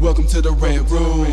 Welcome 0.00 0.26
to 0.28 0.42
the 0.42 0.52
Red 0.52 0.90
Room. 0.90 1.24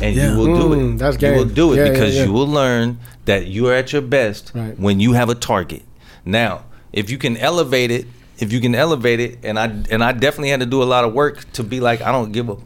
and 0.00 0.14
Yeah. 0.14 0.30
you 0.30 0.36
will 0.38 0.44
do 0.46 0.76
Mm, 0.76 0.94
it. 0.94 0.98
that's 0.98 1.20
You 1.20 1.32
will 1.32 1.44
do 1.44 1.72
it 1.72 1.76
Yeah, 1.76 1.84
yeah, 1.86 1.90
because 1.90 2.14
yeah. 2.14 2.24
you 2.24 2.32
will 2.32 2.46
learn 2.46 2.98
that 3.24 3.48
you 3.48 3.66
are 3.66 3.74
at 3.74 3.92
your 3.92 4.00
best 4.02 4.52
Right. 4.54 4.78
when 4.78 5.00
you 5.00 5.14
have 5.14 5.28
a 5.28 5.34
target. 5.34 5.82
Now, 6.24 6.60
if 6.92 7.10
you 7.10 7.18
can 7.18 7.36
elevate 7.36 7.90
it, 7.90 8.06
if 8.38 8.52
you 8.52 8.60
can 8.60 8.76
elevate 8.76 9.18
it, 9.18 9.38
and 9.42 9.58
I 9.58 9.72
and 9.90 10.04
I 10.04 10.12
definitely 10.12 10.50
had 10.50 10.60
to 10.60 10.66
do 10.66 10.82
a 10.82 10.84
lot 10.84 11.02
of 11.04 11.12
work 11.14 11.50
to 11.54 11.64
be 11.64 11.80
like 11.80 12.00
I 12.00 12.12
don't 12.12 12.30
give 12.30 12.48
a 12.48 12.56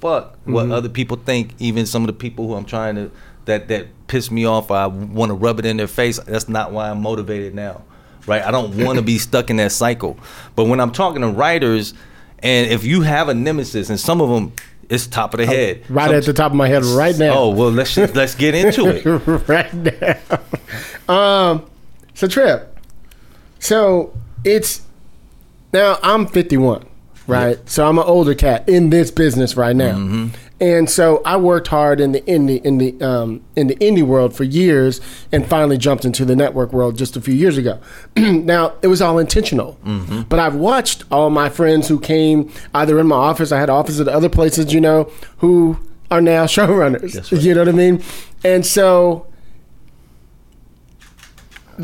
fuck 0.00 0.36
what 0.44 0.64
Mm-hmm. 0.64 0.72
other 0.72 0.88
people 0.88 1.16
think. 1.24 1.50
Even 1.60 1.86
some 1.86 2.02
of 2.02 2.08
the 2.08 2.12
people 2.12 2.48
who 2.48 2.54
I'm 2.54 2.64
trying 2.64 2.96
to 2.96 3.10
that 3.44 3.68
that 3.68 3.86
piss 4.08 4.32
me 4.32 4.44
off, 4.44 4.72
I 4.72 4.86
want 4.88 5.30
to 5.30 5.34
rub 5.34 5.60
it 5.60 5.64
in 5.66 5.76
their 5.76 5.86
face. 5.86 6.18
That's 6.26 6.48
not 6.48 6.72
why 6.72 6.90
I'm 6.90 7.00
motivated 7.00 7.54
now, 7.54 7.82
right? 8.26 8.42
I 8.44 8.50
don't 8.50 8.74
want 8.84 8.96
to 8.98 9.02
be 9.04 9.18
stuck 9.18 9.48
in 9.48 9.56
that 9.58 9.70
cycle. 9.70 10.16
But 10.56 10.64
when 10.64 10.80
I'm 10.80 10.90
talking 10.90 11.22
to 11.22 11.28
writers, 11.28 11.94
and 12.42 12.70
if 12.70 12.84
you 12.84 13.02
have 13.02 13.28
a 13.28 13.34
nemesis, 13.34 13.90
and 13.90 13.98
some 13.98 14.20
of 14.20 14.28
them. 14.28 14.52
It's 14.88 15.06
top 15.06 15.32
of 15.32 15.38
the 15.38 15.46
head. 15.46 15.88
Right 15.88 16.08
Some- 16.08 16.16
at 16.16 16.24
the 16.24 16.32
top 16.34 16.50
of 16.52 16.56
my 16.56 16.68
head 16.68 16.84
right 16.84 17.16
now. 17.16 17.32
Oh 17.34 17.48
well, 17.50 17.70
let's 17.70 17.96
let's 17.96 18.34
get 18.34 18.54
into 18.54 18.88
it. 18.88 19.04
right 19.48 19.72
now. 19.72 21.14
Um, 21.14 21.64
so 22.12 22.26
Trip. 22.26 22.78
So 23.58 24.12
it's 24.44 24.82
now 25.72 25.98
I'm 26.02 26.26
51, 26.26 26.84
right? 27.26 27.56
So 27.66 27.88
I'm 27.88 27.96
an 27.98 28.04
older 28.04 28.34
cat 28.34 28.68
in 28.68 28.90
this 28.90 29.10
business 29.10 29.56
right 29.56 29.74
now, 29.74 29.92
Mm-hmm. 29.96 30.36
And 30.62 30.88
so 30.88 31.20
I 31.24 31.36
worked 31.36 31.66
hard 31.68 32.00
in 32.00 32.12
the 32.12 32.20
indie 32.22 32.62
in 32.64 32.78
the 32.78 33.02
um, 33.02 33.42
in 33.56 33.66
the 33.66 33.74
indie 33.76 34.02
world 34.04 34.34
for 34.34 34.44
years, 34.44 35.00
and 35.32 35.44
finally 35.46 35.76
jumped 35.76 36.04
into 36.04 36.24
the 36.24 36.36
network 36.36 36.72
world 36.72 36.96
just 36.96 37.16
a 37.16 37.20
few 37.20 37.34
years 37.34 37.58
ago. 37.58 37.80
now 38.16 38.72
it 38.80 38.86
was 38.86 39.02
all 39.02 39.18
intentional, 39.18 39.76
Mm-hmm. 39.84 40.22
but 40.22 40.38
I've 40.38 40.54
watched 40.54 41.04
all 41.10 41.28
my 41.30 41.48
friends 41.48 41.88
who 41.88 41.98
came 42.00 42.50
either 42.74 42.98
in 43.00 43.08
my 43.08 43.16
office, 43.16 43.50
I 43.52 43.58
had 43.60 43.68
offices 43.70 44.00
at 44.00 44.08
other 44.08 44.28
places, 44.28 44.72
you 44.72 44.80
know, 44.80 45.10
who 45.38 45.76
are 46.10 46.20
now 46.22 46.44
showrunners. 46.56 47.32
Right. 47.32 47.42
You 47.42 47.54
know 47.54 47.62
what 47.62 47.68
I 47.68 47.72
mean? 47.72 48.02
And 48.44 48.64
so 48.64 49.26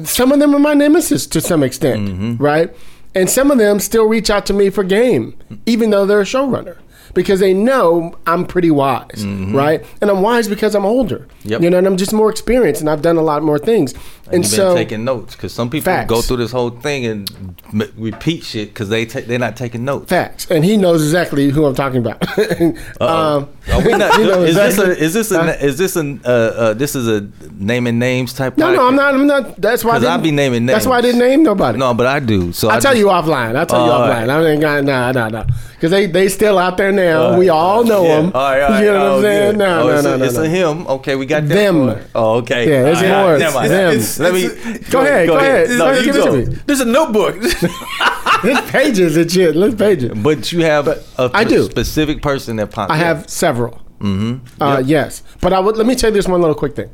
some 0.05 0.33
of 0.33 0.39
them 0.39 0.55
are 0.55 0.59
my 0.59 0.75
nemesis 0.75 1.27
to 1.29 1.41
some 1.41 1.63
extent, 1.63 2.09
Mm-hmm. 2.09 2.37
right? 2.43 2.75
And 3.15 3.29
some 3.29 3.51
of 3.51 3.59
them 3.59 3.81
still 3.81 4.05
reach 4.07 4.31
out 4.31 4.47
to 4.47 4.53
me 4.53 4.71
for 4.71 4.85
game, 4.85 5.35
even 5.67 5.91
though 5.91 6.07
they're 6.07 6.21
a 6.21 6.25
showrunner, 6.25 6.77
because 7.19 7.41
they 7.41 7.53
know 7.53 8.17
I'm 8.27 8.47
pretty 8.47 8.71
wise, 8.71 9.25
right? 9.27 9.85
And 10.01 10.09
I'm 10.11 10.23
wise 10.23 10.47
because 10.49 10.75
I'm 10.77 10.87
older, 10.87 11.27
Mm-hmm. 11.29 11.49
Yep. 11.51 11.61
you 11.63 11.71
know, 11.71 11.79
and 11.79 11.87
I'm 11.87 11.97
just 11.97 12.13
more 12.13 12.31
experienced, 12.31 12.81
and 12.83 12.91
I've 12.91 13.01
done 13.03 13.17
a 13.17 13.23
lot 13.23 13.43
more 13.43 13.59
things. 13.59 13.95
And, 14.31 14.45
You've 14.45 14.53
so, 14.53 14.75
taking 14.75 15.05
notes 15.05 15.35
because 15.35 15.55
some 15.55 15.71
people 15.71 15.85
Facts. 15.87 16.09
go 16.11 16.21
through 16.21 16.37
this 16.39 16.53
whole 16.53 16.69
thing 16.69 17.07
and 17.07 17.31
m- 17.73 17.91
repeat 17.97 18.45
shit 18.45 18.69
because 18.69 18.91
they 18.91 19.07
ta- 19.07 19.23
they're 19.27 19.39
not 19.39 19.57
taking 19.57 19.85
notes. 19.87 20.11
facts, 20.11 20.47
and 20.51 20.63
he 20.65 20.77
knows 20.77 21.03
exactly 21.03 21.49
who 21.49 21.65
I'm 21.65 21.75
talking 21.75 22.01
about. 22.05 22.21
um, 23.01 23.49
Are 23.73 23.83
we 23.83 23.93
not? 23.93 24.15
he 24.21 24.25
knows 24.25 24.51
is 24.51 24.57
this 24.57 24.79
a? 24.79 24.99
Is 24.99 25.15
this 25.15 25.31
a? 25.33 25.65
Is 25.65 25.79
this 25.79 25.97
a? 25.97 26.19
Uh, 26.25 26.29
uh, 26.31 26.75
this 26.75 26.95
is 26.95 27.09
a 27.09 27.27
naming 27.55 27.99
names 27.99 28.35
type. 28.35 28.59
No, 28.59 28.71
no. 28.75 28.87
I'm 28.87 28.97
not. 28.97 29.15
I'm 29.15 29.27
not. 29.27 29.57
That's 29.61 29.83
why 29.85 29.97
I 29.97 30.15
I 30.15 30.17
be 30.19 30.31
naming 30.31 30.67
names. 30.67 30.75
That's 30.77 30.87
why 30.87 30.99
I 30.99 31.01
didn't 31.01 31.21
name 31.21 31.43
nobody. 31.43 31.79
No, 31.79 31.95
but 31.95 32.07
I 32.07 32.21
do. 32.21 32.53
So 32.53 32.69
I'll 32.69 32.77
I 32.77 32.81
tell 32.81 32.93
just- 32.93 33.01
you 33.01 33.07
offline. 33.07 33.57
I'll 33.57 33.65
tell 33.67 33.87
you 33.87 33.93
offline. 33.93 34.29
I 34.29 34.45
ain't 34.51 34.61
got 34.61 34.85
nah, 34.85 35.11
nah, 35.13 35.29
nah. 35.31 35.45
Because 35.79 35.93
they 35.93 36.07
they 36.07 36.29
still 36.29 36.59
out 36.59 36.77
there 36.77 36.91
now. 36.91 37.23
All 37.23 37.39
we 37.39 37.49
all 37.51 37.85
know 37.85 38.03
Yeah. 38.05 38.17
them. 38.17 38.33
All 38.35 38.41
right, 38.43 38.61
all 38.63 38.69
right. 38.71 38.81
You 38.85 38.91
know 38.93 38.99
what 38.99 39.07
Oh, 39.13 39.17
I'm 39.19 39.23
saying? 39.23 39.51
good. 39.53 39.59
No, 39.59 39.81
oh, 39.81 39.87
no, 39.87 39.95
it's 39.95 40.05
no, 40.05 40.17
no, 40.17 40.25
It's 40.25 40.35
no. 40.35 40.43
a 40.43 40.49
him. 40.49 40.87
Okay, 40.89 41.15
we 41.15 41.25
got 41.27 41.43
that 41.47 41.55
Them. 41.55 41.87
one. 41.87 42.05
Oh, 42.17 42.35
okay. 42.39 42.69
Yeah, 42.69 42.87
it's 42.89 42.99
All 42.99 43.05
right, 43.05 43.27
yours. 43.29 43.41
Never 43.41 43.55
mind. 43.55 43.71
Them. 43.71 43.91
It's- 43.93 44.19
Let 44.19 44.35
me 44.35 44.43
Go 44.91 45.01
ahead, 45.03 45.27
go 45.29 45.37
ahead. 45.37 45.71
No, 45.71 45.85
Let's 45.87 45.99
you 46.01 46.13
give 46.13 46.17
it 46.17 46.25
go. 46.25 46.45
to 46.45 46.51
me. 46.51 46.57
There's 46.67 46.81
a 46.81 46.85
notebook. 46.85 47.37
There's 48.43 48.71
pages 48.71 49.17
and 49.17 49.31
shit. 49.31 49.55
There's 49.55 49.75
pages. 49.75 50.13
but 50.23 50.51
you 50.53 50.65
have 50.65 50.89
a 50.89 51.01
I 51.33 51.45
do. 51.45 51.63
specific 51.65 52.23
person 52.23 52.57
that 52.57 52.71
pops. 52.73 52.93
I 52.93 52.97
have 52.97 53.29
several. 53.31 53.81
Mm-hmm. 54.01 54.61
Uh, 54.63 54.83
Yes, 54.85 55.23
but 55.41 55.53
I 55.53 55.59
would 55.61 55.77
let 55.77 55.87
me 55.87 55.95
tell 55.95 56.11
you 56.11 56.15
this 56.15 56.27
one 56.29 56.41
little 56.41 56.55
quick 56.57 56.75
thing. 56.77 56.91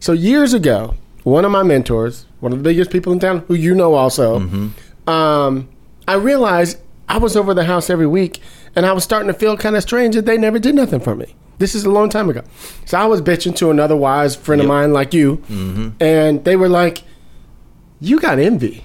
So 0.00 0.12
years 0.12 0.52
ago, 0.54 0.94
one 1.22 1.44
of 1.44 1.50
my 1.50 1.62
mentors, 1.62 2.26
one 2.40 2.52
of 2.52 2.58
the 2.58 2.64
biggest 2.64 2.90
people 2.90 3.12
in 3.12 3.18
town, 3.18 3.44
who 3.48 3.54
you 3.54 3.74
know 3.74 3.94
also, 3.94 4.40
Mm-hmm. 4.40 5.10
um, 5.10 5.68
I 6.08 6.14
realized 6.14 6.78
I 7.08 7.18
was 7.18 7.36
over 7.36 7.54
the 7.54 7.64
house 7.64 7.88
every 7.90 8.06
week, 8.06 8.40
and 8.74 8.84
I 8.86 8.92
was 8.92 9.04
starting 9.04 9.28
to 9.28 9.34
feel 9.34 9.56
kind 9.56 9.76
of 9.76 9.82
strange 9.82 10.14
that 10.16 10.26
they 10.26 10.36
never 10.38 10.58
did 10.58 10.74
nothing 10.74 11.00
for 11.00 11.14
me. 11.14 11.34
This 11.58 11.74
is 11.74 11.84
a 11.84 11.90
long 11.90 12.10
time 12.10 12.28
ago. 12.28 12.42
So 12.84 12.98
I 12.98 13.06
was 13.06 13.22
bitching 13.22 13.56
to 13.56 13.70
another 13.70 13.96
wise 13.96 14.36
friend 14.36 14.60
of 14.60 14.66
mine 14.68 14.92
like 14.92 15.14
you, 15.14 15.36
Mm-hmm. 15.48 15.88
and 16.00 16.44
they 16.44 16.56
were 16.56 16.68
like, 16.68 17.02
"You 18.00 18.20
got 18.20 18.38
envy. 18.38 18.84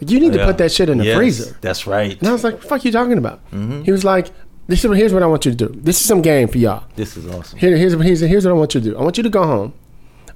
You 0.00 0.20
need 0.20 0.34
to 0.34 0.44
put 0.44 0.58
that 0.58 0.70
shit 0.70 0.88
in 0.88 0.98
the 0.98 1.04
Yes, 1.04 1.16
freezer." 1.16 1.56
That's 1.60 1.86
right. 1.86 2.18
And 2.18 2.28
I 2.28 2.32
was 2.32 2.44
like, 2.44 2.60
"Fuck 2.62 2.84
you 2.84 2.92
talking 2.92 3.18
about?" 3.18 3.40
Mm-hmm. 3.50 3.82
He 3.82 3.90
was 3.92 4.04
like, 4.04 4.28
"This 4.68 4.84
is 4.84 4.96
here's 4.96 5.12
what 5.12 5.22
I 5.22 5.26
want 5.26 5.44
you 5.46 5.50
to 5.52 5.56
do. 5.56 5.68
This 5.80 5.98
is 6.00 6.06
some 6.06 6.22
game 6.22 6.46
for 6.48 6.58
y'all. 6.58 6.84
This 6.94 7.16
is 7.16 7.26
awesome. 7.26 7.58
Here, 7.58 7.76
here's, 7.76 7.94
here's 7.94 8.20
here's 8.20 8.44
what 8.44 8.52
I 8.52 8.54
want 8.54 8.74
you 8.74 8.80
to 8.82 8.90
do. 8.90 8.96
I 8.98 9.02
want 9.02 9.16
you 9.16 9.22
to 9.24 9.30
go 9.30 9.44
home. 9.44 9.72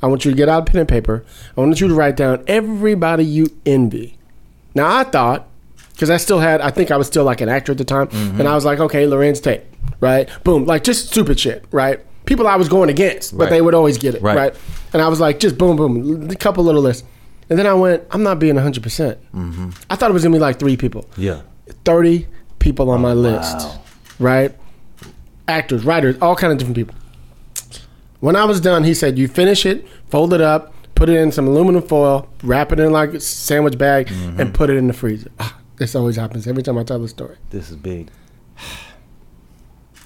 I 0.02 0.06
want 0.06 0.24
you 0.24 0.30
to 0.30 0.36
get 0.36 0.48
out 0.48 0.62
a 0.62 0.64
pen 0.72 0.80
and 0.80 0.88
paper. 0.88 1.24
I 1.56 1.60
want 1.60 1.78
you 1.80 1.86
to 1.88 1.94
write 1.94 2.16
down 2.16 2.42
everybody 2.46 3.22
you 3.24 3.46
envy. 3.66 4.16
Now 4.74 4.96
I 4.96 5.04
thought, 5.04 5.46
because 6.00 6.08
I 6.08 6.16
still 6.16 6.38
had, 6.38 6.62
I 6.62 6.70
think 6.70 6.90
I 6.90 6.96
was 6.96 7.06
still 7.08 7.24
like 7.24 7.42
an 7.42 7.50
actor 7.50 7.72
at 7.72 7.78
the 7.78 7.84
time, 7.84 8.06
Mm-hmm. 8.08 8.40
and 8.40 8.48
I 8.48 8.54
was 8.54 8.64
like, 8.64 8.80
okay, 8.80 9.04
Larenz 9.04 9.42
Tate, 9.42 9.64
right? 10.00 10.30
Boom, 10.44 10.64
like 10.64 10.82
just 10.82 11.08
stupid 11.08 11.38
shit, 11.38 11.66
right? 11.72 12.00
People 12.24 12.46
I 12.48 12.56
was 12.56 12.70
going 12.70 12.88
against, 12.88 13.36
but 13.36 13.44
Right. 13.44 13.50
they 13.50 13.60
would 13.60 13.74
always 13.74 13.98
get 13.98 14.14
it, 14.14 14.22
Right. 14.22 14.34
right? 14.34 14.54
And 14.94 15.02
I 15.02 15.08
was 15.08 15.20
like, 15.20 15.40
just 15.40 15.58
boom, 15.58 15.76
boom, 15.76 16.30
a 16.30 16.34
couple 16.36 16.64
little 16.64 16.80
lists, 16.80 17.04
and 17.50 17.58
then 17.58 17.66
I 17.66 17.74
went, 17.74 18.02
I'm 18.12 18.22
not 18.22 18.38
being 18.38 18.54
100. 18.54 18.82
percent 18.82 19.18
I 19.90 19.96
thought 19.96 20.10
it 20.10 20.14
was 20.14 20.22
gonna 20.22 20.34
be 20.34 20.40
like 20.40 20.58
three 20.58 20.78
people. 20.78 21.02
Mm-hmm. 21.02 21.22
Yeah. 21.22 21.40
30 21.84 22.26
people 22.60 22.88
on 22.90 23.02
my 23.02 23.12
list, 23.12 23.58
wow. 23.58 23.82
right? 24.18 24.54
Actors, 25.48 25.84
writers, 25.84 26.16
all 26.22 26.34
kind 26.34 26.50
of 26.50 26.58
different 26.58 26.76
people. 26.76 26.94
When 28.20 28.36
I 28.36 28.44
was 28.46 28.58
done, 28.60 28.84
he 28.84 28.94
said, 28.94 29.18
"You 29.18 29.28
finish 29.28 29.66
it, 29.66 29.86
fold 30.08 30.32
it 30.32 30.40
up, 30.40 30.72
put 30.94 31.08
it 31.10 31.16
in 31.16 31.30
some 31.32 31.46
aluminum 31.46 31.82
foil, 31.82 32.26
wrap 32.42 32.72
it 32.72 32.80
in 32.80 32.90
like 32.90 33.12
a 33.14 33.20
sandwich 33.20 33.76
bag, 33.76 34.06
Mm-hmm. 34.08 34.40
and 34.40 34.54
put 34.54 34.70
it 34.70 34.76
in 34.76 34.86
the 34.86 34.92
freezer." 34.94 35.30
This 35.80 35.94
always 35.94 36.16
happens 36.16 36.46
every 36.46 36.62
time 36.62 36.76
I 36.76 36.82
tell 36.82 36.98
the 36.98 37.08
story. 37.08 37.38
This 37.48 37.70
is 37.70 37.76
big. 37.76 38.10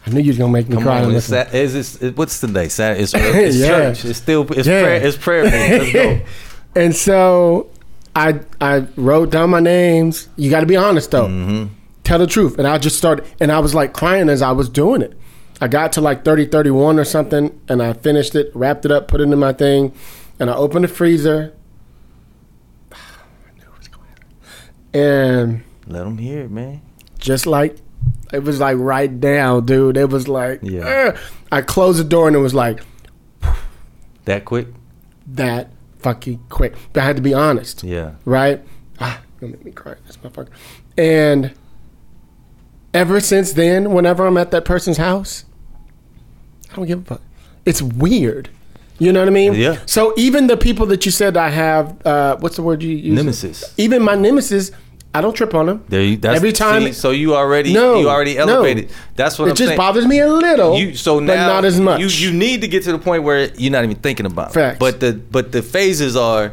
I 0.07 0.11
knew 0.11 0.21
you 0.21 0.29
was 0.29 0.39
gonna 0.39 0.53
make 0.53 0.69
me 0.69 0.77
Come 0.77 0.85
cry. 0.85 1.03
on, 1.03 1.13
it's. 1.13 1.27
Sat- 1.27 1.53
is 1.53 1.73
this, 1.73 2.01
it- 2.01 2.17
what's 2.17 2.39
today? 2.39 2.69
Saturday. 2.69 3.03
It's, 3.03 3.13
it's 3.17 3.57
Yeah. 3.57 3.69
church. 3.69 4.05
It's 4.05 4.19
still 4.21 4.43
it's 4.53 4.69
Yeah. 4.69 4.83
prayer. 4.83 5.03
It's 5.05 5.17
prayer. 5.17 5.43
Let's 5.45 5.93
go. 5.93 6.21
and 6.81 6.95
so 6.95 7.71
I 8.15 8.39
I 8.61 8.87
wrote 8.95 9.31
down 9.31 9.51
my 9.51 9.59
names. 9.59 10.29
You 10.37 10.49
got 10.49 10.61
to 10.61 10.67
be 10.67 10.77
honest 10.77 11.11
though. 11.11 11.27
Mm-hmm. 11.27 11.75
Tell 12.05 12.21
the 12.21 12.29
truth. 12.29 12.57
And 12.59 12.69
I 12.69 12.79
just 12.79 12.97
started, 12.97 13.27
and 13.41 13.51
I 13.51 13.59
was 13.59 13.75
like 13.75 13.93
crying 13.95 14.29
as 14.29 14.43
I 14.43 14.53
was 14.53 14.69
doing 14.69 15.03
it. 15.03 15.19
I 15.61 15.67
got 15.67 15.91
to 15.95 16.01
like 16.01 16.25
30, 16.25 16.47
31 16.47 17.01
or 17.01 17.05
something, 17.05 17.59
and 17.69 17.83
I 17.83 17.95
finished 17.95 18.37
it, 18.37 18.53
wrapped 18.55 18.85
it 18.85 18.93
up, 18.93 19.09
put 19.09 19.21
it 19.21 19.25
in 19.25 19.37
my 19.41 19.53
thing, 19.53 19.93
and 20.39 20.49
I 20.51 20.55
opened 20.55 20.85
the 20.85 20.89
freezer. 20.89 21.53
I 22.93 22.97
knew 23.57 23.63
it 23.65 23.79
was 23.79 23.89
going 23.89 24.07
to 24.15 24.23
And 24.95 25.63
Let 25.87 26.05
them 26.05 26.19
hear 26.19 26.43
it, 26.43 26.51
man. 26.51 26.81
just 27.19 27.47
like 27.47 27.77
it 28.33 28.43
was 28.43 28.61
like 28.61 28.77
right 28.79 29.21
down, 29.21 29.67
dude. 29.67 29.97
It 29.97 30.09
was 30.11 30.29
like, 30.29 30.61
Yeah. 30.63 30.83
"Ugh." 31.15 31.17
I 31.53 31.63
closed 31.63 31.99
the 32.01 32.05
door 32.05 32.27
and 32.27 32.37
it 32.37 32.41
was 32.41 32.55
like 32.55 32.81
That 34.25 34.45
quick. 34.45 34.69
that 35.27 35.71
fucking 35.99 36.41
quick. 36.49 36.75
But 36.93 37.03
I 37.03 37.07
had 37.07 37.17
to 37.17 37.23
be 37.23 37.35
honest. 37.35 37.83
Yeah. 37.85 38.13
right? 38.25 38.63
Ah, 39.01 39.21
gonna 39.41 39.53
make 39.53 39.65
me 39.65 39.71
cry, 39.73 39.95
this 40.07 40.17
motherfucker. 40.19 40.49
And 40.97 41.53
ever 42.93 43.21
since 43.21 43.53
then, 43.53 43.93
whenever 43.93 44.27
I'm 44.27 44.37
at 44.37 44.51
that 44.53 44.65
person's 44.65 44.97
house, 44.99 45.45
I 46.73 46.77
don't 46.77 46.87
give 46.87 47.01
a 47.01 47.05
fuck. 47.05 47.21
It's 47.65 47.83
weird. 47.83 48.49
You 48.99 49.13
know 49.13 49.21
what 49.21 49.29
I 49.29 49.33
mean? 49.33 49.55
Yeah. 49.55 49.79
So 49.87 50.15
even 50.17 50.47
the 50.47 50.57
people 50.57 50.87
that 50.87 51.05
you 51.05 51.11
said 51.13 51.37
I 51.37 51.49
have, 51.51 52.07
uh, 52.07 52.37
what's 52.39 52.57
the 52.57 52.63
word 52.63 52.83
you 52.83 52.95
use? 52.97 53.15
Nemesis. 53.17 53.75
Even 53.77 54.03
my 54.03 54.15
nemesis, 54.15 54.71
I 55.13 55.21
don't 55.21 55.35
trip 55.35 55.53
on 55.55 55.67
them. 55.67 55.85
There 55.89 56.01
you, 56.03 56.17
that's, 56.17 56.37
Every 56.37 56.53
time- 56.53 56.83
see, 56.85 56.93
so 56.93 57.11
you 57.11 57.35
already 57.35 57.73
No, 57.73 58.01
you 58.01 58.09
already 58.09 58.35
no. 58.37 58.43
elevated. 58.43 58.91
That's 59.17 59.39
what 59.39 59.47
It 59.47 59.51
I'm 59.51 59.57
just 59.57 59.69
saying. 59.69 59.77
bothers 59.79 60.07
me 60.07 60.21
a 60.21 60.29
little. 60.29 60.79
You 60.79 60.95
so 60.95 61.19
but 61.19 61.27
now 61.27 61.47
not 61.49 61.65
as 61.65 61.81
much. 61.81 62.01
You 62.01 62.07
you 62.07 62.33
need 62.37 62.61
to 62.63 62.69
get 62.69 62.85
to 62.85 62.93
the 62.93 62.99
point 62.99 63.23
where 63.25 63.53
you're 63.55 63.73
not 63.73 63.85
even 63.85 63.97
thinking 63.97 64.27
about 64.27 64.53
Facts. 64.55 64.77
it. 64.77 64.81
But 64.81 65.01
the 65.01 65.13
but 65.15 65.51
the 65.53 65.63
phases 65.63 66.17
are, 66.17 66.53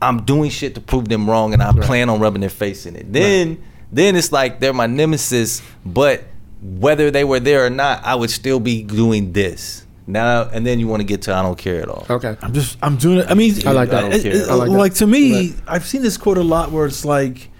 I'm 0.00 0.22
doing 0.24 0.50
shit 0.50 0.74
to 0.74 0.80
prove 0.80 1.08
them 1.08 1.28
wrong, 1.28 1.52
and 1.52 1.62
I 1.62 1.72
plan 1.72 2.08
on 2.10 2.20
rubbing 2.20 2.40
their 2.40 2.50
face 2.50 2.86
in 2.86 2.96
it. 2.96 3.12
Then 3.12 3.62
then 3.92 4.16
it's 4.16 4.32
like 4.32 4.60
they're 4.60 4.72
my 4.74 4.86
nemesis, 4.86 5.60
but 5.84 6.24
whether 6.62 7.10
they 7.10 7.24
were 7.24 7.40
there 7.40 7.64
or 7.66 7.70
not, 7.70 8.04
I 8.04 8.14
would 8.14 8.30
still 8.30 8.60
be 8.60 8.82
doing 8.82 9.32
this. 9.32 9.81
Now 10.06 10.48
and 10.52 10.66
then 10.66 10.80
you 10.80 10.88
want 10.88 11.00
to 11.00 11.04
get 11.06 11.22
to 11.22 11.34
I 11.34 11.42
don't 11.42 11.56
care 11.58 11.80
at 11.80 11.88
all. 11.88 12.04
okay. 12.10 12.36
I'm 12.42 12.52
just 12.52 12.76
I'm 12.82 12.96
doing 12.96 13.18
it. 13.18 13.30
I 13.30 13.34
mean, 13.34 13.54
I 13.66 13.70
like 13.72 13.90
that. 13.90 14.04
I 14.04 14.08
don't 14.10 14.22
care. 14.22 14.32
it- 14.36 14.48
I 14.48 14.54
like 14.54 14.68
like, 14.70 14.92
that. 14.92 14.98
to 14.98 15.06
me, 15.06 15.50
Right. 15.50 15.54
I've 15.68 15.86
seen 15.86 16.02
this 16.02 16.16
quote 16.16 16.38
a 16.38 16.42
lot 16.42 16.72
where 16.72 16.86
it's 16.86 17.04
like 17.04 17.50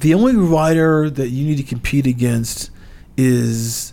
the 0.00 0.14
only 0.14 0.36
writer 0.36 1.08
that 1.10 1.28
you 1.28 1.44
need 1.46 1.56
to 1.56 1.62
compete 1.62 2.06
against 2.06 2.70
is 3.16 3.92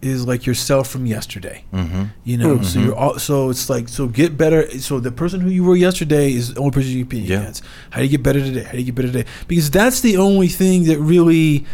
is 0.00 0.24
like 0.28 0.46
yourself 0.46 0.88
from 0.88 1.06
yesterday. 1.06 1.64
Mm-hmm. 1.74 2.04
You 2.22 2.36
know, 2.36 2.62
so 2.62 2.78
you're 2.78 2.94
all, 2.94 3.18
so 3.18 3.50
it's 3.50 3.68
like 3.68 3.88
so 3.88 4.06
get 4.06 4.36
better. 4.38 4.70
So 4.78 5.00
the 5.00 5.10
person 5.10 5.40
who 5.40 5.50
you 5.50 5.64
were 5.64 5.74
yesterday 5.76 6.32
is 6.32 6.54
the 6.54 6.60
only 6.60 6.70
person 6.70 6.92
you 6.92 7.00
compete 7.04 7.24
Yeah. 7.24 7.40
against. 7.40 7.64
How 7.90 7.98
do 7.98 8.04
you 8.04 8.10
get 8.10 8.22
better 8.22 8.40
today? 8.40 8.62
How 8.62 8.72
do 8.72 8.78
you 8.78 8.84
get 8.84 8.94
better 8.94 9.08
today? 9.08 9.24
Because 9.48 9.70
that's 9.70 10.00
the 10.00 10.16
only 10.16 10.48
thing 10.48 10.84
that 10.84 10.98
really. 11.00 11.66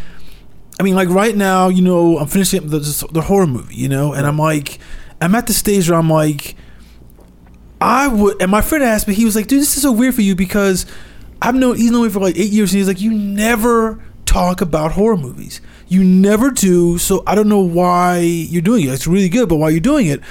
I 0.79 0.83
mean, 0.83 0.95
like 0.95 1.09
right 1.09 1.35
now, 1.35 1.69
you 1.69 1.81
know, 1.81 2.17
I'm 2.17 2.27
finishing 2.27 2.67
the, 2.67 3.07
the 3.11 3.21
horror 3.21 3.47
movie, 3.47 3.75
you 3.75 3.87
know, 3.87 4.13
and 4.13 4.25
I'm 4.25 4.37
like, 4.37 4.79
I'm 5.21 5.33
at 5.35 5.47
the 5.47 5.53
stage 5.53 5.89
where 5.89 5.97
I'm 5.97 6.09
like, 6.09 6.55
I 7.79 8.07
would, 8.07 8.41
and 8.41 8.51
my 8.51 8.61
friend 8.61 8.83
asked 8.83 9.07
me, 9.07 9.13
he 9.13 9.25
was 9.25 9.35
like, 9.35 9.47
dude, 9.47 9.61
this 9.61 9.75
is 9.75 9.81
so 9.81 9.91
weird 9.91 10.15
for 10.15 10.21
you 10.21 10.35
because 10.35 10.85
I've 11.41 11.55
known, 11.55 11.77
he's 11.77 11.91
known 11.91 12.03
me 12.03 12.09
for 12.09 12.19
like 12.19 12.37
eight 12.37 12.51
years, 12.51 12.73
and 12.73 12.79
he's 12.79 12.87
like, 12.87 12.99
you 12.99 13.13
never 13.13 14.03
talk 14.25 14.61
about 14.61 14.93
horror 14.93 15.17
movies. 15.17 15.61
You 15.87 16.03
never 16.03 16.51
do, 16.51 16.97
so 16.97 17.23
I 17.27 17.35
don't 17.35 17.47
know 17.47 17.61
why 17.61 18.19
you're 18.19 18.61
doing 18.61 18.83
it. 18.85 18.89
It's 18.89 19.07
really 19.07 19.29
good, 19.29 19.47
but 19.47 19.57
why 19.57 19.69
you're 19.69 19.79
doing 19.79 20.07
it? 20.07 20.21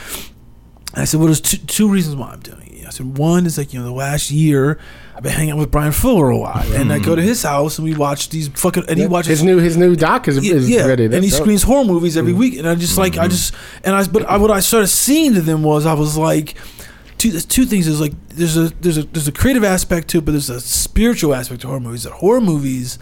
And 0.93 1.03
I 1.03 1.05
said, 1.05 1.21
well, 1.21 1.27
there's 1.27 1.41
two, 1.41 1.59
two 1.59 1.89
reasons 1.89 2.17
why 2.17 2.31
I'm 2.31 2.41
doing 2.41 2.61
it. 2.61 2.87
I 2.87 2.91
said, 2.91 3.17
one 3.17 3.47
is 3.47 3.57
like, 3.57 3.73
you 3.73 3.81
know, 3.81 3.87
the 3.87 3.93
last 3.93 4.31
year 4.31 4.79
I've 5.17 5.23
been 5.23 5.33
hanging 5.33 5.53
out 5.53 5.59
with 5.59 5.71
Bryan 5.71 5.93
Fuller 5.93 6.31
a 6.31 6.37
lot, 6.37 6.67
and 6.67 6.93
I 6.93 6.99
go 6.99 7.15
to 7.15 7.23
hmm. 7.23 7.29
his 7.29 7.43
house 7.43 7.79
and 7.79 7.87
we 7.87 7.95
watch 7.95 8.31
these 8.31 8.49
fucking, 8.49 8.85
and 8.89 8.99
he 8.99 9.07
watches 9.07 9.29
his 9.29 9.43
new 9.45 9.59
his 9.59 9.77
new 9.77 9.95
doc 9.95 10.27
is, 10.27 10.39
is 10.39 10.69
yeah, 10.69 10.87
ready. 10.87 11.05
and 11.05 11.15
he 11.15 11.21
That's 11.21 11.35
dope. 11.35 11.43
screens 11.43 11.63
horror 11.63 11.85
movies 11.85 12.17
every 12.17 12.33
hmm. 12.33 12.39
week, 12.39 12.59
and 12.59 12.69
I 12.69 12.75
just 12.75 12.99
like 12.99 13.17
I 13.17 13.25
hmm. 13.25 13.31
just 13.31 13.55
and 13.85 13.95
I 13.95 14.07
but 14.07 14.25
I, 14.25 14.39
what 14.39 14.51
I 14.51 14.59
started 14.61 14.89
seeing 14.89 15.35
to 15.35 15.41
them 15.41 15.63
was 15.63 15.87
I 15.87 15.95
was 15.95 16.17
like, 16.17 16.57
two 17.19 17.31
there's 17.31 17.47
two 17.47 17.65
things. 17.65 17.87
There's 17.87 18.01
like 18.01 18.13
there's 18.29 18.57
a 18.57 18.71
there's 18.81 18.99
a 18.99 19.05
there's 19.05 19.29
a 19.29 19.33
creative 19.33 19.63
aspect 19.63 20.09
to 20.09 20.19
it, 20.19 20.25
but 20.25 20.33
there's 20.33 20.51
a 20.51 20.61
spiritual 20.61 21.33
aspect 21.33 21.61
to 21.61 21.69
horror 21.69 21.81
movies. 21.81 22.03
That 22.03 22.15
horror 22.15 22.41
movies 22.41 22.99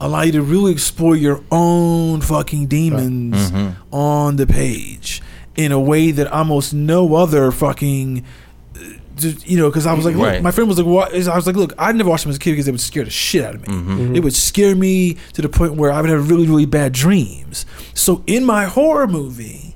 allow 0.00 0.22
you 0.22 0.32
to 0.32 0.42
really 0.42 0.72
explore 0.72 1.14
your 1.14 1.44
own 1.50 2.22
fucking 2.22 2.68
demons 2.68 3.50
mm-hmm. 3.50 3.94
on 3.94 4.36
the 4.36 4.46
page 4.46 5.20
in 5.56 5.72
a 5.72 5.80
way 5.80 6.10
that 6.10 6.26
almost 6.28 6.72
no 6.72 7.14
other 7.14 7.52
fucking 7.52 8.24
you 9.24 9.56
know, 9.58 9.68
because 9.68 9.86
I 9.86 9.92
was 9.94 10.04
like, 10.04 10.14
look, 10.16 10.26
Right. 10.26 10.42
my 10.42 10.50
friend 10.50 10.68
was 10.68 10.78
like, 10.78 10.86
what? 10.86 11.12
I 11.14 11.34
was 11.36 11.46
like, 11.46 11.56
look, 11.56 11.72
I 11.78 11.92
never 11.92 12.10
watched 12.10 12.24
them 12.24 12.30
as 12.30 12.36
a 12.36 12.40
kid 12.40 12.52
because 12.52 12.66
they 12.66 12.72
would 12.72 12.80
scare 12.80 13.04
the 13.04 13.10
shit 13.10 13.44
out 13.44 13.54
of 13.54 13.62
me. 13.66 13.68
Mm-hmm. 13.74 13.90
Mm-hmm. 14.00 14.16
It 14.16 14.22
would 14.24 14.34
scare 14.34 14.74
me 14.74 15.16
to 15.34 15.42
the 15.42 15.48
point 15.48 15.74
where 15.74 15.92
I 15.92 16.00
would 16.00 16.10
have 16.10 16.28
really, 16.30 16.46
really 16.46 16.66
bad 16.66 16.92
dreams. 16.92 17.66
So 17.94 18.22
in 18.26 18.44
my 18.44 18.64
horror 18.64 19.06
movie, 19.06 19.69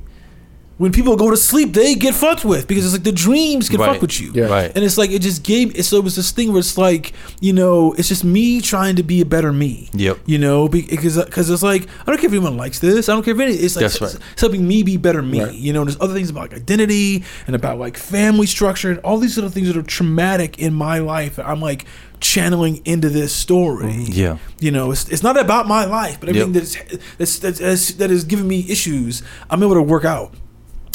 when 0.77 0.91
people 0.91 1.15
go 1.17 1.31
to 1.31 1.37
sleep, 1.37 1.73
they 1.73 1.95
get 1.95 2.15
fucked 2.15 2.45
with 2.45 2.67
because 2.67 2.85
it's 2.85 2.95
like 2.95 3.05
the 3.05 3.13
dreams 3.13 3.69
can 3.69 3.79
Right. 3.81 3.93
fuck 3.93 4.03
with 4.03 4.21
you. 4.21 4.33
Yeah. 4.35 4.47
Right. 4.47 4.73
And 4.75 4.85
it's 4.85 4.99
like 4.99 5.11
it 5.11 5.21
just 5.23 5.45
gave. 5.45 5.85
So 5.85 5.99
it 5.99 6.05
was 6.05 6.17
this 6.17 6.33
thing 6.33 6.51
where 6.53 6.59
it's 6.59 6.77
like 6.77 7.13
you 7.41 7.53
know, 7.53 7.93
it's 7.93 8.09
just 8.09 8.25
me 8.25 8.61
trying 8.61 8.97
to 8.97 9.03
be 9.05 9.21
a 9.21 9.25
better 9.25 9.53
me. 9.53 9.89
Yep. 9.93 10.19
You 10.27 10.39
know, 10.39 10.69
because 10.69 11.17
because 11.25 11.49
it's 11.49 11.63
like 11.63 11.87
I 12.03 12.05
don't 12.07 12.17
care 12.17 12.27
if 12.27 12.33
anyone 12.33 12.57
likes 12.57 12.81
this. 12.81 13.09
I 13.09 13.13
don't 13.13 13.23
care 13.23 13.35
if 13.35 13.41
any. 13.41 13.53
It's 13.53 13.77
like 13.77 13.85
That's 13.85 14.01
right. 14.01 14.11
s- 14.15 14.19
something 14.37 14.67
me 14.67 14.83
be 14.83 14.97
better 14.97 15.23
me. 15.23 15.43
Right. 15.45 15.55
You 15.55 15.73
know, 15.73 15.85
there's 15.85 16.01
other 16.01 16.15
things 16.15 16.29
about 16.31 16.51
like 16.51 16.55
identity 16.55 17.23
and 17.47 17.55
about 17.55 17.79
like 17.79 17.97
family 17.97 18.47
structure 18.47 18.91
and 18.91 18.99
all 19.01 19.19
these 19.19 19.37
little 19.37 19.51
things 19.51 19.69
that 19.69 19.77
are 19.77 19.83
traumatic 19.83 20.59
in 20.59 20.75
my 20.75 20.99
life. 20.99 21.37
that 21.37 21.47
I'm 21.47 21.61
like 21.61 21.85
channeling 22.21 22.81
into 22.85 23.09
this 23.11 23.33
story. 23.35 23.93
Yeah. 24.09 24.39
You 24.59 24.71
know, 24.71 24.91
it's, 24.93 25.09
it's 25.11 25.23
not 25.23 25.39
about 25.39 25.69
my 25.69 25.85
life, 25.85 26.19
but 26.21 26.31
everything 26.31 26.55
Yep. 26.55 26.63
that's, 26.63 26.75
that's, 27.19 27.39
that's, 27.39 27.59
that's 27.59 27.93
that 27.95 28.11
is 28.11 28.25
giving 28.25 28.49
me 28.49 28.65
issues, 28.69 29.23
I'm 29.51 29.63
able 29.63 29.75
to 29.75 29.83
work 29.83 30.05
out. 30.05 30.33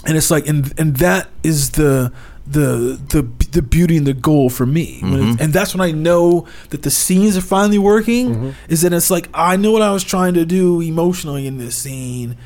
And 0.06 0.16
it's 0.18 0.32
like, 0.32 0.48
and 0.48 0.74
and 0.80 0.96
that 0.98 1.30
is 1.44 1.72
the 1.72 2.12
the 2.48 3.00
the 3.10 3.22
the 3.52 3.62
beauty 3.62 3.98
and 3.98 4.08
the 4.08 4.14
goal 4.14 4.50
for 4.50 4.66
me. 4.66 5.02
Mm-hmm. 5.02 5.14
it- 5.34 5.42
and 5.42 5.54
that's 5.54 5.76
when 5.76 5.82
I 5.82 5.92
know 5.92 6.48
that 6.70 6.82
the 6.84 6.90
scenes 6.92 7.36
are 7.38 7.42
finally 7.42 7.78
working. 7.78 8.56
Is 8.70 8.82
that 8.82 8.94
it's 8.94 9.12
like 9.12 9.30
I 9.34 9.56
know 9.58 9.72
what 9.72 9.82
I 9.82 9.92
was 9.92 10.04
trying 10.04 10.34
to 10.36 10.46
do 10.46 10.82
emotionally 10.82 11.46
in 11.48 11.58
this 11.58 11.76
scene, 11.76 12.38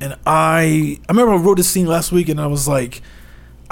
and 0.00 0.16
I 0.26 0.98
I 1.08 1.12
remember 1.12 1.32
I 1.34 1.36
wrote 1.36 1.58
this 1.58 1.68
scene 1.68 1.86
last 1.86 2.12
week, 2.12 2.28
and 2.28 2.40
I 2.40 2.46
was 2.46 2.66
like. 2.68 3.02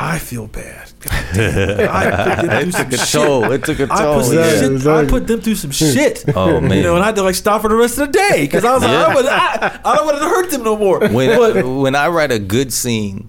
I 0.02 0.18
feel 0.18 0.46
bad. 0.46 0.90
I 1.10 2.40
put 2.40 2.48
them 2.48 2.70
through 2.72 2.80
It 2.82 2.90
took 2.90 2.92
a 2.92 2.96
toll. 3.06 3.52
It 3.52 3.64
took 3.64 3.80
a 3.80 3.88
I 3.90 4.02
toll. 4.02 4.14
put, 4.16 4.24
some 4.24 4.34
yeah. 4.36 4.64
Exactly, 4.72 4.92
I 4.92 5.10
put 5.10 5.26
them 5.26 5.40
through 5.42 5.54
some 5.56 5.70
shit. 5.70 6.24
Oh, 6.34 6.58
man. 6.60 6.78
You 6.78 6.82
know, 6.84 6.94
and 6.94 7.02
I 7.02 7.06
had 7.06 7.16
to 7.16 7.22
like 7.22 7.34
stop 7.34 7.60
for 7.60 7.68
the 7.68 7.74
rest 7.74 7.98
of 7.98 8.10
the 8.10 8.12
day 8.18 8.44
because 8.46 8.64
I 8.64 8.72
was 8.72 8.82
like, 8.82 8.90
I, 8.92 9.02
don't 9.04 9.14
want, 9.14 9.26
I, 9.28 9.80
I 9.84 9.96
don't 9.96 10.06
want 10.06 10.18
to 10.18 10.24
hurt 10.24 10.50
them 10.50 10.62
no 10.62 10.76
more. 10.78 11.00
when 11.00 11.36
but 11.38 11.66
when 11.66 11.94
I 11.94 12.08
write 12.08 12.32
a 12.32 12.38
good 12.38 12.72
scene 12.72 13.28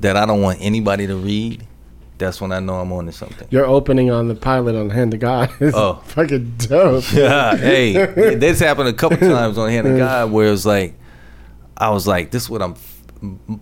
that 0.00 0.16
I 0.16 0.24
don't 0.24 0.40
want 0.40 0.58
anybody 0.62 1.06
to 1.06 1.16
read, 1.16 1.66
that's 2.16 2.40
when 2.40 2.50
I 2.50 2.60
know 2.60 2.76
I'm 2.76 2.90
on 2.92 3.04
to 3.06 3.12
something. 3.12 3.46
Your 3.50 3.66
opening 3.66 4.10
on 4.10 4.28
the 4.28 4.34
pilot 4.34 4.74
on 4.74 4.88
Hand 4.88 5.12
of 5.12 5.20
God 5.20 5.50
is 5.60 5.74
Oh. 5.74 6.00
fucking 6.06 6.54
dope. 6.56 7.12
Yeah, 7.12 7.56
hey, 7.56 7.92
this 8.36 8.58
happened 8.58 8.88
a 8.88 8.94
couple 8.94 9.18
times 9.18 9.58
on 9.58 9.68
Hand 9.68 9.86
of 9.86 9.98
God 9.98 10.32
where 10.32 10.46
it 10.48 10.50
was 10.50 10.64
like, 10.64 10.94
I 11.76 11.90
was 11.90 12.06
like, 12.06 12.30
this 12.30 12.44
is 12.44 12.48
what 12.50 12.62
I'm, 12.62 12.74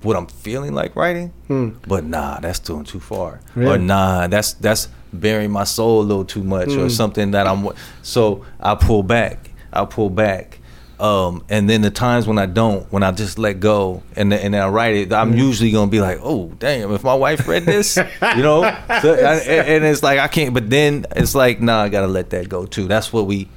what 0.03 0.17
I'm 0.17 0.27
feeling 0.27 0.75
like 0.75 0.97
writing, 0.97 1.33
hmm. 1.47 1.71
but 1.87 2.05
nah, 2.05 2.41
that's 2.41 2.59
doing 2.59 2.85
too 2.85 3.01
far, 3.01 3.41
or 3.56 3.79
nah, 3.79 4.27
that's 4.27 4.55
that's 4.55 4.89
burying 5.12 5.51
my 5.51 5.65
soul 5.65 6.01
a 6.01 6.05
little 6.05 6.25
too 6.25 6.43
much, 6.43 6.69
or 6.71 6.83
hmm. 6.83 6.89
something 6.89 7.33
that 7.33 7.47
I'm. 7.47 7.69
So 8.03 8.45
I 8.61 8.75
pull 8.75 9.03
back, 9.03 9.51
I 9.73 9.85
pull 9.85 10.11
back. 10.11 10.61
Um, 11.01 11.45
and 11.49 11.69
then 11.69 11.83
the 11.83 11.91
times 11.91 12.29
when 12.29 12.39
I 12.39 12.47
don't, 12.47 12.91
when 12.93 13.03
I 13.03 13.11
just 13.11 13.37
let 13.37 13.59
go 13.59 14.05
and 14.15 14.31
then- 14.31 14.39
and 14.39 14.55
then 14.55 14.62
I 14.62 14.69
write 14.69 14.95
it, 14.95 15.12
I'm 15.12 15.33
hmm. 15.33 15.39
usually 15.39 15.73
gonna 15.73 15.91
be 15.91 16.00
like, 16.00 16.21
oh 16.23 16.53
damn, 16.61 16.93
if 16.93 17.03
my 17.03 17.15
wife 17.15 17.49
read 17.49 17.65
this, 17.65 17.97
you 17.97 18.43
know, 18.43 18.62
So, 19.03 19.12
I- 19.12 19.43
and, 19.45 19.85
it's 19.85 20.05
like 20.05 20.21
I 20.21 20.29
can't. 20.29 20.55
But 20.55 20.71
then 20.71 21.05
it's 21.17 21.35
like, 21.35 21.61
nah, 21.61 21.83
I 21.83 21.89
gotta 21.89 22.07
let 22.07 22.31
that 22.31 22.49
go 22.49 22.65
too. 22.65 22.87
That's 22.87 23.12
what 23.12 23.27
we 23.27 23.49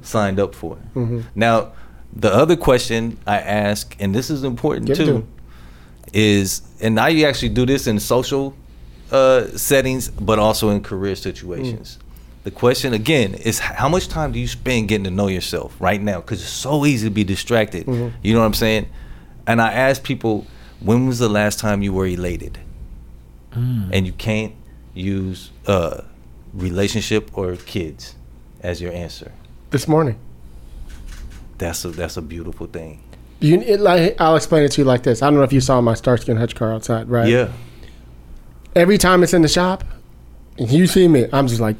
signed 0.00 0.40
up 0.40 0.54
for. 0.54 0.76
Mm-hmm. 0.94 1.20
Now, 1.34 1.72
the 2.12 2.32
other 2.32 2.56
question 2.56 3.18
I 3.26 3.38
ask, 3.38 3.94
and 4.00 4.14
this 4.14 4.30
is 4.30 4.44
important 4.44 4.86
Give 4.86 4.98
it 5.00 5.04
to 5.04 5.12
too. 5.12 5.28
Is 6.12 6.62
and 6.80 6.94
now 6.94 7.06
you 7.06 7.26
actually 7.26 7.50
do 7.50 7.66
this 7.66 7.86
in 7.86 7.98
social 7.98 8.54
uh, 9.10 9.46
settings, 9.48 10.08
but 10.08 10.38
also 10.38 10.70
in 10.70 10.82
career 10.82 11.16
situations. 11.16 11.98
The 12.44 12.50
question 12.50 12.94
again 12.94 13.34
is 13.34 13.58
how 13.58 13.88
much 13.88 14.08
time 14.08 14.32
do 14.32 14.38
you 14.38 14.46
spend 14.46 14.88
getting 14.88 15.04
to 15.04 15.10
know 15.10 15.26
yourself 15.28 15.76
right 15.80 16.00
now? 16.00 16.20
Because 16.20 16.40
it's 16.40 16.50
so 16.50 16.86
easy 16.86 17.08
to 17.08 17.14
be 17.14 17.24
distracted. 17.24 17.86
You 18.22 18.32
know 18.34 18.40
what 18.40 18.46
I'm 18.46 18.54
saying? 18.54 18.88
And 19.46 19.60
I 19.60 19.72
ask 19.72 20.02
people, 20.02 20.46
when 20.80 21.06
was 21.06 21.18
the 21.18 21.28
last 21.28 21.58
time 21.58 21.82
you 21.82 21.92
were 21.92 22.06
elated? 22.06 22.58
And 23.52 24.06
you 24.06 24.12
can't 24.12 24.54
use 24.94 25.50
uh, 25.66 26.02
relationship 26.54 27.36
or 27.36 27.56
kids 27.56 28.14
as 28.60 28.80
your 28.80 28.92
answer. 28.92 29.32
This 29.70 29.88
morning. 29.88 30.16
That's 31.58 31.84
a 31.84 31.88
that's 31.88 32.16
a 32.16 32.22
beautiful 32.22 32.68
thing. 32.68 33.02
You, 33.40 33.60
it, 33.60 33.80
like, 33.80 34.20
I'll 34.20 34.36
explain 34.36 34.64
it 34.64 34.72
to 34.72 34.80
you 34.80 34.84
like 34.84 35.04
this. 35.04 35.22
I 35.22 35.26
don't 35.26 35.36
know 35.36 35.42
if 35.44 35.52
you 35.52 35.60
saw 35.60 35.80
my 35.80 35.94
Starsky 35.94 36.32
and 36.32 36.40
Hutch 36.40 36.54
car 36.56 36.72
outside, 36.72 37.08
right? 37.08 37.28
Yeah. 37.28 37.52
Every 38.74 38.98
time 38.98 39.22
it's 39.22 39.32
in 39.32 39.42
the 39.42 39.48
shop, 39.48 39.84
and 40.58 40.70
you 40.70 40.86
see 40.86 41.06
me, 41.06 41.26
I'm 41.32 41.46
just 41.46 41.60
like, 41.60 41.76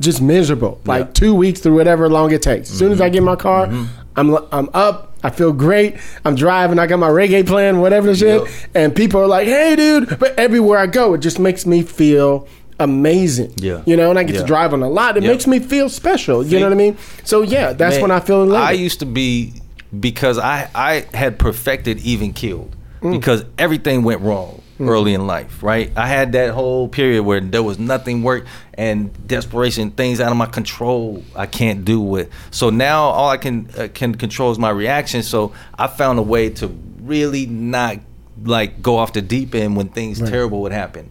just 0.00 0.22
miserable. 0.22 0.80
Like 0.86 1.06
Yeah. 1.06 1.12
two 1.12 1.34
weeks 1.34 1.60
through 1.60 1.74
whatever 1.74 2.08
long 2.08 2.32
it 2.32 2.42
takes. 2.42 2.70
As 2.70 2.78
soon 2.78 2.90
as 2.90 3.00
I 3.00 3.06
mm-hmm. 3.06 3.14
get 3.14 3.22
my 3.22 3.36
car, 3.36 3.66
mm-hmm. 3.66 3.84
I'm 4.16 4.36
I'm 4.50 4.70
up. 4.74 5.12
I 5.22 5.28
feel 5.30 5.52
great. 5.52 5.96
I'm 6.24 6.34
driving. 6.34 6.78
I 6.78 6.86
got 6.86 6.98
my 6.98 7.08
reggae 7.08 7.46
playing, 7.46 7.80
whatever 7.80 8.06
the 8.06 8.16
shit. 8.16 8.42
Yep. 8.42 8.50
And 8.74 8.96
people 8.96 9.20
are 9.20 9.26
like, 9.26 9.46
"Hey, 9.46 9.76
dude!" 9.76 10.18
But 10.18 10.38
everywhere 10.38 10.78
I 10.78 10.86
go, 10.86 11.14
it 11.14 11.18
just 11.18 11.38
makes 11.38 11.66
me 11.66 11.82
feel 11.82 12.48
amazing. 12.78 13.52
Yeah. 13.56 13.82
You 13.84 13.96
know, 13.96 14.08
and 14.08 14.18
I 14.18 14.22
get 14.22 14.36
Yeah. 14.36 14.40
to 14.40 14.46
drive 14.46 14.72
on 14.72 14.82
a 14.82 14.88
lot. 14.88 15.18
It 15.18 15.22
Yeah. 15.22 15.30
makes 15.30 15.46
me 15.46 15.58
feel 15.58 15.90
special. 15.90 16.42
You 16.42 16.50
See? 16.50 16.58
know 16.58 16.66
what 16.66 16.72
I 16.72 16.76
mean? 16.76 16.96
So 17.24 17.42
yeah, 17.42 17.74
that's 17.74 17.96
Man, 17.96 18.02
when 18.02 18.10
I 18.10 18.20
feel 18.20 18.42
in 18.42 18.48
love. 18.48 18.62
I 18.62 18.72
used 18.72 19.00
to 19.00 19.06
be 19.06 19.52
because 19.98 20.38
I 20.38 20.68
I 20.74 21.06
had 21.14 21.38
perfected 21.38 21.98
even 22.00 22.32
killed 22.32 22.76
Mm. 23.02 23.12
because 23.12 23.46
everything 23.58 24.02
went 24.02 24.20
wrong 24.20 24.60
early 24.78 25.14
in 25.14 25.26
life, 25.26 25.62
right? 25.62 25.90
I 25.96 26.06
had 26.06 26.32
that 26.32 26.50
whole 26.52 26.86
period 26.86 27.22
where 27.22 27.40
there 27.40 27.62
was 27.62 27.78
nothing 27.78 28.22
work 28.22 28.44
and 28.74 29.10
desperation, 29.26 29.90
things 29.90 30.20
out 30.20 30.30
of 30.30 30.36
my 30.36 30.44
control. 30.46 31.22
I 31.34 31.46
can't 31.46 31.82
do 31.84 31.98
with. 32.00 32.28
So 32.50 32.68
now 32.68 33.04
all 33.04 33.30
I 33.30 33.38
can 33.38 33.70
uh, 33.78 33.88
can 33.94 34.14
control 34.16 34.50
is 34.52 34.58
my 34.58 34.68
reaction. 34.70 35.22
So 35.22 35.52
I 35.78 35.86
found 35.86 36.18
a 36.18 36.22
way 36.22 36.50
to 36.50 36.68
really 37.00 37.46
not 37.46 38.00
like 38.44 38.82
go 38.82 38.98
off 38.98 39.14
the 39.14 39.22
deep 39.22 39.54
end 39.54 39.76
when 39.76 39.88
things 39.88 40.18
terrible 40.18 40.60
would 40.62 40.72
happen. 40.72 41.10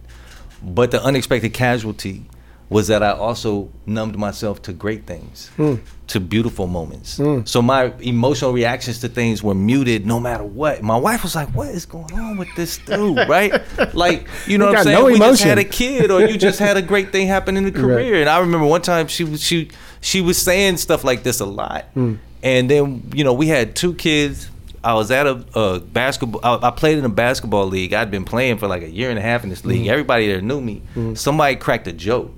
But 0.62 0.92
the 0.92 1.02
unexpected 1.02 1.52
casualty 1.52 2.22
was 2.70 2.86
that 2.88 3.02
I 3.02 3.10
also 3.10 3.68
numbed 3.84 4.16
myself 4.16 4.62
to 4.62 4.72
great 4.72 5.04
things, 5.04 5.50
Hmm. 5.56 5.74
to 6.06 6.20
beautiful 6.20 6.66
moments. 6.66 7.20
So 7.44 7.60
my 7.60 7.92
emotional 8.00 8.52
reactions 8.52 9.00
to 9.00 9.08
things 9.08 9.42
were 9.42 9.54
muted 9.54 10.06
no 10.06 10.18
matter 10.20 10.44
what. 10.44 10.82
My 10.82 10.96
wife 10.96 11.22
was 11.24 11.34
like, 11.34 11.48
"What 11.54 11.68
is 11.68 11.84
going 11.84 12.12
on 12.18 12.36
with 12.38 12.48
this 12.56 12.78
dude?" 12.78 13.18
Right? 13.28 13.52
Like, 13.94 14.26
you 14.46 14.56
know 14.56 14.66
You 14.66 14.70
what 14.70 14.78
I'm 14.78 14.84
saying? 14.84 14.98
no 14.98 15.04
we 15.06 15.18
just 15.18 15.42
had 15.42 15.58
a 15.58 15.64
kid, 15.64 16.10
or 16.10 16.20
you 16.26 16.38
just 16.38 16.58
had 16.60 16.76
a 16.76 16.82
great 16.82 17.10
thing 17.12 17.26
happen 17.26 17.56
in 17.56 17.64
the 17.64 17.70
Right. 17.74 17.80
career. 17.82 18.20
And 18.20 18.30
I 18.30 18.38
remember 18.38 18.66
one 18.66 18.82
time 18.82 19.08
she 19.08 19.24
was 19.24 19.42
she 19.42 19.68
she 20.00 20.20
was 20.20 20.38
saying 20.38 20.76
stuff 20.78 21.02
like 21.04 21.22
this 21.24 21.40
a 21.40 21.46
lot, 21.46 21.86
Hmm. 21.94 22.14
and 22.42 22.70
then 22.70 23.02
you 23.14 23.24
know 23.24 23.32
we 23.32 23.48
had 23.48 23.74
two 23.74 23.94
kids. 23.94 24.48
I 24.82 24.94
was 24.94 25.10
at 25.10 25.26
a, 25.26 25.44
a 25.54 25.78
basketball. 25.80 26.40
I, 26.42 26.68
I 26.68 26.70
played 26.70 26.96
in 26.98 27.04
a 27.04 27.08
basketball 27.10 27.66
league. 27.66 27.92
I'd 27.92 28.10
been 28.10 28.24
playing 28.24 28.56
for 28.58 28.66
like 28.66 28.82
a 28.82 28.88
year 28.90 29.10
and 29.10 29.18
a 29.18 29.22
half 29.22 29.42
in 29.44 29.50
this 29.50 29.60
Hmm. 29.60 29.68
league. 29.70 29.86
Everybody 29.88 30.26
there 30.28 30.40
knew 30.40 30.60
me. 30.60 30.80
Somebody 31.14 31.56
cracked 31.56 31.86
a 31.86 31.92
joke, 31.92 32.32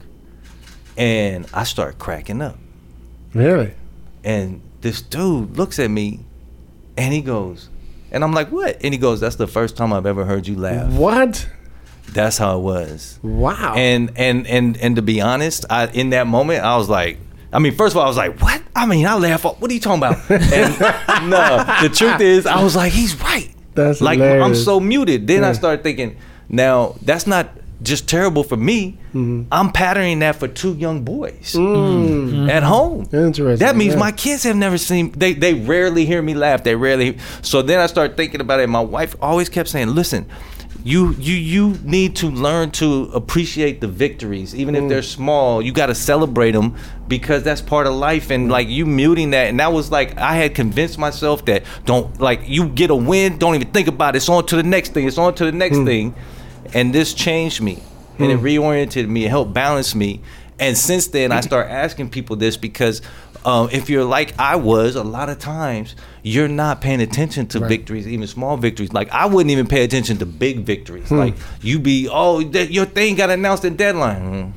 and 0.96 1.46
I 1.54 1.64
start 1.64 1.98
cracking 1.98 2.42
up. 2.42 2.58
Really? 3.34 3.72
And 4.24 4.60
this 4.80 5.02
dude 5.02 5.56
looks 5.56 5.78
at 5.78 5.90
me, 5.90 6.20
and 6.96 7.12
he 7.12 7.20
goes, 7.20 7.68
and 8.10 8.22
I'm 8.22 8.32
like, 8.32 8.50
"What?" 8.52 8.78
And 8.84 8.92
he 8.94 8.98
goes, 8.98 9.20
"That's 9.20 9.36
the 9.36 9.46
first 9.46 9.76
time 9.76 9.92
I've 9.92 10.06
ever 10.06 10.24
heard 10.24 10.46
you 10.46 10.56
laugh." 10.56 10.92
What? 10.92 11.48
That's 12.12 12.36
how 12.36 12.58
it 12.58 12.62
was. 12.62 13.18
Wow. 13.22 13.74
And 13.76 14.12
and 14.16 14.46
and 14.46 14.76
and 14.76 14.96
to 14.96 15.02
be 15.02 15.20
honest, 15.20 15.64
I 15.70 15.86
in 15.88 16.10
that 16.10 16.26
moment 16.26 16.62
I 16.62 16.76
was 16.76 16.88
like, 16.90 17.18
I 17.52 17.58
mean, 17.58 17.74
first 17.74 17.94
of 17.94 17.98
all, 17.98 18.04
I 18.04 18.08
was 18.08 18.16
like, 18.18 18.40
what? 18.42 18.60
I 18.76 18.84
mean, 18.86 19.06
I 19.06 19.14
laugh. 19.16 19.44
What 19.44 19.70
are 19.70 19.72
you 19.74 19.80
talking 19.80 19.98
about? 20.02 20.30
And 20.30 20.78
no, 21.30 21.64
the 21.82 21.88
truth 21.94 22.20
is, 22.20 22.44
I 22.46 22.62
was 22.62 22.76
like, 22.76 22.92
he's 22.92 23.18
right. 23.22 23.50
That's 23.74 24.00
like 24.02 24.20
I'm 24.20 24.54
so 24.54 24.78
muted. 24.78 25.26
Then 25.26 25.42
I 25.44 25.48
Yeah. 25.48 25.52
started 25.54 25.82
thinking, 25.82 26.16
now 26.50 26.96
that's 27.02 27.26
not 27.26 27.48
just 27.82 28.08
terrible 28.08 28.44
for 28.44 28.56
me. 28.58 28.98
Mm-hmm. 29.14 29.42
I'm 29.52 29.70
patterning 29.72 30.20
that 30.20 30.36
for 30.36 30.48
two 30.48 30.74
young 30.74 31.02
boys 31.04 31.54
Mm. 31.54 32.48
at 32.48 32.62
home. 32.62 33.06
Interesting, 33.12 33.58
That 33.66 33.76
means 33.76 33.92
yeah. 33.94 34.00
my 34.00 34.12
kids 34.12 34.42
have 34.44 34.56
never 34.56 34.78
seen. 34.78 35.12
They 35.12 35.34
they 35.34 35.54
rarely 35.54 36.06
hear 36.06 36.22
me 36.22 36.34
laugh. 36.34 36.64
They 36.64 36.74
rarely. 36.74 37.18
So 37.42 37.60
then 37.62 37.78
I 37.78 37.86
started 37.86 38.16
thinking 38.16 38.40
about 38.40 38.60
it. 38.60 38.68
My 38.68 38.80
wife 38.80 39.14
always 39.20 39.48
kept 39.50 39.68
saying, 39.68 39.88
"Listen, 39.94 40.24
you 40.82 41.14
you 41.18 41.34
you 41.34 41.78
need 41.84 42.16
to 42.16 42.28
learn 42.30 42.70
to 42.72 43.10
appreciate 43.14 43.80
the 43.82 43.86
victories, 43.86 44.54
even 44.54 44.74
Mm. 44.74 44.82
if 44.84 44.88
they're 44.88 45.02
small. 45.02 45.60
You 45.60 45.72
got 45.72 45.86
to 45.86 45.94
celebrate 45.94 46.52
them 46.52 46.74
because 47.06 47.42
that's 47.42 47.60
part 47.60 47.86
of 47.86 47.92
life. 47.94 48.30
And 48.30 48.50
like 48.50 48.68
you 48.68 48.86
muting 48.86 49.30
that, 49.32 49.48
and 49.48 49.60
that 49.60 49.72
was 49.74 49.90
like 49.92 50.16
I 50.18 50.36
had 50.36 50.54
convinced 50.54 50.98
myself 50.98 51.44
that 51.44 51.64
don't 51.84 52.18
like 52.18 52.40
you 52.46 52.64
get 52.66 52.88
a 52.90 52.96
win, 52.96 53.36
don't 53.36 53.54
even 53.56 53.68
think 53.72 53.88
about 53.88 54.14
it. 54.14 54.18
It's 54.18 54.28
on 54.30 54.46
to 54.46 54.56
the 54.56 54.62
next 54.62 54.94
thing. 54.94 55.06
It's 55.06 55.18
on 55.18 55.34
to 55.34 55.44
the 55.44 55.52
next 55.52 55.76
Mm. 55.76 55.84
thing, 55.86 56.14
and 56.72 56.94
this 56.94 57.12
changed 57.14 57.60
me, 57.60 57.78
and 58.18 58.30
it 58.30 58.38
reoriented 58.40 59.08
me. 59.08 59.24
It 59.24 59.28
helped 59.28 59.52
balance 59.52 59.94
me. 59.94 60.20
And 60.58 60.78
since 60.78 61.08
then, 61.08 61.32
I 61.32 61.40
start 61.40 61.68
asking 61.68 62.10
people 62.10 62.36
this 62.36 62.56
because 62.56 63.02
um, 63.44 63.68
if 63.72 63.90
you're 63.90 64.04
like 64.04 64.38
I 64.38 64.56
was, 64.56 64.94
a 64.94 65.02
lot 65.02 65.28
of 65.28 65.38
times 65.38 65.96
you're 66.22 66.48
not 66.48 66.80
paying 66.80 67.00
attention 67.00 67.46
to 67.48 67.60
victories, 67.60 68.06
even 68.06 68.26
small 68.26 68.56
victories. 68.56 68.92
Like 68.92 69.10
I 69.10 69.26
wouldn't 69.26 69.50
even 69.50 69.66
pay 69.66 69.82
attention 69.82 70.18
to 70.18 70.26
big 70.26 70.60
victories. 70.60 71.10
Like 71.10 71.34
you 71.60 71.78
be, 71.78 72.08
oh, 72.10 72.42
that, 72.42 72.70
your 72.70 72.84
thing 72.84 73.16
got 73.16 73.30
announced 73.30 73.64
at 73.64 73.76
deadline. 73.76 74.22
Mm. 74.22 74.52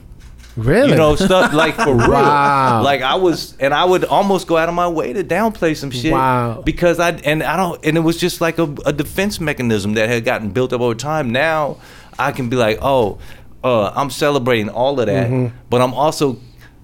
really? 0.55 0.91
You 0.91 0.95
know, 0.95 1.15
stuff 1.15 1.53
like 1.53 1.75
for 1.75 1.95
real. 1.95 2.11
Wow. 2.11 2.83
Like 2.83 3.01
I 3.01 3.15
was, 3.15 3.57
and 3.57 3.73
I 3.73 3.85
would 3.85 4.05
almost 4.05 4.45
go 4.45 4.57
out 4.57 4.69
of 4.69 4.75
my 4.75 4.87
way 4.87 5.11
to 5.13 5.23
downplay 5.23 5.75
some 5.75 5.89
shit. 5.89 6.13
Wow. 6.13 6.61
Because 6.63 6.99
I 6.99 7.11
and 7.11 7.41
I 7.41 7.57
don't, 7.57 7.83
and 7.83 7.97
it 7.97 8.01
was 8.01 8.17
just 8.17 8.41
like 8.41 8.59
a, 8.59 8.71
a 8.85 8.93
defense 8.93 9.39
mechanism 9.39 9.95
that 9.95 10.07
had 10.07 10.23
gotten 10.23 10.51
built 10.51 10.71
up 10.71 10.81
over 10.81 10.93
time. 10.93 11.31
Now 11.31 11.77
I 12.19 12.31
can 12.31 12.49
be 12.49 12.55
like, 12.55 12.77
oh, 12.81 13.17
uh, 13.65 13.91
I'm 13.95 14.09
celebrating 14.09 14.69
all 14.69 14.99
of 14.99 15.07
that, 15.07 15.29
Mm-hmm. 15.29 15.55
but 15.69 15.81
I'm 15.81 15.93
also 15.93 16.37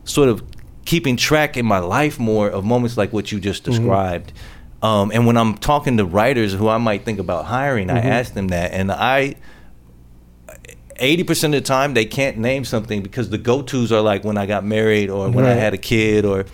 sort 0.04 0.30
of 0.30 0.44
keeping 0.86 1.16
track 1.16 1.56
in 1.58 1.66
my 1.66 1.80
life 1.80 2.20
more 2.20 2.50
of 2.50 2.66
moments 2.66 2.98
like 2.98 3.14
what 3.14 3.32
you 3.32 3.40
just 3.40 3.64
Mm-hmm. 3.64 3.72
described. 3.84 4.34
Um, 4.82 5.12
and 5.14 5.28
when 5.28 5.38
I'm 5.38 5.54
talking 5.60 5.98
to 5.98 6.06
writers 6.06 6.54
who 6.54 6.68
I 6.68 6.80
might 6.80 7.06
think 7.06 7.20
about 7.20 7.46
hiring, 7.46 7.88
Mm-hmm. 7.90 8.08
I 8.08 8.10
ask 8.20 8.34
them 8.34 8.48
that, 8.50 8.72
and 8.74 8.92
I 8.92 9.36
eighty 10.98 11.24
percent 11.24 11.56
of 11.56 11.62
the 11.64 11.68
time 11.68 11.94
they 11.94 12.06
can't 12.06 12.38
name 12.38 12.64
something 12.66 13.02
because 13.02 13.30
the 13.30 13.38
go 13.38 13.62
tos 13.62 13.92
are 13.92 14.02
like 14.02 14.24
when 14.24 14.38
I 14.38 14.46
got 14.46 14.64
married 14.66 15.10
or 15.10 15.30
when 15.30 15.46
I 15.46 15.54
had 15.54 15.74
a 15.74 15.78
kid 15.78 16.26
or 16.26 16.46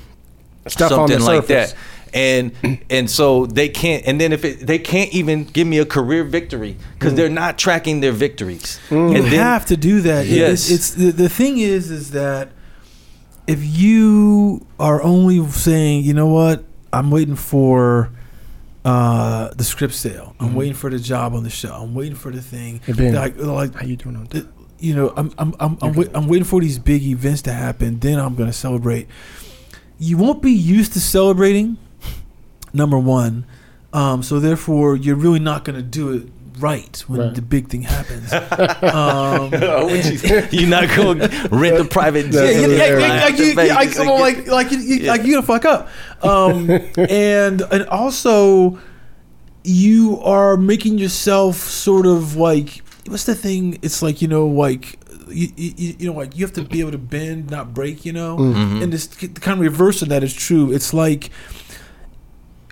Stuff 0.67 0.91
on 0.91 1.07
something 1.09 1.25
like 1.25 1.43
surface. 1.47 1.71
that. 1.73 1.79
And 2.13 2.51
and 2.89 3.09
so 3.09 3.45
they 3.45 3.69
can't. 3.69 4.05
And 4.07 4.19
then 4.19 4.31
if 4.33 4.43
it, 4.45 4.65
they 4.65 4.79
can't 4.79 5.11
even 5.13 5.43
give 5.45 5.67
me 5.67 5.77
a 5.79 5.85
career 5.85 6.23
victory 6.23 6.77
because 6.93 7.13
they're 7.15 7.29
not 7.29 7.57
tracking 7.57 7.99
their 8.01 8.11
victories. 8.11 8.79
You 8.91 8.97
And 9.15 9.25
then- 9.25 9.33
have 9.33 9.65
to 9.67 9.77
do 9.77 10.01
that. 10.01 10.25
Yes. 10.25 10.69
It's, 10.69 10.71
it's 10.71 10.91
the, 10.91 11.11
the 11.11 11.29
thing 11.29 11.57
is 11.57 11.91
is 11.91 12.11
that 12.11 12.49
if 13.47 13.63
you 13.63 14.65
are 14.79 15.01
only 15.03 15.45
saying, 15.51 16.03
you 16.03 16.13
know 16.13 16.27
what, 16.27 16.63
I'm 16.91 17.11
waiting 17.11 17.35
for 17.35 18.11
uh, 18.83 19.49
the 19.55 19.63
script 19.63 19.93
sale. 19.93 20.35
I'm 20.39 20.53
waiting 20.55 20.73
for 20.73 20.89
the 20.89 20.99
job 20.99 21.33
on 21.33 21.43
the 21.43 21.49
show. 21.49 21.73
I'm 21.73 21.93
waiting 21.93 22.15
for 22.15 22.31
the 22.31 22.41
thing. 22.41 22.81
Hey, 22.85 22.93
Ben. 22.93 23.13
Like, 23.13 23.37
like 23.37 23.73
How 23.75 23.85
you 23.85 23.95
doing 23.97 24.15
on 24.15 24.25
that? 24.31 24.47
you 24.79 24.93
know, 24.95 25.11
I'm 25.17 25.31
I'm 25.37 25.55
I'm 25.59 25.77
I'm, 25.81 25.93
wait, 25.93 26.09
I'm 26.13 26.27
waiting 26.27 26.45
for 26.45 26.61
these 26.61 26.77
big 26.77 27.01
events 27.03 27.41
to 27.43 27.53
happen. 27.53 27.99
Then 27.99 28.19
I'm 28.19 28.35
gonna 28.35 28.53
celebrate. 28.53 29.07
You 29.99 30.17
won't 30.17 30.41
be 30.43 30.51
used 30.51 30.93
to 30.93 30.99
celebrating. 31.01 31.77
Number 32.77 32.99
one, 32.99 33.45
um, 33.93 34.21
so 34.23 34.39
therefore 34.39 34.95
you're 34.95 35.15
really 35.25 35.39
not 35.51 35.65
gonna 35.65 35.81
do 35.99 36.11
it 36.15 36.23
right 36.59 37.03
when 37.07 37.19
Right. 37.21 37.35
the 37.35 37.41
big 37.41 37.67
thing 37.69 37.83
happens. 37.83 38.31
um, 38.97 39.51
Oh, 39.53 39.87
you- 39.93 40.47
you're 40.57 40.69
not 40.69 40.87
going 40.95 41.19
to 41.19 41.29
rent 41.51 41.77
a 41.79 41.85
private 41.85 42.31
jet. 42.31 42.55
yeah, 42.55 42.63
and 42.63 42.71
yeah, 42.73 42.87
fly 42.97 43.07
yeah, 43.07 43.23
like, 43.25 43.37
you, 43.37 43.45
yeah, 43.45 43.53
Vegas 43.55 43.97
like, 43.97 44.07
and 44.07 44.09
like, 44.27 44.47
like, 44.47 44.71
you, 44.71 44.77
you, 44.79 44.95
Yeah. 44.97 45.11
like 45.11 45.23
you 45.23 45.33
gonna 45.35 45.45
fuck 45.45 45.65
up, 45.65 45.89
um, 46.23 46.69
and 46.97 47.61
and 47.73 47.83
also 47.89 48.79
you 49.63 50.19
are 50.21 50.55
making 50.57 50.97
yourself 50.97 51.55
sort 51.57 52.05
of 52.05 52.35
like 52.37 52.81
what's 53.07 53.25
the 53.25 53.35
thing? 53.35 53.77
It's 53.81 54.01
like 54.01 54.21
you 54.21 54.27
know, 54.27 54.47
like 54.47 54.99
you, 55.29 55.49
you, 55.55 55.95
you 55.99 56.05
know, 56.07 56.17
like 56.17 56.35
you 56.37 56.45
have 56.45 56.53
to 56.53 56.63
be 56.63 56.79
able 56.79 56.91
to 56.91 56.97
bend, 56.97 57.49
not 57.51 57.73
break. 57.73 58.05
You 58.05 58.13
know, 58.13 58.37
Mm-hmm. 58.37 58.81
and 58.83 58.93
this 58.93 59.07
the 59.07 59.27
kind 59.27 59.59
of 59.59 59.61
reverse 59.61 60.01
of 60.01 60.09
that 60.09 60.23
is 60.23 60.33
true. 60.33 60.71
It's 60.71 60.93
like 60.93 61.29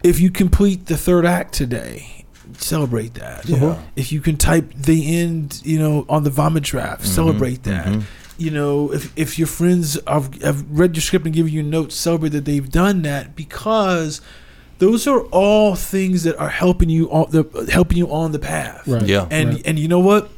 if 0.05 0.19
you 0.19 0.29
complete 0.31 0.85
the 0.85 0.97
third 0.97 1.25
act 1.25 1.53
today, 1.53 2.25
celebrate 2.57 3.15
that. 3.15 3.45
Yeah. 3.50 3.81
If 3.95 4.12
you 4.12 4.21
can 4.21 4.38
type 4.38 4.71
the 4.74 5.17
end, 5.17 5.62
you 5.65 5.79
know, 5.79 6.05
on 6.07 6.24
the 6.24 6.29
vomit 6.29 6.63
draft, 6.63 7.01
Mm-hmm. 7.03 7.12
celebrate 7.13 7.63
that. 7.63 7.85
mhm. 7.88 8.03
You 8.38 8.51
know, 8.51 8.91
if 8.93 9.12
if 9.17 9.39
your 9.39 9.47
friends 9.47 9.97
have, 10.07 10.41
have 10.41 10.65
read 10.69 10.95
your 10.95 11.01
script 11.01 11.25
and 11.25 11.33
given 11.33 11.51
you 11.53 11.63
notes, 11.63 11.95
celebrate 11.95 12.29
that 12.33 12.43
they've 12.45 12.69
done 12.69 13.01
that 13.03 13.33
because 13.35 14.19
those 14.79 15.07
are 15.07 15.21
all 15.31 15.74
things 15.75 16.24
that 16.24 16.35
are 16.38 16.50
helping 16.50 16.89
you 16.89 17.09
on 17.12 17.31
the 17.31 17.43
helping 17.71 17.97
you 17.97 18.12
on 18.12 18.33
the 18.33 18.39
path. 18.39 18.85
Right. 18.88 19.03
Yeah. 19.07 19.27
And 19.31 19.53
Right. 19.53 19.62
and 19.67 19.79
you 19.79 19.88
know 19.88 20.00
what? 20.01 20.29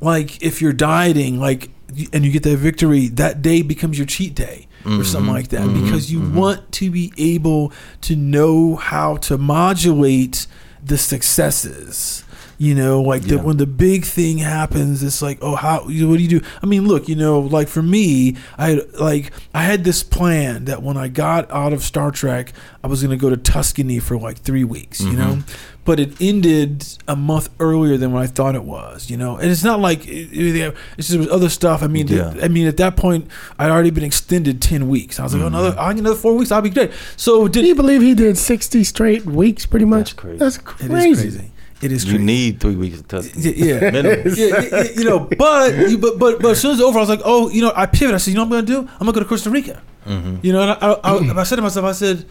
Like 0.00 0.42
if 0.42 0.60
you're 0.62 0.72
dieting, 0.72 1.38
like 1.40 1.68
and 2.12 2.24
you 2.24 2.32
get 2.32 2.42
that 2.44 2.56
victory, 2.56 3.08
that 3.08 3.42
day 3.42 3.62
becomes 3.62 3.98
your 3.98 4.06
cheat 4.06 4.34
day 4.34 4.65
or 4.86 5.04
something 5.04 5.26
mm-hmm. 5.26 5.30
like 5.30 5.48
that 5.48 5.62
mm-hmm. 5.62 5.84
because 5.84 6.12
you 6.12 6.20
mm-hmm. 6.20 6.36
want 6.36 6.72
to 6.72 6.90
be 6.90 7.12
able 7.18 7.72
to 8.02 8.16
know 8.16 8.76
how 8.76 9.16
to 9.16 9.36
modulate 9.36 10.46
the 10.82 10.98
successes. 10.98 12.22
You 12.58 12.74
know, 12.74 13.02
like 13.02 13.24
the, 13.24 13.36
when 13.36 13.58
the 13.58 13.66
big 13.66 14.06
thing 14.06 14.38
happens, 14.38 15.02
it's 15.02 15.20
like, 15.20 15.36
oh, 15.42 15.56
how? 15.56 15.80
What 15.80 15.90
do 15.90 16.22
you 16.22 16.40
do? 16.40 16.40
I 16.62 16.66
mean, 16.66 16.88
look, 16.88 17.06
you 17.06 17.14
know, 17.14 17.40
like 17.40 17.68
for 17.68 17.82
me, 17.82 18.38
I 18.56 18.80
like 18.98 19.30
I 19.52 19.62
had 19.62 19.84
this 19.84 20.02
plan 20.02 20.64
that 20.64 20.82
when 20.82 20.96
I 20.96 21.08
got 21.08 21.50
out 21.50 21.74
of 21.74 21.82
Star 21.82 22.10
Trek, 22.10 22.54
I 22.82 22.86
was 22.86 23.02
going 23.02 23.10
to 23.10 23.20
go 23.20 23.28
to 23.28 23.36
Tuscany 23.36 23.98
for 23.98 24.16
like 24.16 24.38
three 24.38 24.64
weeks. 24.64 25.02
You 25.02 25.12
know, 25.12 25.38
but 25.86 25.98
it 25.98 26.20
ended 26.20 26.84
a 27.08 27.16
month 27.16 27.48
earlier 27.58 27.96
than 27.96 28.12
what 28.12 28.22
I 28.22 28.26
thought 28.26 28.54
it 28.54 28.64
was. 28.64 29.08
You 29.08 29.16
know, 29.16 29.36
and 29.38 29.50
it's 29.50 29.64
not 29.64 29.80
like 29.80 30.06
it, 30.06 30.28
it- 30.32 30.74
it's 30.98 31.08
just 31.08 31.10
there 31.12 31.20
was 31.20 31.28
other 31.30 31.48
stuff. 31.48 31.82
I 31.82 31.86
mean, 31.86 32.08
Yeah. 32.08 32.30
the- 32.34 32.44
I 32.44 32.48
mean, 32.48 32.66
at 32.66 32.76
that 32.76 32.96
point, 32.96 33.28
I'd 33.58 33.70
already 33.70 33.90
been 33.90 34.04
extended 34.04 34.60
ten 34.60 34.88
weeks. 34.88 35.18
I 35.18 35.22
was 35.22 35.32
like, 35.32 35.42
oh, 35.42 35.46
Mm-hmm. 35.46 35.54
another, 35.56 35.78
I 35.80 35.92
need 35.94 36.00
another 36.00 36.16
four 36.16 36.34
weeks. 36.36 36.52
I'll 36.52 36.60
be 36.60 36.70
great. 36.70 36.90
So 37.16 37.48
did 37.48 37.64
you 37.64 37.74
believe 37.74 38.02
he 38.02 38.14
did 38.14 38.36
60 38.36 38.84
straight 38.84 39.24
weeks 39.24 39.64
pretty 39.64 39.86
much? 39.86 40.10
That's 40.16 40.20
crazy. 40.20 40.38
That's 40.38 40.58
crazy. 40.58 41.10
is 41.28 41.34
crazy. 41.36 41.52
It 41.82 41.92
is 41.92 42.04
You 42.04 42.12
crazy. 42.12 42.24
need 42.24 42.60
three 42.60 42.74
weeks 42.76 43.00
of 43.00 43.06
Tuscany. 43.08 43.52
Yeah, 43.54 43.64
yeah. 43.84 43.90
Minimum. 43.90 44.34
yeah, 44.34 44.46
yeah, 44.46 44.60
yeah, 44.72 44.82
you 44.96 45.04
know, 45.04 45.20
but 45.38 45.76
you, 45.90 45.98
but 45.98 46.18
but 46.18 46.40
but 46.40 46.52
as 46.52 46.60
soon 46.60 46.70
as 46.72 46.78
it's 46.78 46.84
over, 46.86 46.98
I 46.98 47.02
was 47.02 47.08
like, 47.10 47.20
oh, 47.24 47.50
you 47.50 47.60
know, 47.62 47.72
I 47.76 47.84
pivoted. 47.86 48.14
I 48.14 48.18
said, 48.18 48.30
you 48.30 48.36
know, 48.36 48.44
what 48.44 48.58
I'm 48.58 48.66
gonna 48.66 48.82
do? 48.82 48.90
I'm 48.94 48.98
gonna 49.00 49.12
go 49.12 49.20
to 49.20 49.26
Costa 49.26 49.50
Rica. 49.50 49.82
Mm-hmm. 50.06 50.36
You 50.42 50.52
know, 50.54 50.62
and 50.62 50.70
I, 50.70 50.74
I, 50.74 51.16
I, 51.16 51.40
I 51.40 51.42
said 51.42 51.56
to 51.56 51.62
myself, 51.62 51.84
I 51.84 51.92
said, 51.92 52.24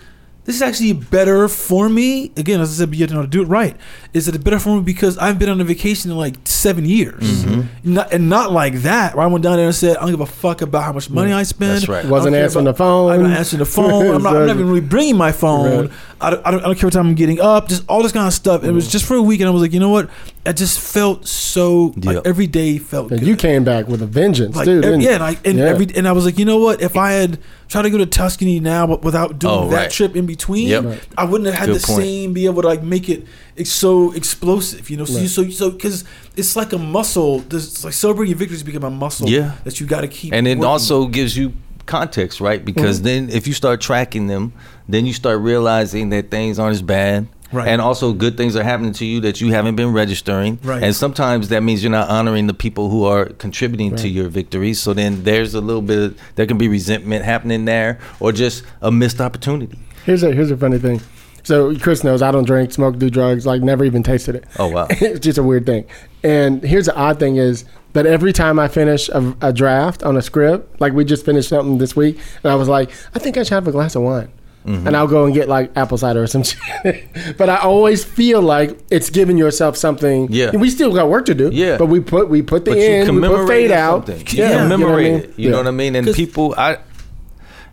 this 0.46 0.56
is 0.56 0.62
actually 0.62 0.94
better 0.94 1.48
for 1.50 1.90
me. 1.90 2.32
Again, 2.38 2.62
as 2.62 2.72
I 2.72 2.74
said, 2.84 2.90
but 2.90 2.98
you 2.98 3.04
have 3.04 3.10
to 3.10 3.16
know 3.16 3.20
how 3.22 3.26
to 3.26 3.30
do 3.32 3.42
it 3.42 3.48
right. 3.48 3.76
Is 4.14 4.28
it 4.28 4.44
better 4.44 4.60
for 4.60 4.78
me 4.78 4.82
because 4.82 5.18
I've 5.18 5.38
been 5.38 5.50
on 5.50 5.60
a 5.60 5.64
vacation 5.64 6.10
in 6.12 6.18
like 6.18 6.36
seven 6.46 6.86
years, 6.86 7.22
Mm-hmm. 7.46 7.94
not, 7.94 8.14
and 8.14 8.30
not 8.30 8.52
like 8.52 8.76
that. 8.84 9.16
Where 9.16 9.24
I 9.24 9.28
went 9.28 9.44
down 9.44 9.58
there 9.58 9.66
and 9.66 9.76
said, 9.76 9.98
I 9.98 10.02
don't 10.02 10.12
give 10.12 10.22
a 10.22 10.26
fuck 10.26 10.62
about 10.62 10.84
how 10.84 10.94
much 10.94 11.10
money 11.10 11.32
I 11.34 11.44
spend. 11.44 11.74
That's 11.82 11.88
right. 11.90 12.06
Wasn't 12.06 12.36
answering 12.36 12.66
about, 12.66 12.72
the 12.74 12.78
phone. 12.78 13.12
I'm 13.12 13.24
not 13.24 13.38
answering 13.38 13.60
the 13.60 13.66
phone. 13.66 14.16
I'm 14.16 14.24
not, 14.24 14.36
I'm 14.36 14.48
not 14.48 14.56
even 14.56 14.68
really 14.68 14.82
bringing 14.82 15.18
my 15.18 15.32
phone. 15.32 15.88
Right. 15.88 15.92
I, 16.22 16.30
don't, 16.30 16.48
I, 16.48 16.52
don't, 16.52 16.60
I 16.62 16.66
don't 16.68 16.76
care 16.78 16.88
what 16.88 16.94
time 16.94 17.08
I'm 17.08 17.16
getting 17.16 17.42
up. 17.42 17.68
Just 17.68 17.84
all 17.90 18.02
this 18.02 18.12
kind 18.14 18.26
of 18.26 18.34
stuff. 18.34 18.64
It 18.64 18.72
was 18.72 18.90
just 18.90 19.06
for 19.06 19.16
a 19.16 19.22
week, 19.22 19.42
and 19.42 19.48
I 19.50 19.52
was 19.52 19.62
like, 19.62 19.74
you 19.74 19.80
know 19.80 19.90
what? 19.90 20.10
I 20.46 20.54
just 20.54 20.80
felt 20.80 21.28
so 21.28 21.94
like, 21.98 22.26
every 22.26 22.48
day 22.48 22.78
felt 22.78 23.12
And 23.12 23.20
good. 23.20 23.28
you 23.28 23.36
came 23.36 23.64
back 23.64 23.88
with 23.88 24.02
a 24.02 24.06
vengeance, 24.06 24.56
like 24.56 24.66
too. 24.66 24.82
ev- 24.84 25.02
yeah, 25.02 25.16
and 25.16 25.24
I 25.24 25.38
and 25.44 25.58
Yeah. 25.58 25.66
every 25.66 25.88
and 25.96 26.08
I 26.08 26.12
was 26.14 26.24
like, 26.24 26.38
you 26.40 26.46
know 26.46 26.60
what? 26.60 26.82
If 26.82 26.96
I 26.96 27.12
had 27.14 27.40
tried 27.68 27.82
to 27.84 27.90
go 27.90 27.98
to 27.98 28.06
Tuscany 28.06 28.60
now, 28.60 28.86
but 28.88 29.02
without 29.04 29.40
doing 29.40 29.54
Oh, 29.54 29.70
that 29.70 29.76
right. 29.76 29.92
trip 29.92 30.16
in 30.16 30.26
between, 30.36 30.68
Yep. 30.68 30.84
Right. 30.84 31.02
I 31.18 31.24
wouldn't 31.30 31.46
have 31.50 31.60
had 31.62 31.68
Good 31.70 31.82
the 31.82 31.88
point. 31.88 32.02
same 32.04 32.34
be 32.34 32.46
able 32.46 32.62
to 32.62 32.68
like 32.74 32.84
make 32.84 33.08
it 33.10 33.22
it's 33.56 33.72
so 33.72 34.12
explosive. 34.14 34.90
You 34.90 34.98
know, 34.98 35.06
so 35.06 35.14
you, 35.14 35.20
Right. 35.22 35.30
so 35.30 35.50
so 35.50 35.72
because 35.72 36.04
it's 36.36 36.56
like 36.56 36.72
a 36.74 36.78
muscle. 36.78 37.40
This 37.52 37.64
it's 37.72 37.84
like 37.84 37.94
celebrating 37.94 38.32
your 38.32 38.40
victories 38.40 38.64
become 38.64 38.84
a 38.84 38.90
muscle. 39.06 39.28
Yeah. 39.30 39.52
that 39.64 39.80
you 39.80 39.86
got 39.88 40.02
to 40.02 40.08
keep. 40.08 40.34
and 40.34 40.48
it 40.48 40.58
working. 40.58 40.66
also 40.72 41.08
gives 41.08 41.36
you 41.38 41.54
context, 41.86 42.42
right? 42.42 42.62
Because 42.66 42.98
Mm-hmm. 42.98 43.28
then 43.28 43.38
if 43.38 43.48
you 43.48 43.54
start 43.54 43.80
tracking 43.82 44.28
them, 44.28 44.54
then 44.90 45.06
you 45.06 45.14
start 45.14 45.40
realizing 45.40 46.10
that 46.10 46.32
things 46.32 46.60
aren't 46.60 46.74
as 46.76 46.82
bad. 46.82 47.28
Right. 47.52 47.68
And 47.72 47.80
also 47.80 48.12
good 48.12 48.36
things 48.38 48.56
are 48.56 48.64
happening 48.64 48.92
to 48.94 49.06
you 49.06 49.22
that 49.22 49.40
you 49.40 49.52
haven't 49.54 49.76
been 49.76 49.94
registering. 49.94 50.58
Right. 50.64 50.84
And 50.84 50.94
sometimes 50.96 51.50
that 51.50 51.62
means 51.62 51.84
you're 51.84 51.92
not 52.02 52.10
honoring 52.10 52.48
the 52.48 52.54
people 52.56 52.90
who 52.90 53.06
are 53.06 53.26
contributing 53.38 53.96
to 53.98 54.08
your 54.10 54.28
victories. 54.30 54.82
So 54.82 54.94
then 54.94 55.24
there's 55.24 55.54
a 55.54 55.62
little 55.62 55.84
bit 55.84 56.00
of, 56.00 56.18
there 56.36 56.48
can 56.48 56.58
be 56.58 56.68
resentment 56.68 57.24
happening 57.24 57.64
there 57.66 58.00
or 58.20 58.32
just 58.34 58.64
a 58.82 58.92
missed 58.92 59.22
opportunity. 59.22 59.78
Here's 60.06 60.24
a 60.24 60.32
here's 60.32 60.52
a 60.52 60.58
funny 60.58 60.78
thing. 60.80 61.02
So 61.44 61.78
Chris 61.78 62.04
knows 62.04 62.22
I 62.24 62.32
don't 62.32 62.46
drink, 62.46 62.72
smoke, 62.72 62.98
do 62.98 63.10
drugs. 63.10 63.46
Like 63.46 63.62
never 63.62 63.84
even 63.86 64.02
tasted 64.04 64.36
it. 64.36 64.46
Oh, 64.58 64.68
wow. 64.68 64.88
it's 64.90 65.20
just 65.20 65.38
a 65.38 65.44
weird 65.44 65.66
thing. 65.66 65.86
And 66.24 66.64
here's 66.64 66.88
the 66.88 66.96
odd 66.96 67.20
thing 67.20 67.36
is 67.38 67.66
that 67.94 68.06
every 68.08 68.34
time 68.34 68.58
I 68.58 68.68
finish 68.68 69.10
a, 69.10 69.36
a 69.42 69.54
draft 69.54 70.02
on 70.04 70.18
a 70.18 70.22
script, 70.24 70.82
like 70.82 70.94
we 70.94 71.06
just 71.06 71.24
finished 71.24 71.50
something 71.50 71.78
this 71.78 71.96
week, 71.96 72.20
and 72.44 72.52
I 72.52 72.56
was 72.56 72.68
like, 72.68 72.90
I 73.14 73.20
think 73.20 73.38
I 73.38 73.44
should 73.44 73.54
have 73.54 73.68
a 73.68 73.72
glass 73.72 73.96
of 73.96 74.02
wine. 74.02 74.32
Mm-hmm. 74.66 74.88
And 74.88 74.98
I'll 74.98 75.06
go 75.06 75.26
and 75.26 75.34
get 75.36 75.48
like 75.48 75.72
apple 75.78 76.00
cider 76.00 76.24
or 76.24 76.28
some 76.28 76.42
shit. 76.84 77.38
but 77.38 77.48
I 77.50 77.58
always 77.58 78.04
feel 78.04 78.42
like 78.42 78.80
it's 78.90 79.12
giving 79.12 79.38
yourself 79.38 79.78
something. 79.78 80.28
Yeah. 80.32 80.56
We 80.56 80.72
still 80.72 80.92
got 80.92 81.08
work 81.08 81.26
to 81.28 81.36
do. 81.36 81.52
Yeah. 81.54 81.78
But 81.78 81.86
we 81.86 82.00
put 82.00 82.30
we 82.30 82.42
put 82.42 82.66
the 82.66 82.72
but 82.72 82.80
end, 82.80 83.08
you 83.14 83.22
we 83.22 83.28
put 83.28 83.48
fade 83.48 83.70
out. 83.70 84.08
something. 84.08 84.26
You 84.36 84.44
Yeah, 84.44 84.64
commemorate 84.64 84.74
you 84.78 84.82
know 84.82 84.88
what 84.88 84.98
I 84.98 85.02
mean? 85.12 85.20
it. 85.30 85.40
You 85.40 85.50
know 85.52 85.58
what 85.58 85.68
I 85.68 85.72
mean? 85.72 85.96
And 85.96 86.08
'Cause- 86.08 86.16
people, 86.16 86.56
I 86.58 86.80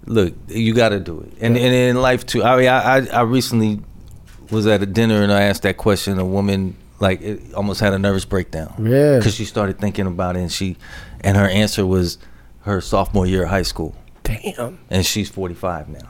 look, 0.07 0.35
you 0.49 0.75
got 0.75 0.91
to 0.91 1.01
do 1.01 1.21
it. 1.21 1.33
And, 1.41 1.57
and 1.57 1.75
in 1.75 1.97
life 2.01 2.27
too. 2.27 2.43
I 2.43 2.57
mean, 2.57 2.69
I, 2.69 2.99
I 2.99 3.07
I 3.07 3.21
recently 3.23 3.81
was 4.51 4.67
at 4.67 4.83
a 4.83 4.87
dinner 4.87 5.23
and 5.23 5.33
I 5.33 5.43
asked 5.43 5.63
that 5.63 5.77
question. 5.77 6.19
A 6.19 6.25
woman 6.25 6.77
like 7.01 7.21
it 7.23 7.55
almost 7.55 7.81
had 7.81 7.93
a 7.93 7.99
nervous 7.99 8.25
breakdown. 8.25 8.75
Yeah. 8.79 9.19
because 9.19 9.35
she 9.35 9.45
started 9.45 9.79
thinking 9.79 10.07
about 10.07 10.37
it, 10.37 10.41
and 10.41 10.53
she 10.53 10.77
and 11.23 11.37
her 11.37 11.47
answer 11.49 11.85
was 11.87 12.19
her 12.63 12.81
sophomore 12.81 13.27
year 13.27 13.45
of 13.45 13.49
high 13.51 13.63
school, 13.63 13.97
Damn. 14.23 14.79
and 14.91 15.05
she's 15.05 15.29
forty 15.29 15.55
five 15.55 15.89
now. 15.89 16.09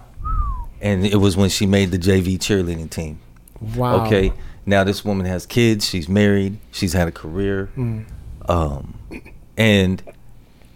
And 0.81 1.07
it 1.07 1.17
was 1.17 1.37
when 1.37 1.49
she 1.49 1.65
made 1.67 1.93
the 1.93 1.99
JV 1.99 2.39
cheerleading 2.39 2.91
team. 2.91 3.21
Wow. 3.77 4.05
Okay. 4.07 4.33
Now 4.67 4.83
this 4.85 5.05
woman 5.05 5.27
has 5.27 5.47
kids. 5.47 5.89
She's 5.89 6.09
married. 6.09 6.59
She's 6.73 6.93
had 6.93 7.07
a 7.09 7.13
career. 7.13 7.71
Um, 8.49 8.99
and 9.57 10.03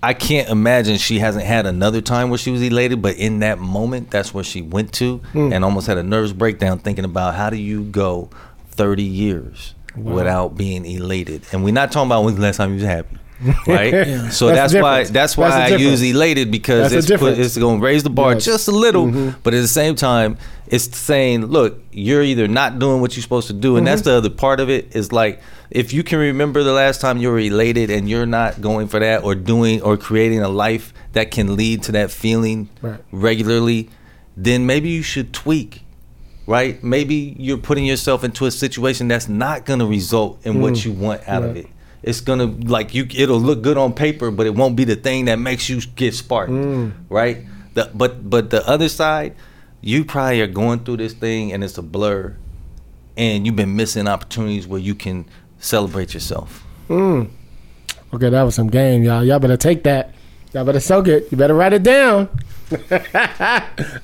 I 0.06 0.14
can't 0.14 0.48
imagine 0.48 0.98
she 0.98 1.18
hasn't 1.18 1.44
had 1.44 1.66
another 1.66 2.00
time 2.00 2.30
where 2.30 2.38
she 2.38 2.52
was 2.52 2.62
elated. 2.62 3.02
But 3.02 3.16
in 3.16 3.40
that 3.40 3.58
moment, 3.58 4.08
that's 4.08 4.32
where 4.32 4.44
she 4.44 4.62
went 4.62 4.92
to 4.94 5.18
hmm. 5.18 5.52
and 5.52 5.64
almost 5.64 5.88
had 5.88 5.98
a 5.98 6.02
nervous 6.04 6.32
breakdown 6.32 6.78
thinking 6.78 7.04
about 7.04 7.34
how 7.34 7.50
do 7.50 7.56
you 7.56 7.82
go 7.82 8.30
30 8.70 9.02
years 9.02 9.74
without 9.96 10.56
being 10.56 10.86
elated. 10.86 11.42
And 11.50 11.64
we're 11.64 11.74
not 11.74 11.90
talking 11.90 12.06
about 12.06 12.22
when's 12.22 12.36
the 12.36 12.42
last 12.42 12.58
time 12.58 12.70
you 12.70 12.76
was 12.76 12.84
happy. 12.84 13.16
Right, 13.66 14.32
so 14.32 14.46
That's 14.48 14.72
that's, 14.72 14.82
why 14.82 15.04
that's 15.04 15.36
why 15.36 15.50
That's 15.50 15.72
I 15.72 15.76
use 15.76 16.02
elated 16.02 16.50
because 16.50 16.90
That's 16.90 17.10
it's 17.10 17.20
put, 17.20 17.38
it's 17.38 17.56
going 17.58 17.80
to 17.80 17.84
raise 17.84 18.02
the 18.02 18.10
bar 18.10 18.32
Yes. 18.32 18.44
just 18.44 18.68
a 18.68 18.72
little, 18.72 19.06
Mm-hmm. 19.06 19.40
but 19.42 19.52
at 19.54 19.60
the 19.60 19.68
same 19.68 19.94
time, 19.94 20.38
it's 20.68 20.96
saying, 20.96 21.46
look, 21.46 21.78
you're 21.92 22.22
either 22.22 22.48
not 22.48 22.78
doing 22.78 23.00
what 23.02 23.14
you're 23.14 23.22
supposed 23.22 23.46
to 23.48 23.52
do, 23.52 23.76
and 23.76 23.86
that's 23.86 24.00
Mm-hmm. 24.02 24.10
the 24.10 24.16
other 24.16 24.30
part 24.30 24.58
of 24.60 24.70
it. 24.70 24.96
Is 24.96 25.12
like 25.12 25.40
if 25.70 25.92
you 25.92 26.02
can 26.02 26.18
remember 26.18 26.62
the 26.62 26.72
last 26.72 27.00
time 27.00 27.18
you 27.18 27.28
were 27.30 27.38
elated 27.38 27.90
and 27.90 28.08
you're 28.08 28.24
not 28.26 28.60
going 28.60 28.88
for 28.88 29.00
that 29.00 29.22
or 29.24 29.34
doing 29.34 29.82
or 29.82 29.96
creating 29.96 30.40
a 30.40 30.48
life 30.48 30.94
that 31.12 31.30
can 31.30 31.56
lead 31.56 31.82
to 31.84 31.92
that 31.92 32.10
feeling 32.10 32.68
Right. 32.80 33.00
regularly, 33.12 33.90
then 34.36 34.64
maybe 34.66 34.88
you 34.88 35.02
should 35.02 35.32
tweak. 35.34 35.82
Right? 36.46 36.82
Maybe 36.82 37.34
you're 37.38 37.58
putting 37.58 37.84
yourself 37.84 38.22
into 38.22 38.46
a 38.46 38.50
situation 38.52 39.08
that's 39.08 39.28
not 39.28 39.64
going 39.66 39.80
to 39.80 39.86
result 39.86 40.38
in 40.46 40.60
what 40.60 40.84
you 40.84 40.92
want 40.92 41.20
out 41.28 41.42
of 41.42 41.50
Mm. 41.56 41.56
It. 41.58 41.66
It's 42.02 42.20
gonna 42.20 42.46
like 42.46 42.94
you. 42.94 43.06
It'll 43.14 43.40
look 43.40 43.62
good 43.62 43.76
on 43.76 43.92
paper, 43.92 44.30
but 44.30 44.46
it 44.46 44.54
won't 44.54 44.76
be 44.76 44.84
the 44.84 44.96
thing 44.96 45.24
that 45.26 45.36
makes 45.38 45.68
you 45.68 45.80
get 45.96 46.14
sparked, 46.14 46.52
Mm. 46.52 46.92
right? 47.08 47.38
The, 47.74 47.90
but 47.94 48.28
but 48.30 48.50
the 48.50 48.66
other 48.68 48.88
side, 48.88 49.34
you 49.80 50.04
probably 50.04 50.40
are 50.40 50.46
going 50.46 50.80
through 50.80 50.98
this 50.98 51.12
thing 51.14 51.52
and 51.52 51.62
it's 51.64 51.78
a 51.78 51.82
blur, 51.82 52.36
and 53.16 53.44
you've 53.46 53.56
been 53.56 53.76
missing 53.76 54.06
opportunities 54.08 54.66
where 54.66 54.80
you 54.80 54.94
can 54.94 55.26
celebrate 55.58 56.14
yourself. 56.14 56.64
Mm. 56.88 57.28
Okay, 58.14 58.30
that 58.30 58.42
was 58.42 58.54
some 58.54 58.68
game, 58.68 59.02
y'all. 59.02 59.24
Y'all 59.24 59.38
better 59.40 59.56
take 59.56 59.82
that. 59.82 60.14
Y'all 60.54 60.64
better 60.64 60.80
soak 60.80 61.08
it. 61.08 61.30
You 61.32 61.36
better 61.36 61.54
write 61.54 61.72
it 61.72 61.82
down. 61.82 62.28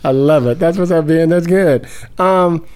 I 0.04 0.10
love 0.10 0.46
it. 0.46 0.58
That's 0.58 0.76
what's 0.78 0.90
up, 0.90 1.06
Ben. 1.06 1.28
That's 1.28 1.46
good. 1.46 1.86
Um, 2.18 2.66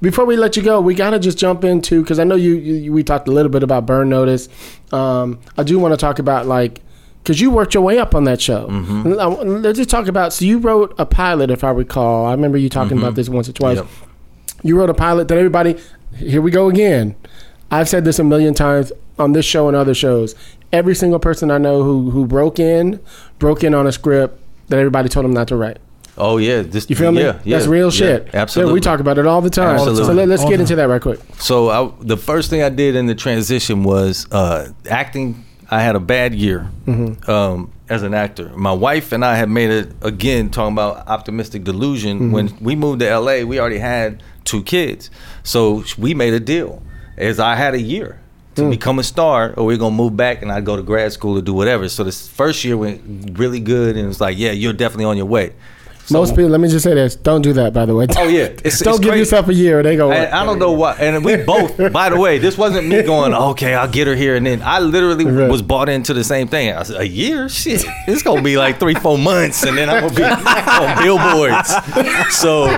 before 0.00 0.24
we 0.24 0.36
let 0.36 0.56
you 0.56 0.62
go, 0.62 0.80
we 0.80 0.94
gotta 0.94 1.18
just 1.18 1.38
jump 1.38 1.64
into 1.64 2.02
because 2.02 2.18
I 2.18 2.24
know 2.24 2.34
you, 2.34 2.54
you. 2.54 2.92
We 2.92 3.02
talked 3.02 3.28
a 3.28 3.30
little 3.30 3.50
bit 3.50 3.62
about 3.62 3.86
Burn 3.86 4.08
Notice. 4.08 4.48
Um, 4.92 5.40
I 5.56 5.62
do 5.62 5.78
want 5.78 5.92
to 5.92 5.96
talk 5.96 6.18
about 6.18 6.46
like 6.46 6.82
because 7.22 7.40
you 7.40 7.50
worked 7.50 7.74
your 7.74 7.82
way 7.82 7.98
up 7.98 8.14
on 8.14 8.24
that 8.24 8.40
show. 8.40 8.68
Mm-hmm. 8.68 9.62
Let's 9.62 9.78
just 9.78 9.90
talk 9.90 10.06
about. 10.06 10.32
So 10.32 10.44
you 10.44 10.58
wrote 10.58 10.94
a 10.98 11.06
pilot, 11.06 11.50
if 11.50 11.64
I 11.64 11.70
recall. 11.70 12.26
I 12.26 12.32
remember 12.32 12.58
you 12.58 12.68
talking 12.68 12.98
about 12.98 13.14
this 13.14 13.28
once 13.28 13.48
or 13.48 13.52
twice. 13.52 13.78
Yep. 13.78 13.86
You 14.62 14.78
wrote 14.78 14.90
a 14.90 14.94
pilot 14.94 15.28
that 15.28 15.38
everybody. 15.38 15.76
Here 16.16 16.40
we 16.40 16.50
go 16.50 16.68
again. 16.68 17.16
I've 17.70 17.88
said 17.88 18.04
this 18.04 18.18
a 18.18 18.24
million 18.24 18.54
times 18.54 18.92
on 19.18 19.32
this 19.32 19.44
show 19.44 19.66
and 19.66 19.76
other 19.76 19.94
shows. 19.94 20.34
Every 20.72 20.94
single 20.94 21.18
person 21.18 21.50
I 21.50 21.58
know 21.58 21.82
who 21.82 22.10
who 22.10 22.26
broke 22.26 22.58
in, 22.58 23.00
broke 23.38 23.64
in 23.64 23.74
on 23.74 23.86
a 23.86 23.92
script 23.92 24.40
that 24.68 24.78
everybody 24.78 25.08
told 25.08 25.24
them 25.24 25.32
not 25.32 25.48
to 25.48 25.56
write. 25.56 25.78
Oh 26.18 26.38
yeah, 26.38 26.62
this 26.62 26.88
You 26.88 26.96
feel 26.96 27.12
me? 27.12 27.22
Yeah, 27.22 27.40
yeah, 27.44 27.56
That's 27.58 27.68
real 27.68 27.86
yeah, 27.86 27.90
shit. 27.90 28.34
absolutely. 28.34 28.70
Yeah, 28.70 28.74
we 28.74 28.80
talk 28.80 29.00
about 29.00 29.18
it 29.18 29.26
all 29.26 29.42
the 29.42 29.50
time. 29.50 29.76
Absolutely. 29.76 30.04
So 30.04 30.12
let, 30.12 30.30
us 30.30 30.44
get 30.44 30.60
into 30.60 30.76
that 30.76 30.88
right 30.88 31.00
quick. 31.00 31.20
So 31.38 31.68
I, 31.68 31.92
the 32.00 32.16
first 32.16 32.48
thing 32.48 32.62
I 32.62 32.70
did 32.70 32.96
in 32.96 33.06
the 33.06 33.14
transition 33.14 33.84
was 33.84 34.26
uh, 34.32 34.72
acting. 34.88 35.44
I 35.70 35.82
had 35.82 35.96
a 35.96 36.00
bad 36.00 36.32
year 36.34 36.70
um, 37.26 37.72
as 37.88 38.04
an 38.04 38.14
actor. 38.14 38.50
My 38.56 38.72
wife 38.72 39.10
and 39.10 39.24
I 39.24 39.34
had 39.34 39.50
made 39.50 39.70
it 39.70 39.92
again 40.00 40.50
talking 40.50 40.72
about 40.72 41.08
optimistic 41.08 41.64
delusion. 41.64 42.30
When 42.30 42.56
we 42.60 42.76
moved 42.76 43.00
to 43.00 43.18
LA, 43.18 43.42
we 43.42 43.58
already 43.58 43.78
had 43.78 44.22
two 44.44 44.62
kids, 44.62 45.10
so 45.42 45.82
we 45.98 46.14
made 46.14 46.34
a 46.34 46.40
deal. 46.40 46.82
As 47.18 47.40
I 47.40 47.56
had 47.56 47.74
a 47.74 47.80
year 47.80 48.20
to 48.56 48.70
become 48.70 48.98
a 48.98 49.02
star, 49.02 49.52
or 49.56 49.66
we're 49.66 49.76
gonna 49.76 49.94
move 49.94 50.16
back, 50.16 50.40
and 50.42 50.50
I'd 50.50 50.64
go 50.64 50.76
to 50.76 50.82
grad 50.82 51.12
school 51.12 51.36
or 51.36 51.42
do 51.42 51.52
whatever. 51.52 51.88
So 51.88 52.04
this 52.04 52.26
first 52.28 52.64
year 52.64 52.76
went 52.76 53.38
really 53.38 53.60
good, 53.60 53.96
and 53.96 54.04
it 54.04 54.08
was 54.08 54.20
like, 54.20 54.38
yeah, 54.38 54.52
you're 54.52 54.72
definitely 54.72 55.04
on 55.04 55.16
your 55.16 55.26
way. 55.26 55.52
Most 56.10 56.30
people, 56.36 56.48
let 56.50 56.60
me 56.60 56.68
just 56.68 56.84
say 56.84 56.94
this: 56.94 57.16
don't 57.16 57.42
do 57.42 57.52
that. 57.54 57.72
By 57.72 57.84
the 57.86 57.94
way. 57.94 58.06
Oh 58.16 58.28
yeah, 58.28 58.44
it's, 58.64 58.78
don't 58.80 58.94
it's 58.94 59.00
give 59.00 59.08
crazy. 59.10 59.18
yourself 59.20 59.48
a 59.48 59.54
year. 59.54 59.82
They 59.82 59.96
go. 59.96 60.12
And 60.12 60.32
I 60.32 60.44
don't 60.44 60.58
know 60.58 60.72
why. 60.72 60.94
And 60.94 61.24
we 61.24 61.36
both, 61.44 61.76
by 61.92 62.08
the 62.10 62.18
way, 62.18 62.38
this 62.38 62.56
wasn't 62.56 62.86
me 62.88 63.02
going, 63.02 63.34
okay, 63.34 63.74
I'll 63.74 63.88
get 63.90 64.06
her 64.06 64.14
here. 64.14 64.36
And 64.36 64.46
then 64.46 64.62
I 64.62 64.78
literally 64.80 65.24
Right. 65.36 65.50
was 65.50 65.62
bought 65.62 65.88
into 65.88 66.14
the 66.14 66.22
same 66.24 66.46
thing. 66.48 66.72
I 66.72 66.82
said, 66.84 67.00
a 67.00 67.06
year? 67.08 67.48
Shit. 67.48 67.84
It's 68.06 68.22
going 68.22 68.38
to 68.38 68.42
be 68.44 68.56
like 68.56 68.78
three, 68.78 68.94
four 68.94 69.18
months. 69.18 69.64
And 69.64 69.76
then 69.76 69.90
I'm 69.90 70.00
going 70.02 70.14
to 70.14 70.16
be 70.16 70.24
on 70.24 71.02
billboards. 71.02 72.34
So, 72.36 72.68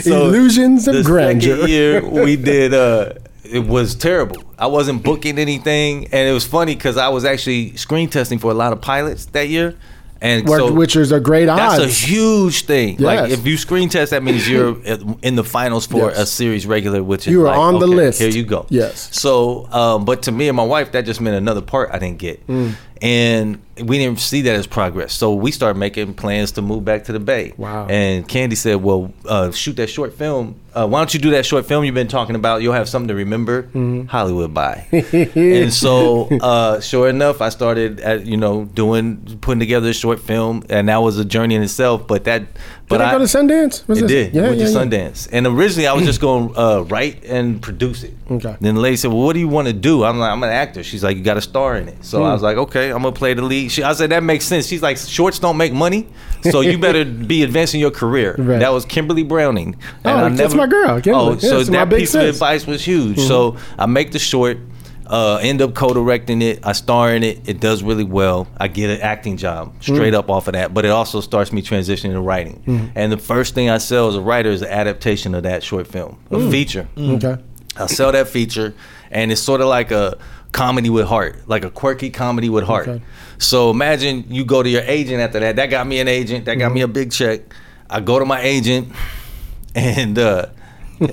so 0.00 0.26
Illusions 0.26 0.88
of 0.88 1.04
grandeur. 1.04 1.56
second 1.56 1.68
year 1.68 2.08
we 2.08 2.36
did, 2.36 2.74
uh, 2.74 3.12
it 3.44 3.60
was 3.66 3.94
terrible. 3.94 4.42
I 4.58 4.66
wasn't 4.66 5.02
booking 5.04 5.38
anything. 5.38 6.06
And 6.06 6.28
it 6.28 6.32
was 6.32 6.46
funny 6.46 6.74
because 6.74 6.96
I 6.96 7.08
was 7.08 7.24
actually 7.24 7.76
screen 7.76 8.08
testing 8.08 8.38
for 8.38 8.50
a 8.50 8.54
lot 8.54 8.72
of 8.72 8.80
pilots 8.80 9.26
that 9.26 9.48
year. 9.48 9.76
And 10.20 10.48
so, 10.48 10.72
which 10.72 10.96
is 10.96 11.12
a 11.12 11.20
great 11.20 11.48
odds. 11.48 11.78
that's 11.78 12.02
a 12.02 12.06
huge 12.06 12.64
thing. 12.64 12.96
Like 12.98 13.30
if 13.30 13.46
you 13.46 13.56
screen 13.58 13.88
test, 13.90 14.12
that 14.12 14.22
means 14.22 14.48
you're 14.48 14.76
in 15.22 15.36
the 15.36 15.44
finals 15.44 15.86
for 15.86 16.08
Yes. 16.10 16.18
a 16.18 16.26
series 16.26 16.66
regular, 16.66 17.02
which 17.02 17.26
is 17.26 17.32
You 17.32 17.42
are 17.42 17.48
like, 17.48 17.58
on 17.58 17.78
the 17.78 17.86
okay, 17.86 17.94
list. 17.96 18.20
Here 18.20 18.30
you 18.30 18.44
go. 18.44 18.66
Yes. 18.70 19.10
So, 19.12 19.66
um, 19.72 20.04
but 20.04 20.22
to 20.22 20.32
me 20.32 20.48
and 20.48 20.56
my 20.56 20.64
wife, 20.64 20.92
that 20.92 21.04
just 21.04 21.20
meant 21.20 21.36
another 21.36 21.60
part 21.60 21.90
I 21.92 21.98
didn't 21.98 22.18
get, 22.18 22.46
Mm. 22.46 22.74
and 23.02 23.58
we 23.82 23.98
didn't 23.98 24.20
see 24.20 24.42
that 24.42 24.54
as 24.54 24.66
progress. 24.66 25.12
So 25.12 25.34
we 25.34 25.50
started 25.50 25.78
making 25.78 26.14
plans 26.14 26.52
to 26.52 26.62
move 26.62 26.84
back 26.84 27.04
to 27.04 27.12
the 27.12 27.20
Bay. 27.20 27.52
Wow. 27.56 27.86
And 27.88 28.26
Candy 28.26 28.56
said, 28.56 28.76
"Well, 28.76 29.12
uh, 29.26 29.50
shoot 29.52 29.76
that 29.76 29.88
short 29.88 30.14
film. 30.14 30.60
Uh, 30.76 30.86
why 30.86 31.00
don't 31.00 31.14
you 31.14 31.20
do 31.20 31.30
that 31.30 31.46
short 31.46 31.64
film 31.64 31.84
you've 31.86 31.94
been 31.94 32.06
talking 32.06 32.36
about? 32.36 32.60
You'll 32.60 32.74
have 32.74 32.86
something 32.86 33.08
to 33.08 33.14
remember. 33.14 33.62
Mm-hmm. 33.62 34.06
Hollywood 34.06 34.52
by. 34.52 34.86
and 34.92 35.72
so, 35.72 36.28
uh, 36.42 36.80
sure 36.80 37.08
enough, 37.08 37.40
I 37.40 37.48
started, 37.48 38.00
at, 38.00 38.26
you 38.26 38.36
know, 38.36 38.66
doing 38.66 39.38
putting 39.40 39.60
together 39.60 39.88
a 39.88 39.94
short 39.94 40.20
film, 40.20 40.64
and 40.68 40.90
that 40.90 40.98
was 40.98 41.18
a 41.18 41.24
journey 41.24 41.54
in 41.54 41.62
itself. 41.62 42.06
But 42.06 42.24
that, 42.24 42.42
but 42.88 42.98
Did 42.98 43.06
I, 43.06 43.12
go 43.12 43.18
to 43.18 43.24
Sundance? 43.24 43.86
Was 43.88 43.98
it 43.98 44.02
this- 44.02 44.10
did. 44.10 44.34
Yeah, 44.34 44.42
went 44.42 44.58
yeah, 44.58 44.66
to 44.66 44.70
yeah. 44.70 44.78
Sundance, 44.78 45.28
and 45.32 45.46
originally 45.46 45.88
I 45.88 45.92
was 45.92 46.04
just 46.04 46.20
going 46.20 46.52
to 46.54 46.60
uh, 46.60 46.80
write 46.82 47.24
and 47.24 47.60
produce 47.60 48.04
it. 48.04 48.14
Okay. 48.30 48.56
Then 48.60 48.76
the 48.76 48.80
lady 48.80 48.96
said, 48.96 49.08
"Well, 49.12 49.22
what 49.24 49.32
do 49.32 49.40
you 49.40 49.48
want 49.48 49.66
to 49.66 49.72
do?" 49.72 50.04
I'm 50.04 50.18
like, 50.18 50.30
"I'm 50.30 50.42
an 50.42 50.50
actor." 50.50 50.82
She's 50.84 51.02
like, 51.02 51.16
"You 51.16 51.24
got 51.24 51.36
a 51.36 51.40
star 51.40 51.76
in 51.76 51.88
it." 51.88 52.04
So 52.04 52.18
Hmm. 52.18 52.24
I 52.26 52.32
was 52.32 52.42
like, 52.42 52.56
"Okay, 52.56 52.90
I'm 52.90 53.02
gonna 53.02 53.12
play 53.12 53.34
the 53.34 53.42
lead." 53.42 53.70
She, 53.72 53.82
I 53.82 53.92
said, 53.92 54.10
"That 54.10 54.22
makes 54.22 54.44
sense." 54.44 54.66
She's 54.66 54.82
like, 54.82 54.98
"Shorts 54.98 55.38
don't 55.40 55.56
make 55.56 55.72
money, 55.72 56.06
so 56.50 56.60
you 56.60 56.78
better 56.78 57.04
be 57.34 57.42
advancing 57.42 57.80
your 57.80 57.90
career." 57.90 58.36
Right. 58.38 58.60
That 58.60 58.72
was 58.72 58.84
Kimberly 58.84 59.24
Browning. 59.24 59.76
Oh, 60.04 60.28
that's 60.30 60.54
my 60.54 60.66
girl, 60.66 61.00
Kimberly. 61.00 61.24
Oh, 61.26 61.32
Yeah, 61.32 61.38
so 61.38 61.62
that 61.64 61.90
piece 61.90 62.12
sis. 62.12 62.22
of 62.22 62.28
advice 62.28 62.66
was 62.66 62.84
huge. 62.84 63.18
So 63.18 63.56
I 63.78 63.86
make 63.86 64.12
the 64.12 64.18
short. 64.20 64.58
Uh, 65.06 65.38
end 65.40 65.62
up 65.62 65.74
co-directing 65.74 66.42
it. 66.42 66.66
I 66.66 66.72
star 66.72 67.14
in 67.14 67.22
it. 67.22 67.48
It 67.48 67.60
does 67.60 67.82
really 67.82 68.04
well. 68.04 68.48
I 68.58 68.68
get 68.68 68.90
an 68.90 69.00
acting 69.00 69.36
job 69.36 69.74
straight 69.80 70.14
mm. 70.14 70.18
up 70.18 70.28
off 70.28 70.48
of 70.48 70.54
that. 70.54 70.74
But 70.74 70.84
it 70.84 70.90
also 70.90 71.20
starts 71.20 71.52
me 71.52 71.62
transitioning 71.62 72.12
to 72.12 72.20
writing. 72.20 72.62
Mm. 72.66 72.92
And 72.94 73.12
the 73.12 73.16
first 73.16 73.54
thing 73.54 73.70
I 73.70 73.78
sell 73.78 74.08
as 74.08 74.16
a 74.16 74.20
writer 74.20 74.50
is 74.50 74.62
an 74.62 74.68
adaptation 74.68 75.34
of 75.34 75.44
that 75.44 75.62
short 75.62 75.86
film, 75.86 76.18
a 76.30 76.36
mm. 76.36 76.50
feature. 76.50 76.88
Okay. 76.98 77.36
I 77.76 77.86
sell 77.86 78.12
that 78.12 78.28
feature, 78.28 78.74
and 79.10 79.30
it's 79.30 79.40
sort 79.40 79.60
of 79.60 79.68
like 79.68 79.90
a 79.90 80.18
comedy 80.52 80.90
with 80.90 81.06
heart, 81.06 81.46
like 81.46 81.64
a 81.64 81.70
quirky 81.70 82.10
comedy 82.10 82.48
with 82.48 82.64
heart. 82.64 82.88
Okay. 82.88 83.04
So 83.38 83.70
imagine 83.70 84.24
you 84.28 84.44
go 84.44 84.62
to 84.62 84.68
your 84.68 84.82
agent 84.82 85.20
after 85.20 85.40
that. 85.40 85.56
That 85.56 85.66
got 85.66 85.86
me 85.86 86.00
an 86.00 86.08
agent. 86.08 86.46
That 86.46 86.54
got 86.54 86.72
me 86.72 86.80
a 86.80 86.88
big 86.88 87.12
check. 87.12 87.42
I 87.88 88.00
go 88.00 88.18
to 88.18 88.24
my 88.24 88.40
agent, 88.40 88.92
and 89.74 90.18
uh, 90.18 90.46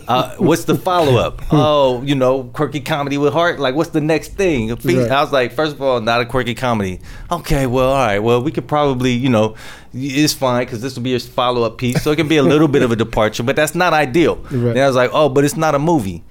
uh, 0.08 0.36
what's 0.38 0.66
the 0.66 0.76
follow 0.76 1.18
up? 1.18 1.42
oh, 1.52 2.02
you 2.04 2.16
know, 2.16 2.44
quirky 2.44 2.80
comedy 2.80 3.18
with 3.18 3.34
heart. 3.34 3.60
Like, 3.60 3.76
what's 3.76 3.92
the 3.92 4.02
next 4.02 4.34
thing? 4.34 4.70
Right. 4.70 5.12
I 5.12 5.22
was 5.22 5.32
like, 5.32 5.52
first 5.52 5.76
of 5.76 5.82
all, 5.82 6.02
not 6.02 6.22
a 6.22 6.26
quirky 6.26 6.56
comedy. 6.56 7.00
Okay, 7.32 7.68
well, 7.68 7.90
all 7.90 8.06
right. 8.06 8.20
Well, 8.20 8.42
we 8.42 8.52
could 8.52 8.68
probably, 8.68 9.12
you 9.12 9.30
know, 9.30 9.56
it's 9.94 10.34
fine 10.34 10.66
because 10.66 10.82
this 10.82 10.96
will 10.96 11.04
be 11.04 11.12
your 11.12 11.20
follow 11.20 11.64
up 11.64 11.78
piece, 11.78 12.02
so 12.02 12.12
it 12.12 12.16
can 12.16 12.28
be 12.28 12.38
a 12.38 12.44
little 12.44 12.68
bit 12.68 12.84
of 12.84 12.92
a 12.92 12.96
departure, 12.96 13.44
but 13.44 13.56
that's 13.56 13.76
not 13.76 13.94
ideal. 13.94 14.38
Right. 14.38 14.74
Then 14.74 14.78
I 14.78 14.88
was 14.88 14.96
like, 14.96 15.12
oh, 15.14 15.30
but 15.30 15.44
it's 15.44 15.58
not 15.58 15.76
a 15.76 15.80
movie. 15.80 16.24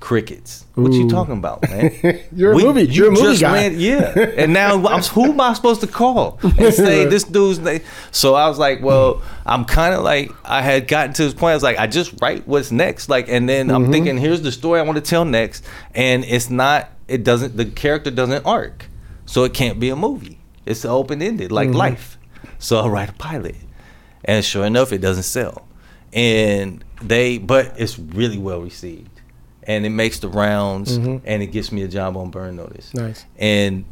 Crickets. 0.00 0.64
What 0.74 0.92
you 0.92 1.10
talking 1.10 1.36
about, 1.36 1.62
man? 1.68 1.92
You're 2.34 2.52
a 2.52 2.56
movie. 2.56 2.82
you 2.82 2.88
You're 2.88 3.08
a 3.08 3.10
movie 3.10 3.22
just 3.36 3.42
guy. 3.42 3.66
yeah. 3.68 4.14
And 4.38 4.54
now, 4.54 4.86
I'm, 4.86 5.02
who 5.02 5.26
am 5.26 5.40
I 5.40 5.52
supposed 5.52 5.82
to 5.82 5.86
call 5.86 6.38
and 6.42 6.72
say 6.72 7.04
this 7.10 7.22
dude's 7.22 7.58
name? 7.58 7.82
So 8.10 8.34
I 8.34 8.48
was 8.48 8.58
like, 8.58 8.80
well, 8.80 9.22
I'm 9.44 9.66
kind 9.66 9.94
of 9.94 10.02
like, 10.02 10.30
I 10.42 10.62
had 10.62 10.88
gotten 10.88 11.12
to 11.14 11.24
this 11.24 11.34
point. 11.34 11.52
I 11.52 11.54
was 11.54 11.62
like, 11.62 11.78
I 11.78 11.86
just 11.86 12.20
write 12.22 12.48
what's 12.48 12.72
next. 12.72 13.10
Like, 13.10 13.28
and 13.28 13.46
then 13.46 13.70
I'm 13.70 13.82
mm-hmm. 13.82 13.92
thinking, 13.92 14.18
here's 14.18 14.40
the 14.40 14.52
story 14.52 14.80
I 14.80 14.82
want 14.82 14.96
to 14.96 15.02
tell 15.02 15.26
next, 15.26 15.64
and 15.94 16.24
it's 16.24 16.48
not. 16.48 16.90
It 17.06 17.22
doesn't. 17.22 17.56
The 17.56 17.66
character 17.66 18.10
doesn't 18.10 18.46
arc, 18.46 18.86
so 19.26 19.44
it 19.44 19.52
can't 19.52 19.78
be 19.78 19.90
a 19.90 19.96
movie. 19.96 20.40
It's 20.64 20.84
open 20.84 21.20
ended, 21.20 21.52
like 21.52 21.68
mm-hmm. 21.68 21.78
life. 21.78 22.18
So 22.58 22.80
I 22.80 22.88
write 22.88 23.10
a 23.10 23.14
pilot, 23.14 23.56
and 24.24 24.44
sure 24.44 24.64
enough, 24.64 24.92
it 24.92 24.98
doesn't 24.98 25.24
sell. 25.24 25.66
And 26.12 26.84
they, 27.02 27.38
but 27.38 27.74
it's 27.76 27.98
really 27.98 28.38
well 28.38 28.60
received, 28.60 29.09
and 29.64 29.84
it 29.86 29.90
makes 29.90 30.18
the 30.20 30.28
rounds, 30.28 30.96
and 30.96 31.42
it 31.42 31.48
gets 31.52 31.70
me 31.72 31.82
a 31.82 31.88
job 31.88 32.16
on 32.16 32.30
Burn 32.30 32.56
Notice 32.56 32.92
Nice. 32.94 33.24
and 33.38 33.84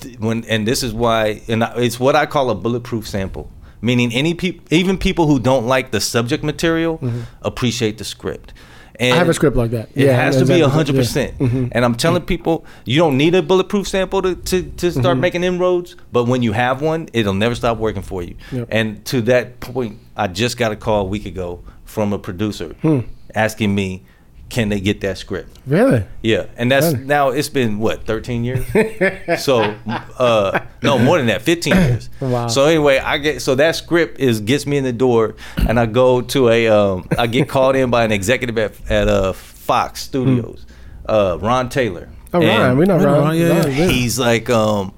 th- 0.00 0.18
when 0.18 0.44
and 0.44 0.66
this 0.66 0.82
is 0.82 0.92
why 0.94 1.42
and 1.48 1.62
I- 1.64 1.74
it's 1.76 2.00
what 2.00 2.16
I 2.16 2.26
call 2.26 2.50
a 2.50 2.54
bulletproof 2.54 3.06
sample 3.08 3.50
meaning 3.82 4.12
any 4.12 4.34
people 4.34 4.64
even 4.70 4.98
people 4.98 5.26
who 5.26 5.38
don't 5.38 5.66
like 5.66 5.90
the 5.90 6.00
subject 6.00 6.42
material 6.44 7.00
appreciate 7.42 7.98
the 7.98 8.04
script 8.04 8.52
and 8.98 9.14
I 9.14 9.16
have 9.16 9.30
a 9.30 9.34
script 9.34 9.56
like 9.56 9.70
that. 9.70 9.88
it 9.94 10.04
Yeah, 10.04 10.12
has 10.14 10.36
to 10.36 10.44
be 10.44 10.54
exactly. 10.56 10.70
hundred 10.76 10.96
percent. 10.96 11.34
Yeah. 11.40 11.46
Mhm. 11.48 11.68
And 11.72 11.86
I'm 11.86 11.94
telling 11.94 12.20
people, 12.20 12.66
you 12.84 12.98
don't 12.98 13.16
need 13.16 13.34
a 13.34 13.40
bulletproof 13.40 13.88
sample 13.88 14.20
to, 14.20 14.34
to, 14.34 14.62
to 14.62 14.90
start 14.92 15.06
Mm-hmm. 15.14 15.20
making 15.22 15.42
inroads. 15.44 15.96
But 16.12 16.24
when 16.28 16.42
you 16.42 16.52
have 16.52 16.82
one, 16.82 17.08
it'll 17.14 17.32
never 17.32 17.54
stop 17.54 17.78
working 17.78 18.02
for 18.02 18.22
you. 18.22 18.34
Yep. 18.52 18.68
And 18.70 19.02
to 19.06 19.22
that 19.22 19.60
point, 19.60 20.00
I 20.18 20.26
just 20.26 20.58
got 20.58 20.70
a 20.70 20.76
call 20.76 21.00
a 21.00 21.04
week 21.08 21.24
ago 21.24 21.60
from 21.86 22.12
a 22.12 22.18
producer 22.18 22.74
Hmm. 22.82 22.98
asking 23.34 23.74
me, 23.74 24.02
can 24.50 24.68
they 24.68 24.80
get 24.80 25.00
that 25.00 25.16
script? 25.16 25.58
Really? 25.66 26.04
Yeah, 26.22 26.46
and 26.56 26.70
that's 26.70 26.92
Really? 26.92 27.04
now 27.06 27.28
it's 27.30 27.48
been 27.48 27.78
what 27.78 28.04
13 28.04 28.44
years. 28.44 28.64
so 29.42 29.74
uh 30.18 30.60
no 30.82 30.98
more 30.98 31.18
than 31.18 31.28
that, 31.28 31.42
15 31.42 31.74
years. 31.74 32.10
Wow. 32.20 32.48
So 32.48 32.64
anyway, 32.66 32.98
I 32.98 33.18
get 33.18 33.40
so 33.42 33.54
that 33.54 33.76
script 33.76 34.20
is 34.20 34.40
gets 34.40 34.66
me 34.66 34.76
in 34.76 34.84
the 34.84 34.92
door, 34.92 35.36
and 35.56 35.80
I 35.80 35.86
go 35.86 36.20
to 36.20 36.48
a 36.50 36.68
um 36.68 37.08
I 37.18 37.26
get 37.26 37.48
called 37.48 37.76
in 37.76 37.90
by 37.90 38.04
an 38.04 38.12
executive 38.12 38.58
at 38.58 38.72
at 38.90 39.08
uh 39.08 39.32
Fox 39.32 40.02
Studios, 40.02 40.66
uh 41.08 41.38
Ron 41.40 41.68
Taylor. 41.68 42.08
Oh, 42.32 42.40
And 42.40 42.48
Ryan. 42.48 42.78
We 42.78 42.84
know 42.86 42.96
We 42.98 43.02
know 43.04 43.12
Ryan. 43.12 43.24
Ryan, 43.24 43.40
yeah, 43.40 43.66
yeah. 43.66 43.88
He's 43.88 44.18
like 44.18 44.50
um. 44.50 44.92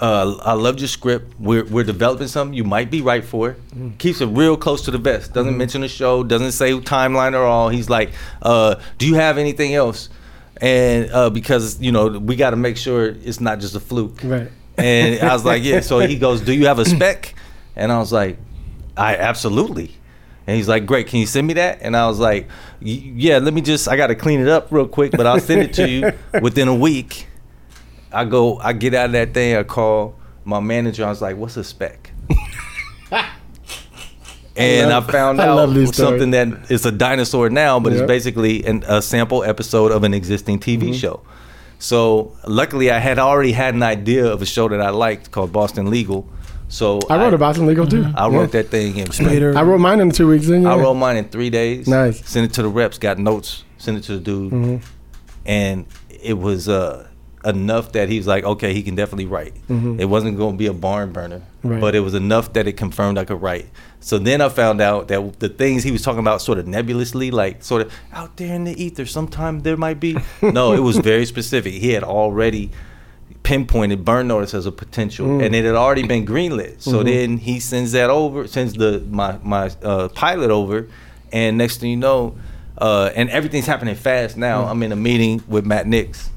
Uh, 0.00 0.36
I 0.42 0.52
loved 0.54 0.80
your 0.80 0.88
script. 0.88 1.34
We're, 1.38 1.64
we're 1.64 1.84
developing 1.84 2.26
something 2.28 2.54
you 2.54 2.64
might 2.64 2.90
be 2.90 3.00
right 3.00 3.24
for. 3.24 3.50
it. 3.50 3.98
Keeps 3.98 4.20
it 4.20 4.26
real 4.26 4.56
close 4.56 4.82
to 4.82 4.90
the 4.90 4.98
vest. 4.98 5.32
Doesn't 5.32 5.56
mention 5.56 5.80
the 5.80 5.88
show. 5.88 6.22
Doesn't 6.22 6.52
say 6.52 6.72
timeline 6.80 7.32
or 7.34 7.44
all. 7.44 7.68
He's 7.68 7.88
like, 7.90 8.10
uh, 8.42 8.76
"Do 8.98 9.06
you 9.06 9.14
have 9.14 9.38
anything 9.38 9.74
else?" 9.74 10.08
And 10.60 11.10
uh, 11.10 11.30
because 11.30 11.80
you 11.80 11.92
know 11.92 12.08
we 12.08 12.36
got 12.36 12.50
to 12.50 12.56
make 12.56 12.76
sure 12.76 13.06
it's 13.06 13.40
not 13.40 13.60
just 13.60 13.74
a 13.74 13.80
fluke. 13.80 14.18
Right. 14.22 14.50
And 14.76 15.20
I 15.20 15.32
was 15.32 15.44
like, 15.44 15.62
"Yeah." 15.62 15.80
So 15.80 15.98
he 16.00 16.18
goes, 16.26 16.40
"Do 16.40 16.52
you 16.52 16.66
have 16.66 16.78
a 16.78 16.84
spec?" 16.84 17.34
And 17.76 17.90
I 17.92 17.98
was 17.98 18.12
like, 18.12 18.38
"I 18.96 19.16
absolutely." 19.16 19.96
And 20.46 20.56
he's 20.56 20.68
like, 20.68 20.84
"Great, 20.86 21.06
can 21.06 21.20
you 21.20 21.26
send 21.26 21.46
me 21.46 21.54
that?" 21.54 21.78
And 21.82 21.96
I 21.96 22.06
was 22.06 22.18
like, 22.18 22.48
"Yeah, 22.80 23.38
let 23.38 23.54
me 23.54 23.60
just. 23.62 23.88
I 23.88 23.96
got 23.96 24.08
to 24.08 24.14
clean 24.14 24.40
it 24.40 24.48
up 24.48 24.68
real 24.70 24.86
quick, 24.88 25.12
but 25.12 25.26
I'll 25.26 25.40
send 25.40 25.62
it 25.62 25.72
to 25.74 25.88
you 25.88 26.12
within 26.42 26.68
a 26.68 26.74
week." 26.74 27.28
I 28.14 28.24
go, 28.24 28.58
I 28.58 28.72
get 28.72 28.94
out 28.94 29.06
of 29.06 29.12
that 29.12 29.34
thing. 29.34 29.56
I 29.56 29.62
call 29.64 30.14
my 30.44 30.60
manager. 30.60 31.04
I 31.04 31.08
was 31.08 31.20
like, 31.22 31.36
"What's 31.36 31.56
a 31.56 31.64
spec?" 31.64 32.10
and 34.56 34.90
I, 34.90 34.94
love- 34.94 35.10
found 35.10 35.40
I 35.40 35.48
out 35.48 35.56
love 35.56 35.74
these 35.74 35.92
stories. 35.94 36.08
something 36.20 36.30
that 36.30 36.70
is 36.70 36.86
a 36.86 36.92
dinosaur 36.92 37.50
now, 37.50 37.80
but 37.80 37.92
Yep. 37.92 38.02
it's 38.02 38.08
basically 38.08 38.64
an, 38.64 38.84
a 38.86 39.02
sample 39.02 39.42
episode 39.44 39.90
of 39.92 40.04
an 40.04 40.14
existing 40.14 40.60
TV 40.60 40.82
Mm-hmm. 40.84 40.92
show. 40.92 41.22
So 41.78 42.36
luckily, 42.46 42.90
I 42.90 42.98
had 42.98 43.18
already 43.18 43.52
had 43.52 43.74
an 43.74 43.82
idea 43.82 44.26
of 44.26 44.40
a 44.40 44.46
show 44.46 44.68
that 44.68 44.80
I 44.80 44.90
liked 44.90 45.30
called 45.32 45.52
Boston 45.52 45.90
Legal. 45.90 46.26
So 46.68 46.98
I 47.10 47.16
wrote 47.18 47.28
about 47.34 47.40
Boston 47.40 47.66
legal 47.66 47.86
too. 47.86 48.06
I 48.16 48.26
wrote 48.28 48.52
that 48.52 48.68
thing 48.68 48.96
in. 48.96 49.08
Later. 49.24 49.56
I 49.56 49.62
wrote 49.62 49.78
mine 49.78 50.00
in 50.00 50.10
two 50.10 50.26
weeks. 50.28 50.46
Didn't 50.46 50.62
you? 50.62 50.68
I 50.68 50.76
wrote 50.76 50.94
mine 50.94 51.16
in 51.18 51.28
three 51.28 51.50
days. 51.50 51.86
Nice. 51.86 52.26
Sent 52.26 52.50
it 52.50 52.54
to 52.54 52.62
the 52.62 52.68
reps. 52.68 52.96
Got 52.98 53.18
notes. 53.18 53.64
Sent 53.78 53.98
it 53.98 54.02
to 54.04 54.12
the 54.14 54.20
dude. 54.20 54.52
Mm-hmm. 54.52 54.76
And 55.46 55.86
it 56.08 56.38
was 56.38 56.68
uh, 56.68 57.06
enough 57.44 57.92
that 57.92 58.08
he 58.08 58.16
was 58.18 58.26
like, 58.26 58.44
okay, 58.44 58.72
he 58.72 58.82
can 58.82 58.94
definitely 58.94 59.26
write. 59.26 59.54
It 59.68 60.06
wasn't 60.06 60.36
going 60.38 60.54
to 60.54 60.58
be 60.58 60.66
a 60.66 60.72
barn 60.72 61.12
burner, 61.12 61.38
Mm-hmm. 61.64 61.68
Right. 61.68 61.80
but 61.80 61.94
it 61.94 62.00
was 62.00 62.12
enough 62.14 62.52
that 62.52 62.66
it 62.66 62.72
confirmed 62.76 63.16
I 63.18 63.24
could 63.24 63.40
write. 63.40 63.68
So 64.00 64.18
then 64.18 64.40
I 64.42 64.50
found 64.50 64.80
out 64.82 65.08
that 65.08 65.40
the 65.40 65.48
things 65.48 65.82
he 65.82 65.90
was 65.92 66.02
talking 66.02 66.20
about, 66.20 66.42
sort 66.42 66.58
of 66.58 66.66
nebulously, 66.66 67.30
like 67.30 67.62
sort 67.64 67.80
of 67.82 67.92
out 68.12 68.36
there 68.36 68.54
in 68.54 68.64
the 68.64 68.74
ether, 68.82 69.06
sometime 69.06 69.60
there 69.60 69.76
might 69.78 69.98
be. 69.98 70.16
no, 70.42 70.72
it 70.74 70.80
was 70.80 70.98
very 70.98 71.24
specific. 71.26 71.72
He 71.72 71.90
had 71.90 72.04
already 72.04 72.70
pinpointed 73.42 74.04
burn 74.04 74.26
notice 74.28 74.54
as 74.54 74.66
a 74.66 74.72
potential 74.72 75.26
Mm. 75.26 75.44
and 75.46 75.54
it 75.54 75.64
had 75.64 75.74
already 75.74 76.02
been 76.06 76.24
greenlit 76.26 76.80
so 76.80 76.92
Mm-hmm. 76.92 77.04
then 77.06 77.36
he 77.38 77.60
sends 77.60 77.92
that 77.92 78.08
over 78.10 78.46
sends 78.46 78.72
the 78.74 79.02
my 79.10 79.38
my 79.42 79.70
uh, 79.82 80.08
pilot 80.08 80.50
over 80.50 80.88
and 81.32 81.58
next 81.58 81.78
thing 81.78 81.90
you 81.90 81.96
know 81.96 82.36
uh, 82.78 83.10
and 83.14 83.28
everything's 83.30 83.66
happening 83.66 83.94
fast 83.96 84.36
now 84.38 84.64
Mm. 84.64 84.70
i'm 84.70 84.82
in 84.82 84.92
a 84.92 84.96
meeting 84.96 85.42
with 85.46 85.66
matt 85.66 85.86
nix 85.86 86.30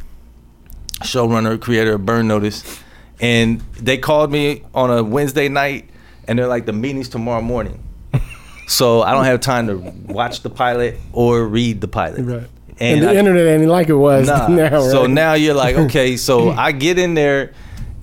showrunner 1.02 1.60
creator 1.60 1.94
of 1.94 2.06
burn 2.06 2.28
notice 2.28 2.82
and 3.20 3.62
they 3.80 3.98
called 3.98 4.32
me 4.32 4.64
on 4.74 4.90
a 4.92 5.04
wednesday 5.04 5.48
night 5.50 5.90
and 6.28 6.38
they're 6.40 6.48
like 6.48 6.66
the 6.66 6.74
meeting's 6.74 7.10
tomorrow 7.10 7.42
morning 7.42 7.82
so 8.68 9.02
i 9.04 9.12
don't 9.12 9.26
have 9.26 9.40
time 9.40 9.68
to 9.68 9.78
watch 10.12 10.42
the 10.42 10.50
pilot 10.50 10.98
or 11.14 11.46
read 11.46 11.82
the 11.82 11.88
pilot 11.88 12.24
Right. 12.24 12.48
And, 12.80 13.02
the 13.02 13.10
I- 13.10 13.16
internet 13.16 13.48
ain't 13.60 13.70
like 13.70 13.90
it 13.90 13.96
was 13.96 14.28
Nah. 14.28 14.48
now. 14.50 14.64
Right? 14.72 14.92
So 14.92 15.08
now 15.08 15.34
you're 15.34 15.56
like, 15.56 15.76
okay, 15.86 16.16
so 16.16 16.52
I 16.52 16.72
get 16.74 17.00
in 17.00 17.16
there 17.16 17.54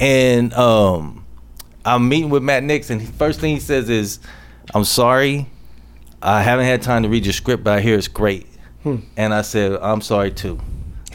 and 0.00 0.52
um 0.54 1.24
I'm 1.84 2.08
meeting 2.08 2.28
with 2.28 2.42
Matt 2.42 2.64
Nix 2.64 2.90
and 2.90 3.00
first 3.14 3.38
thing 3.40 3.54
he 3.54 3.60
says 3.60 3.88
is, 3.88 4.18
I'm 4.74 4.82
sorry, 4.82 5.46
I 6.20 6.42
haven't 6.42 6.64
had 6.66 6.82
time 6.82 7.04
to 7.04 7.08
read 7.08 7.24
your 7.24 7.32
script, 7.34 7.62
but 7.62 7.74
I 7.74 7.80
hear 7.82 7.96
it's 7.96 8.08
great. 8.08 8.46
Hmm. 8.82 8.96
And 9.16 9.32
I 9.32 9.42
said, 9.42 9.74
I'm 9.80 10.00
sorry 10.00 10.32
too. 10.32 10.58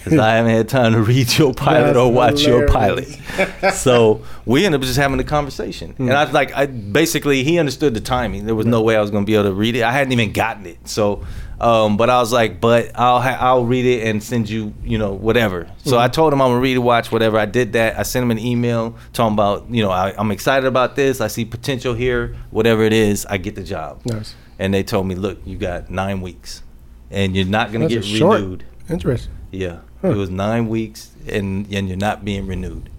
Because 0.03 0.19
I 0.19 0.31
haven't 0.35 0.51
had 0.51 0.69
time 0.69 0.93
to 0.93 1.01
read 1.01 1.37
your 1.37 1.53
pilot 1.53 1.87
That's 1.93 1.97
or 1.97 2.11
watch 2.11 2.41
your 2.41 2.67
pilot. 2.67 3.07
so 3.73 4.23
we 4.45 4.65
ended 4.65 4.81
up 4.81 4.85
just 4.85 4.97
having 4.97 5.19
a 5.19 5.23
conversation. 5.23 5.91
Hmm. 5.91 6.03
And 6.09 6.13
I 6.13 6.23
was 6.23 6.33
like, 6.33 6.55
I 6.55 6.65
basically 6.65 7.43
he 7.43 7.59
understood 7.59 7.93
the 7.93 8.01
timing. 8.01 8.45
There 8.45 8.55
was 8.55 8.65
no 8.65 8.81
way 8.81 8.95
I 8.95 9.01
was 9.01 9.11
gonna 9.11 9.25
be 9.25 9.35
able 9.35 9.45
to 9.45 9.53
read 9.53 9.75
it. 9.75 9.83
I 9.83 9.91
hadn't 9.91 10.13
even 10.13 10.31
gotten 10.31 10.65
it. 10.65 10.87
So 10.87 11.23
um, 11.61 11.97
but 11.97 12.09
I 12.09 12.19
was 12.19 12.31
like, 12.31 12.61
but 12.61 12.91
I'll 12.97 13.19
ha- 13.21 13.37
I'll 13.37 13.65
read 13.65 13.85
it 13.85 14.07
and 14.07 14.23
send 14.23 14.49
you, 14.49 14.73
you 14.81 14.97
know, 14.97 15.11
whatever. 15.11 15.67
So 15.83 15.97
Hmm. 15.97 16.03
I 16.03 16.07
told 16.07 16.31
him 16.31 16.41
I'm 16.41 16.49
gonna 16.51 16.61
read 16.61 16.75
it, 16.77 16.79
watch 16.79 17.11
whatever. 17.11 17.37
I 17.37 17.45
did 17.45 17.73
that. 17.73 17.99
I 17.99 18.03
sent 18.03 18.23
him 18.23 18.31
an 18.31 18.39
email 18.39 18.95
talking 19.11 19.33
about, 19.33 19.69
you 19.69 19.83
know, 19.83 19.91
I, 19.91 20.13
I'm 20.17 20.31
excited 20.31 20.65
about 20.65 20.95
this. 20.95 21.19
I 21.19 21.27
see 21.27 21.43
potential 21.43 21.93
here. 21.93 22.35
Whatever 22.51 22.83
it 22.83 22.93
is, 22.93 23.25
I 23.25 23.37
get 23.37 23.55
the 23.55 23.63
job. 23.63 24.01
Nice. 24.05 24.35
And 24.57 24.73
they 24.73 24.83
told 24.83 25.07
me, 25.07 25.15
look, 25.15 25.39
you 25.45 25.57
got 25.57 25.89
nine 25.89 26.21
weeks, 26.21 26.63
and 27.11 27.35
you're 27.35 27.45
not 27.45 27.71
gonna 27.73 27.89
That's 27.89 28.07
get 28.07 28.15
a 28.15 28.17
short. 28.17 28.39
renewed. 28.41 28.63
Interesting. 28.89 29.33
Yeah, 29.51 29.79
Huh. 30.01 30.09
it 30.11 30.15
was 30.17 30.29
nine 30.29 30.67
weeks, 30.69 31.11
and 31.27 31.65
and 31.73 31.87
you're 31.87 31.97
not 31.97 32.23
being 32.23 32.47
renewed, 32.47 32.89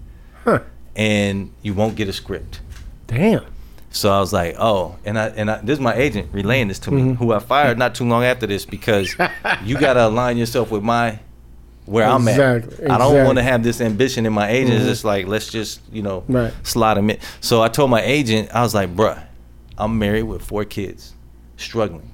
Huh. 0.43 0.59
and 0.95 1.51
you 1.61 1.73
won't 1.73 1.95
get 1.95 2.07
a 2.07 2.13
script. 2.13 2.61
Damn. 3.07 3.45
So 3.93 4.09
I 4.11 4.19
was 4.19 4.31
like, 4.31 4.55
oh, 4.57 4.95
and 5.03 5.17
I 5.19 5.27
and 5.29 5.51
I, 5.51 5.57
this 5.61 5.75
is 5.77 5.79
my 5.81 5.93
agent 5.95 6.29
relaying 6.31 6.67
this 6.69 6.79
to 6.79 6.91
me, 6.91 7.01
Mm-hmm. 7.01 7.13
who 7.23 7.33
I 7.33 7.39
fired 7.39 7.77
not 7.77 7.93
too 7.95 8.05
long 8.05 8.23
after 8.23 8.47
this 8.47 8.65
because 8.65 9.15
you 9.65 9.77
got 9.77 9.93
to 9.95 10.07
align 10.07 10.37
yourself 10.37 10.71
with 10.71 10.83
my 10.83 11.19
where 11.85 12.05
I'm 12.07 12.25
at. 12.27 12.35
Exactly. 12.59 12.87
I 12.87 12.97
don't 12.97 13.25
want 13.25 13.37
to 13.39 13.43
have 13.43 13.63
this 13.63 13.81
ambition 13.81 14.25
in 14.25 14.31
my 14.33 14.47
agent. 14.49 14.75
It's 14.75 14.83
Mhm. 14.85 14.87
just 14.87 15.03
like 15.03 15.27
let's 15.27 15.49
just 15.49 15.81
you 15.91 16.03
know 16.03 16.23
Right. 16.29 16.53
slide 16.63 16.97
him 16.97 17.09
in. 17.09 17.17
So 17.41 17.61
I 17.61 17.67
told 17.67 17.89
my 17.89 18.01
agent, 18.01 18.49
I 18.53 18.61
was 18.61 18.73
like, 18.75 18.95
bruh, 18.95 19.21
I'm 19.77 19.97
married 19.99 20.23
with 20.23 20.41
four 20.43 20.63
kids, 20.63 21.13
struggling. 21.57 22.11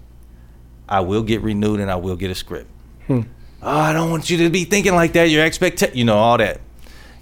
I 0.89 1.02
will 1.02 1.21
get 1.21 1.41
renewed 1.41 1.80
and 1.82 1.91
I 1.91 1.95
will 1.97 2.15
get 2.15 2.32
a 2.32 2.36
script. 2.36 2.69
Hmm. 3.08 3.21
Oh, 3.62 3.78
I 3.80 3.93
don't 3.93 4.12
want 4.12 4.30
you 4.30 4.38
to 4.39 4.50
be 4.50 4.63
thinking 4.65 4.93
like 4.96 5.13
that. 5.13 5.30
Your 5.30 5.46
expect, 5.46 5.84
you 5.96 6.06
know, 6.06 6.17
all 6.17 6.38
that. 6.38 6.62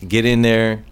Get 0.07 0.25
in 0.25 0.41
there, 0.41 0.83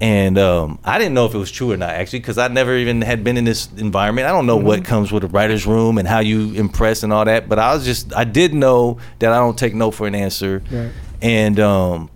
and 0.00 0.38
um, 0.38 0.78
I 0.84 0.98
didn't 0.98 1.14
know 1.14 1.26
if 1.26 1.34
it 1.34 1.38
was 1.38 1.50
true 1.50 1.72
or 1.72 1.76
not 1.76 1.90
actually, 1.90 2.20
because 2.20 2.38
I 2.38 2.48
never 2.48 2.76
even 2.76 3.02
had 3.02 3.24
been 3.24 3.36
in 3.36 3.44
this 3.44 3.68
environment. 3.76 4.26
I 4.26 4.30
don't 4.30 4.46
know 4.46 4.56
what 4.56 4.84
comes 4.84 5.10
with 5.12 5.24
a 5.24 5.28
writer's 5.28 5.66
room 5.66 5.98
and 5.98 6.06
how 6.06 6.20
you 6.20 6.52
impress 6.54 7.02
and 7.02 7.12
all 7.12 7.24
that. 7.24 7.48
But 7.48 7.58
I 7.58 7.74
was 7.74 7.84
just, 7.84 8.14
I 8.14 8.24
did 8.24 8.54
know 8.54 8.98
that 9.18 9.32
I 9.32 9.38
don't 9.38 9.58
take 9.58 9.74
no 9.74 9.90
for 9.90 10.06
an 10.06 10.14
answer, 10.14 10.62
Right. 10.70 10.90
and 11.20 11.58
um, 11.60 12.10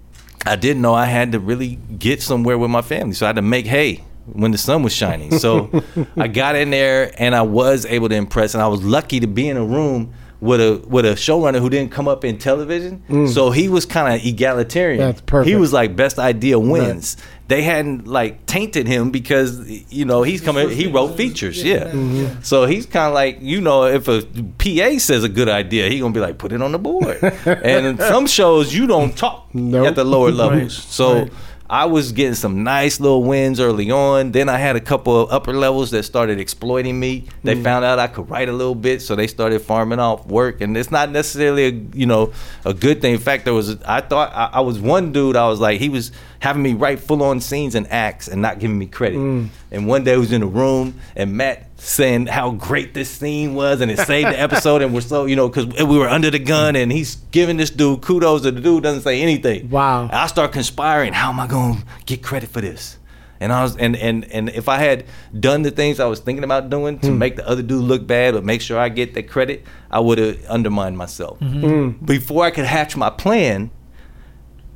I 0.46 0.57
didn't 0.57 0.81
know 0.81 0.94
I 0.94 1.07
had 1.07 1.33
to 1.33 1.40
really 1.40 1.77
get 1.98 2.22
somewhere 2.22 2.57
with 2.57 2.70
my 2.70 2.83
family, 2.83 3.14
so 3.14 3.27
I 3.27 3.31
had 3.31 3.37
to 3.37 3.42
make 3.42 3.66
hay 3.66 4.05
when 4.27 4.53
the 4.53 4.59
sun 4.59 4.85
was 4.85 4.94
shining. 4.94 5.37
So 5.38 5.83
I 6.16 6.29
got 6.29 6.55
in 6.55 6.70
there 6.70 7.12
and 7.20 7.35
I 7.35 7.42
was 7.42 7.85
able 7.85 8.09
to 8.09 8.14
impress, 8.14 8.55
and 8.55 8.62
I 8.62 8.68
was 8.68 8.83
lucky 8.83 9.18
to 9.20 9.27
be 9.27 9.48
in 9.48 9.57
a 9.57 9.64
room 9.64 10.14
with 10.42 10.61
a 10.61 10.85
with 10.88 11.05
a 11.05 11.12
showrunner 11.12 11.61
who 11.61 11.70
didn't 11.70 11.92
come 11.92 12.09
up 12.09 12.24
in 12.24 12.37
television. 12.37 13.00
Mm. 13.09 13.33
So 13.33 13.52
he 13.52 13.68
was 13.68 13.87
kind 13.87 14.12
of 14.12 14.26
egalitarian. 14.26 14.98
That's 14.98 15.20
perfect. 15.20 15.48
He 15.48 15.55
was 15.55 15.72
like 15.72 15.94
best 15.94 16.18
idea 16.18 16.59
wins. 16.59 17.16
They 17.46 17.62
hadn't 17.62 18.09
like 18.09 18.44
tainted 18.46 18.88
him 18.88 19.12
because 19.12 19.68
you 19.92 20.05
know 20.05 20.24
he's 20.24 20.40
coming. 20.40 20.68
He 20.70 20.88
wrote 20.88 21.16
features, 21.16 21.62
yeah. 21.62 21.85
Mm-hmm. 21.85 22.42
So 22.42 22.66
he's 22.66 22.87
kind 22.87 23.07
of 23.07 23.14
like 23.14 23.38
you 23.40 23.61
know 23.61 23.85
if 23.85 24.09
a 24.09 24.22
PA 24.59 24.98
says 24.98 25.22
a 25.22 25.28
good 25.28 25.48
idea, 25.48 25.88
he 25.88 26.00
gonna 26.00 26.12
be 26.12 26.18
like 26.18 26.38
put 26.38 26.50
it 26.50 26.61
on 26.61 26.72
the 26.72 26.78
board. 26.78 27.18
and 27.46 27.87
in 27.87 27.98
some 27.98 28.26
shows 28.26 28.74
you 28.74 28.88
don't 28.88 29.16
talk 29.16 29.48
Nope. 29.55 29.87
at 29.87 29.94
the 29.94 30.05
lower 30.05 30.33
levels. 30.33 30.61
Right, 30.62 30.70
So. 30.72 31.14
right. 31.20 31.33
I 31.73 31.87
was 31.87 32.13
getting 32.13 32.35
some 32.35 32.65
nice 32.65 33.01
little 33.01 33.23
wins 33.23 33.59
early 33.59 33.91
on. 33.91 34.33
Then 34.33 34.51
I 34.51 34.59
had 34.59 34.77
a 34.77 34.81
couple 34.81 35.19
of 35.19 35.33
upper 35.33 35.55
levels 35.55 35.91
that 35.93 36.03
started 36.03 36.39
exploiting 36.39 37.01
me. 37.01 37.25
They 37.45 37.55
mm. 37.55 37.65
found 37.65 37.83
out 37.83 37.99
I 37.99 38.09
could 38.09 38.29
write 38.29 38.51
a 38.51 38.53
little 38.53 38.75
bit, 38.75 39.01
so 39.01 39.17
they 39.17 39.27
started 39.27 39.63
farming 39.63 39.99
off 39.99 40.27
work. 40.27 40.61
And 40.61 40.77
it's 40.77 40.91
not 40.91 41.11
necessarily 41.11 41.65
a 41.65 41.71
you 41.95 42.05
know 42.05 42.35
a 42.67 42.75
good 42.75 43.01
thing. 43.01 43.15
In 43.15 43.21
fact, 43.21 43.47
there 43.47 43.55
was 43.55 43.83
I 43.85 44.03
thought 44.03 44.33
I, 44.35 44.59
I 44.59 44.61
was 44.61 44.81
one 44.81 45.13
dude. 45.13 45.35
I 45.35 45.49
was 45.49 45.61
like 45.61 45.81
he 45.81 45.89
was 45.89 46.13
having 46.42 46.61
me 46.61 46.74
write 46.74 46.98
full 46.98 47.22
on 47.22 47.40
scenes 47.40 47.76
and 47.76 47.87
acts 47.92 48.26
and 48.26 48.42
not 48.42 48.59
giving 48.59 48.76
me 48.76 48.85
credit. 48.85 49.16
Mm. 49.16 49.48
And 49.70 49.87
one 49.87 50.02
day 50.02 50.14
I 50.14 50.16
was 50.16 50.33
in 50.33 50.42
a 50.42 50.46
room 50.46 50.98
and 51.14 51.37
Matt 51.37 51.70
saying 51.78 52.26
how 52.26 52.50
great 52.50 52.94
this 52.94 53.09
scene 53.09 53.55
was 53.55 53.81
and 53.81 53.92
it 53.92 53.98
saved 54.00 54.28
the 54.28 54.40
episode 54.40 54.83
and 54.83 54.92
we're 54.92 55.02
so 55.02 55.26
you 55.26 55.37
know 55.37 55.48
because 55.48 55.66
we 55.85 55.96
were 55.96 56.09
under 56.09 56.31
the 56.31 56.40
gun 56.40 56.74
and 56.74 56.90
he's 56.90 57.14
giving 57.31 57.59
this 57.59 57.70
dude 57.70 58.02
kudos 58.02 58.44
and 58.44 58.57
the 58.57 58.61
dude 58.61 58.83
doesn't 58.83 59.02
say 59.02 59.22
anything. 59.22 59.70
Wow. 59.70 60.11
I 60.12 60.26
start 60.26 60.50
conspiring. 60.50 61.12
How 61.12 61.31
am 61.31 61.38
I 61.38 61.46
going 61.46 61.76
to 61.76 61.85
get 62.07 62.24
credit 62.24 62.50
for 62.50 62.61
this? 62.61 62.98
And 63.38 63.52
I 63.52 63.62
was, 63.62 63.76
and 63.76 63.94
and 63.94 64.24
and 64.33 64.48
if 64.48 64.68
I 64.68 64.78
had 64.78 65.05
done 65.38 65.62
the 65.62 65.70
things 65.70 66.00
I 66.00 66.07
was 66.07 66.18
thinking 66.18 66.42
about 66.42 66.70
doing 66.70 66.98
to 67.00 67.09
hmm. 67.09 67.18
make 67.18 67.37
the 67.37 67.48
other 67.48 67.62
dude 67.62 67.85
look 67.85 68.05
bad, 68.05 68.35
but 68.35 68.44
make 68.44 68.61
sure 68.61 68.81
I 68.81 68.88
get 68.88 69.14
the 69.14 69.22
credit, 69.22 69.64
I 69.92 70.00
would 70.00 70.18
have 70.18 70.44
undermined 70.46 70.98
myself. 70.98 71.38
Mm-hmm. 71.38 72.05
Before 72.05 72.44
I 72.44 72.50
could 72.50 72.66
hatch 72.66 72.96
my 72.96 73.11
plan, 73.11 73.70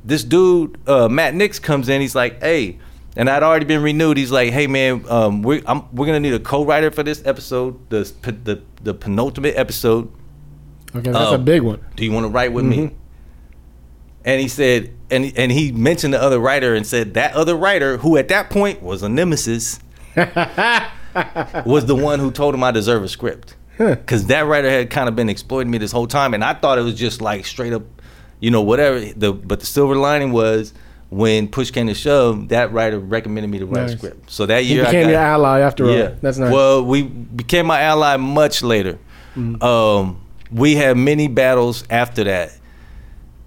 this 0.07 0.23
dude 0.23 0.77
uh, 0.87 1.07
Matt 1.09 1.35
Nix 1.35 1.59
comes 1.59 1.89
in. 1.89 2.01
He's 2.01 2.15
like, 2.15 2.41
"Hey," 2.41 2.79
and 3.15 3.29
I'd 3.29 3.43
already 3.43 3.65
been 3.65 3.81
renewed. 3.83 4.17
He's 4.17 4.31
like, 4.31 4.51
"Hey 4.51 4.67
man, 4.67 5.03
um, 5.09 5.41
we're 5.43 5.61
I'm, 5.65 5.83
we're 5.95 6.05
gonna 6.05 6.19
need 6.19 6.33
a 6.33 6.39
co-writer 6.39 6.89
for 6.91 7.03
this 7.03 7.21
episode, 7.25 7.89
the 7.89 8.11
the 8.23 8.61
the 8.83 8.93
penultimate 8.93 9.55
episode. 9.55 10.11
Okay, 10.95 11.11
that's 11.11 11.31
a 11.31 11.35
Um, 11.35 11.45
big 11.45 11.61
one. 11.61 11.79
Do 11.95 12.03
you 12.05 12.11
want 12.11 12.23
to 12.25 12.29
write 12.29 12.53
with 12.53 12.65
me?" 12.65 12.91
And 14.25 14.41
he 14.41 14.47
said, 14.47 14.91
and 15.09 15.31
and 15.37 15.51
he 15.51 15.71
mentioned 15.71 16.13
the 16.13 16.21
other 16.21 16.39
writer 16.39 16.73
and 16.75 16.85
said 16.85 17.13
that 17.13 17.33
other 17.33 17.55
writer, 17.55 17.97
who 17.97 18.17
at 18.17 18.27
that 18.29 18.49
point 18.49 18.81
was 18.81 19.01
a 19.03 19.07
nemesis, 19.09 19.79
was 21.65 21.85
the 21.85 21.95
one 21.95 22.19
who 22.19 22.31
told 22.31 22.53
him 22.53 22.63
I 22.63 22.71
deserve 22.71 23.03
a 23.03 23.07
script. 23.07 23.55
Because 23.77 24.25
that 24.27 24.47
writer 24.47 24.69
had 24.69 24.89
kind 24.89 25.07
of 25.07 25.15
been 25.15 25.29
exploiting 25.29 25.69
me 25.71 25.77
this 25.77 25.91
whole 25.91 26.07
time, 26.07 26.33
and 26.33 26.43
I 26.43 26.55
thought 26.55 26.79
it 26.79 26.81
was 26.81 26.95
just 26.95 27.21
like 27.21 27.45
straight 27.45 27.73
up, 27.73 27.83
you 28.39 28.51
know, 28.51 28.61
whatever. 28.61 28.99
The 28.99 29.33
but 29.33 29.59
the 29.59 29.65
silver 29.65 29.95
lining 29.95 30.31
was 30.31 30.73
when 31.09 31.47
push 31.47 31.71
came 31.71 31.87
to 31.87 31.93
shove, 31.93 32.49
that 32.49 32.71
writer 32.73 32.99
recommended 32.99 33.49
me 33.49 33.59
to 33.59 33.65
write 33.65 33.89
a 33.89 33.97
script. 33.97 34.29
So 34.29 34.45
that 34.45 34.65
year, 34.65 34.83
I 34.83 34.87
became 34.87 35.03
got, 35.03 35.09
your 35.11 35.19
ally 35.19 35.59
after 35.61 35.85
all. 35.85 35.95
yeah, 35.95 36.15
That's 36.21 36.37
nice. 36.37 36.51
Well, 36.51 36.83
we 36.83 37.03
became 37.03 37.65
my 37.65 37.79
ally 37.81 38.17
much 38.17 38.61
later. 38.61 38.99
Um, 39.61 40.21
we 40.51 40.75
had 40.75 40.97
many 40.97 41.27
battles 41.27 41.83
after 41.89 42.23
that, 42.23 42.57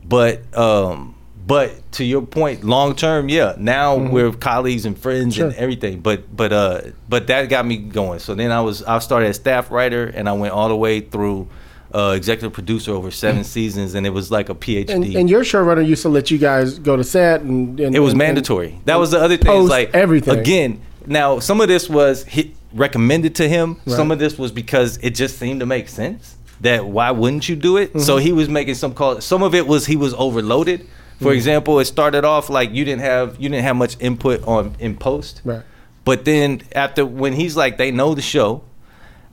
but 0.05 0.57
um, 0.57 1.17
but 1.47 1.91
to 1.93 2.05
your 2.05 2.23
point, 2.23 2.63
long 2.63 2.95
term, 2.95 3.29
yeah. 3.29 3.57
Now 3.59 3.97
we're 3.97 4.33
colleagues 4.33 4.87
and 4.87 4.97
friends 4.97 5.37
and 5.39 5.51
Mm-hmm. 5.53 5.63
Everything. 5.63 6.01
But 6.01 6.35
but 6.35 6.53
uh, 6.53 6.81
but 7.09 7.27
that 7.27 7.49
got 7.49 7.67
me 7.67 7.77
going. 7.77 8.21
So 8.21 8.35
then 8.37 8.53
I 8.53 8.61
was 8.61 8.83
I 8.85 9.01
started 9.01 9.27
as 9.31 9.37
staff 9.37 9.71
writer, 9.71 10.07
and 10.07 10.29
I 10.29 10.33
went 10.33 10.55
all 10.55 10.69
the 10.69 10.77
way 10.77 11.01
through. 11.01 11.49
Uh, 11.93 12.13
executive 12.17 12.53
producer 12.53 12.93
over 12.93 13.11
seven 13.11 13.43
seasons, 13.43 13.95
and 13.95 14.07
it 14.07 14.11
was 14.11 14.31
like 14.31 14.49
a 14.49 14.55
PhD. 14.55 14.87
Mm. 14.87 14.95
and, 14.95 15.05
and 15.17 15.31
your 15.31 15.43
showrunner 15.43 15.85
used 15.85 16.03
to 16.03 16.09
let 16.09 16.31
you 16.31 16.39
guys 16.39 16.79
go 16.79 16.97
to 16.97 17.03
set, 17.03 17.41
and, 17.41 17.81
and 17.81 17.97
It 17.97 17.99
was 17.99 18.13
and- 18.13 18.19
mandatory. 18.19 18.81
that 18.85 18.95
was 18.97 19.11
the 19.11 19.19
other 19.21 19.37
thing. 19.37 19.67
like 19.67 19.93
everything. 19.93 20.39
Again, 20.39 20.81
now 21.07 21.41
some 21.41 21.61
of 21.61 21.67
this 21.67 21.91
was 21.91 22.25
recommended 22.73 23.35
to 23.37 23.49
him. 23.49 23.81
Some 23.87 24.13
of 24.13 24.19
this 24.21 24.39
was 24.39 24.53
because 24.53 24.99
it 24.99 25.17
just 25.17 25.39
seemed 25.39 25.61
to 25.61 25.67
make 25.67 25.89
sense. 25.89 26.37
That 26.61 26.87
why 26.87 27.11
wouldn't 27.11 27.49
you 27.49 27.57
do 27.57 27.79
it? 27.79 27.89
Mm-hmm. 27.89 28.01
So 28.01 28.19
he 28.19 28.33
was 28.33 28.49
making 28.49 28.75
some 28.75 28.93
calls. 28.95 29.25
Some 29.25 29.43
of 29.43 29.55
it 29.55 29.67
was 29.67 29.87
he 29.87 29.97
was 29.97 30.13
overloaded. 30.15 30.81
Mm-hmm. 30.83 31.25
For 31.25 31.33
example, 31.33 31.79
it 31.81 31.87
started 31.87 32.25
off 32.25 32.51
like 32.51 32.71
you 32.73 32.85
didn't 32.85 33.01
have 33.01 33.41
you 33.41 33.49
didn't 33.49 33.65
have 33.65 33.77
much 33.77 33.97
input 33.99 34.45
on 34.47 34.77
in 34.79 34.97
post. 34.97 35.41
Right. 35.43 35.63
But 36.05 36.25
then 36.25 36.63
after 36.73 37.05
when 37.07 37.33
he's 37.33 37.57
like 37.57 37.79
they 37.79 37.91
know 37.91 38.15
the 38.15 38.23
show, 38.23 38.63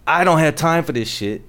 I 0.07 0.23
don't 0.23 0.39
have 0.39 0.55
time 0.55 0.83
for 0.85 0.93
this 0.93 1.09
shit. 1.09 1.41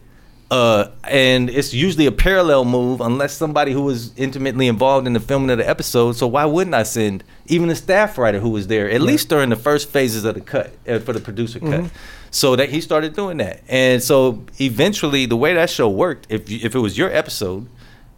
Uh, 0.51 0.91
and 1.05 1.51
it's 1.51 1.75
usually 1.75 2.07
a 2.07 2.13
parallel 2.13 2.65
move 2.65 3.03
unless 3.03 3.35
somebody 3.35 3.71
who 3.73 3.83
was 3.83 4.17
intimately 4.17 4.67
involved 4.67 5.07
in 5.07 5.13
the 5.13 5.21
filming 5.21 5.51
of 5.51 5.59
the 5.59 5.69
episode. 5.69 6.17
So 6.17 6.27
why 6.27 6.47
wouldn't 6.47 6.75
I 6.75 6.85
send 6.85 7.23
even 7.47 7.69
a 7.69 7.75
staff 7.75 8.17
writer 8.17 8.41
who 8.41 8.49
was 8.49 8.67
there 8.67 8.91
at 8.91 9.03
least 9.03 9.29
during 9.29 9.51
the 9.51 9.57
first 9.57 9.91
phases 9.91 10.25
of 10.25 10.35
the 10.37 10.41
cut 10.41 10.73
uh, 10.89 11.01
for 11.01 11.13
the 11.13 11.21
producer 11.21 11.61
cut? 11.61 11.91
So 12.31 12.57
that 12.57 12.71
he 12.71 12.81
started 12.81 13.15
doing 13.15 13.39
that, 13.39 13.63
and 13.69 14.03
so 14.03 14.45
eventually 14.61 15.25
the 15.25 15.37
way 15.37 15.55
that 15.55 15.71
show 15.71 15.89
worked, 15.89 16.27
if 16.29 16.51
you, 16.51 16.61
if 16.63 16.75
it 16.75 16.79
was 16.79 16.99
your 16.99 17.11
episode, 17.11 17.67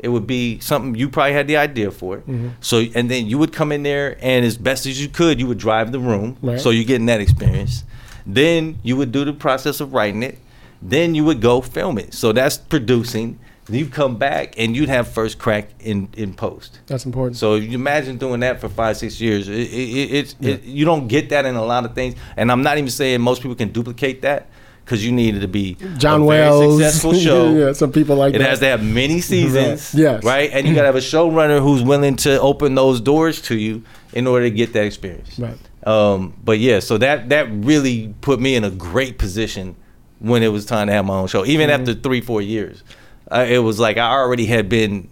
it 0.00 0.08
would 0.08 0.26
be 0.26 0.58
something 0.58 0.96
you 0.96 1.08
probably 1.08 1.32
had 1.32 1.46
the 1.46 1.56
idea 1.56 1.92
for. 1.92 2.18
Mm-hmm. 2.18 2.48
So 2.60 2.84
and 2.94 3.10
then 3.10 3.26
you 3.26 3.38
would 3.38 3.52
come 3.52 3.70
in 3.70 3.84
there 3.84 4.16
and 4.20 4.44
as 4.44 4.56
best 4.56 4.86
as 4.86 5.00
you 5.00 5.08
could, 5.08 5.38
you 5.38 5.46
would 5.46 5.58
drive 5.58 5.92
the 5.92 6.00
room. 6.00 6.36
Right. 6.42 6.60
So 6.60 6.70
you're 6.70 6.84
getting 6.84 7.06
that 7.06 7.20
experience. 7.20 7.84
Then 8.26 8.78
you 8.82 8.96
would 8.96 9.12
do 9.12 9.24
the 9.24 9.32
process 9.32 9.80
of 9.80 9.92
writing 9.92 10.22
it. 10.22 10.38
Then 10.82 11.14
you 11.14 11.24
would 11.24 11.40
go 11.40 11.60
film 11.60 11.98
it. 11.98 12.14
So 12.14 12.32
that's 12.32 12.56
producing. 12.56 13.38
You 13.68 13.86
come 13.86 14.16
back 14.16 14.54
and 14.58 14.74
you'd 14.74 14.88
have 14.88 15.06
first 15.08 15.38
crack 15.38 15.68
in 15.80 16.08
in 16.16 16.34
post. 16.34 16.80
That's 16.86 17.04
important. 17.06 17.36
So 17.36 17.54
you 17.54 17.72
imagine 17.74 18.16
doing 18.18 18.40
that 18.40 18.60
for 18.60 18.68
five, 18.68 18.96
six 18.96 19.20
years. 19.20 19.48
It, 19.48 19.52
it, 19.60 19.72
it, 19.72 20.10
it's- 20.12 20.34
it, 20.40 20.64
you 20.64 20.84
don't 20.84 21.06
get 21.06 21.28
that 21.28 21.44
in 21.46 21.54
a 21.54 21.64
lot 21.64 21.84
of 21.84 21.94
things. 21.94 22.16
And 22.36 22.50
I'm 22.50 22.62
not 22.62 22.78
even 22.78 22.90
saying 22.90 23.20
most 23.20 23.42
people 23.42 23.54
can 23.54 23.70
duplicate 23.70 24.22
that 24.22 24.48
because 24.84 25.04
you 25.06 25.12
need 25.12 25.36
it 25.36 25.40
to 25.40 25.46
be 25.48 25.76
John 25.98 26.22
a 26.22 26.24
Wells, 26.24 26.80
successful 26.82 27.14
show. 27.26 27.54
yeah, 27.54 27.72
some 27.72 27.92
people 27.92 28.16
like 28.16 28.34
It 28.34 28.38
that. 28.38 28.48
has 28.48 28.58
to 28.58 28.66
have 28.66 28.82
many 28.82 29.20
seasons, 29.20 29.94
Right. 29.94 30.02
Yes. 30.02 30.24
right? 30.24 30.50
And 30.52 30.66
you 30.66 30.74
got 30.74 30.80
to 30.80 30.86
have 30.86 30.96
a 30.96 30.98
showrunner 30.98 31.60
who's 31.62 31.84
willing 31.84 32.16
to 32.16 32.40
open 32.40 32.74
those 32.74 33.00
doors 33.00 33.40
to 33.42 33.54
you 33.56 33.84
in 34.14 34.26
order 34.26 34.46
to 34.46 34.50
get 34.50 34.72
that 34.72 34.84
experience. 34.84 35.38
Right. 35.38 35.56
Um, 35.86 36.34
but 36.42 36.58
yeah, 36.58 36.80
so 36.80 36.98
that 36.98 37.28
that 37.28 37.46
really 37.52 38.14
put 38.20 38.40
me 38.40 38.56
in 38.56 38.64
a 38.64 38.70
great 38.70 39.16
position 39.16 39.76
when 40.20 40.42
it 40.42 40.48
was 40.48 40.64
time 40.64 40.86
to 40.86 40.92
have 40.92 41.04
my 41.04 41.14
own 41.14 41.26
show. 41.26 41.44
Even 41.44 41.68
Mm-hmm. 41.68 41.80
after 41.88 41.94
three, 41.94 42.20
four 42.20 42.40
years, 42.40 42.82
uh, 43.30 43.44
it 43.48 43.58
was 43.58 43.78
like 43.80 43.96
I 43.98 44.10
already 44.12 44.46
had 44.46 44.68
been 44.68 45.08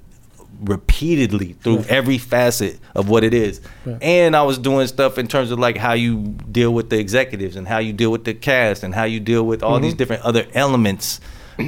repeatedly 0.60 1.52
through 1.62 1.84
every 1.88 2.18
facet 2.18 2.78
of 2.94 3.08
what 3.08 3.22
it 3.24 3.32
is. 3.32 3.60
And 4.02 4.34
I 4.34 4.42
was 4.42 4.58
doing 4.58 4.86
stuff 4.88 5.16
in 5.18 5.28
terms 5.28 5.50
of 5.50 5.58
like 5.58 5.76
how 5.76 5.92
you 5.92 6.16
deal 6.50 6.72
with 6.74 6.90
the 6.90 6.98
executives 6.98 7.54
and 7.56 7.66
how 7.68 7.78
you 7.78 7.92
deal 7.92 8.10
with 8.10 8.24
the 8.24 8.34
cast 8.34 8.82
and 8.82 8.94
how 8.94 9.04
you 9.04 9.20
deal 9.20 9.44
with 9.46 9.62
all 9.62 9.74
Mm-hmm. 9.74 9.82
these 9.84 9.94
different 9.94 10.22
other 10.24 10.46
elements 10.54 11.20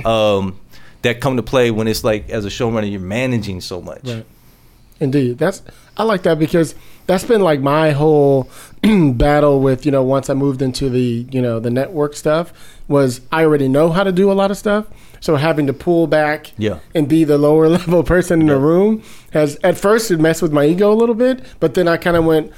um, 0.05 0.59
that 1.03 1.21
come 1.21 1.37
to 1.37 1.43
play 1.43 1.71
when 1.71 1.87
it's 1.89 2.03
like 2.05 2.29
as 2.31 2.45
a 2.45 2.49
showrunner 2.49 2.91
you're 2.91 3.01
managing 3.01 3.61
so 3.61 3.81
much. 3.81 4.03
Right. 4.05 4.27
Indeed. 4.99 5.39
That's 5.39 5.63
I 5.97 6.03
like 6.03 6.23
that 6.25 6.39
because 6.39 6.75
that's 7.07 7.25
been 7.25 7.41
like 7.43 7.61
my 7.61 7.93
whole 7.93 8.51
battle 9.13 9.61
with, 9.61 9.87
you 9.87 9.93
know, 9.93 10.03
once 10.03 10.29
I 10.29 10.35
moved 10.35 10.63
into 10.63 10.89
the, 10.91 11.27
you 11.31 11.41
know, 11.41 11.59
the 11.61 11.71
network 11.71 12.15
stuff 12.15 12.53
was 12.91 13.23
I 13.33 13.45
already 13.45 13.69
know 13.69 13.91
how 13.91 14.05
to 14.05 14.13
do 14.13 14.31
a 14.31 14.35
lot 14.35 14.51
of 14.51 14.59
stuff. 14.59 14.85
So 15.21 15.37
having 15.37 15.67
to 15.67 15.73
pull 15.73 16.07
back 16.07 16.53
Yeah. 16.59 16.81
and 16.95 17.09
be 17.09 17.25
the 17.25 17.39
lower 17.39 17.69
level 17.79 18.03
person 18.03 18.41
in 18.43 18.49
the 18.49 18.59
room 18.59 19.03
has 19.33 19.57
at 19.63 19.79
first 19.79 20.11
it 20.11 20.19
messed 20.21 20.43
with 20.43 20.53
my 20.53 20.65
ego 20.67 20.93
a 20.93 20.99
little 21.03 21.15
bit, 21.15 21.41
but 21.61 21.75
then 21.75 21.87
I 21.89 21.97
kind 21.97 22.17
of 22.17 22.25
went 22.27 22.53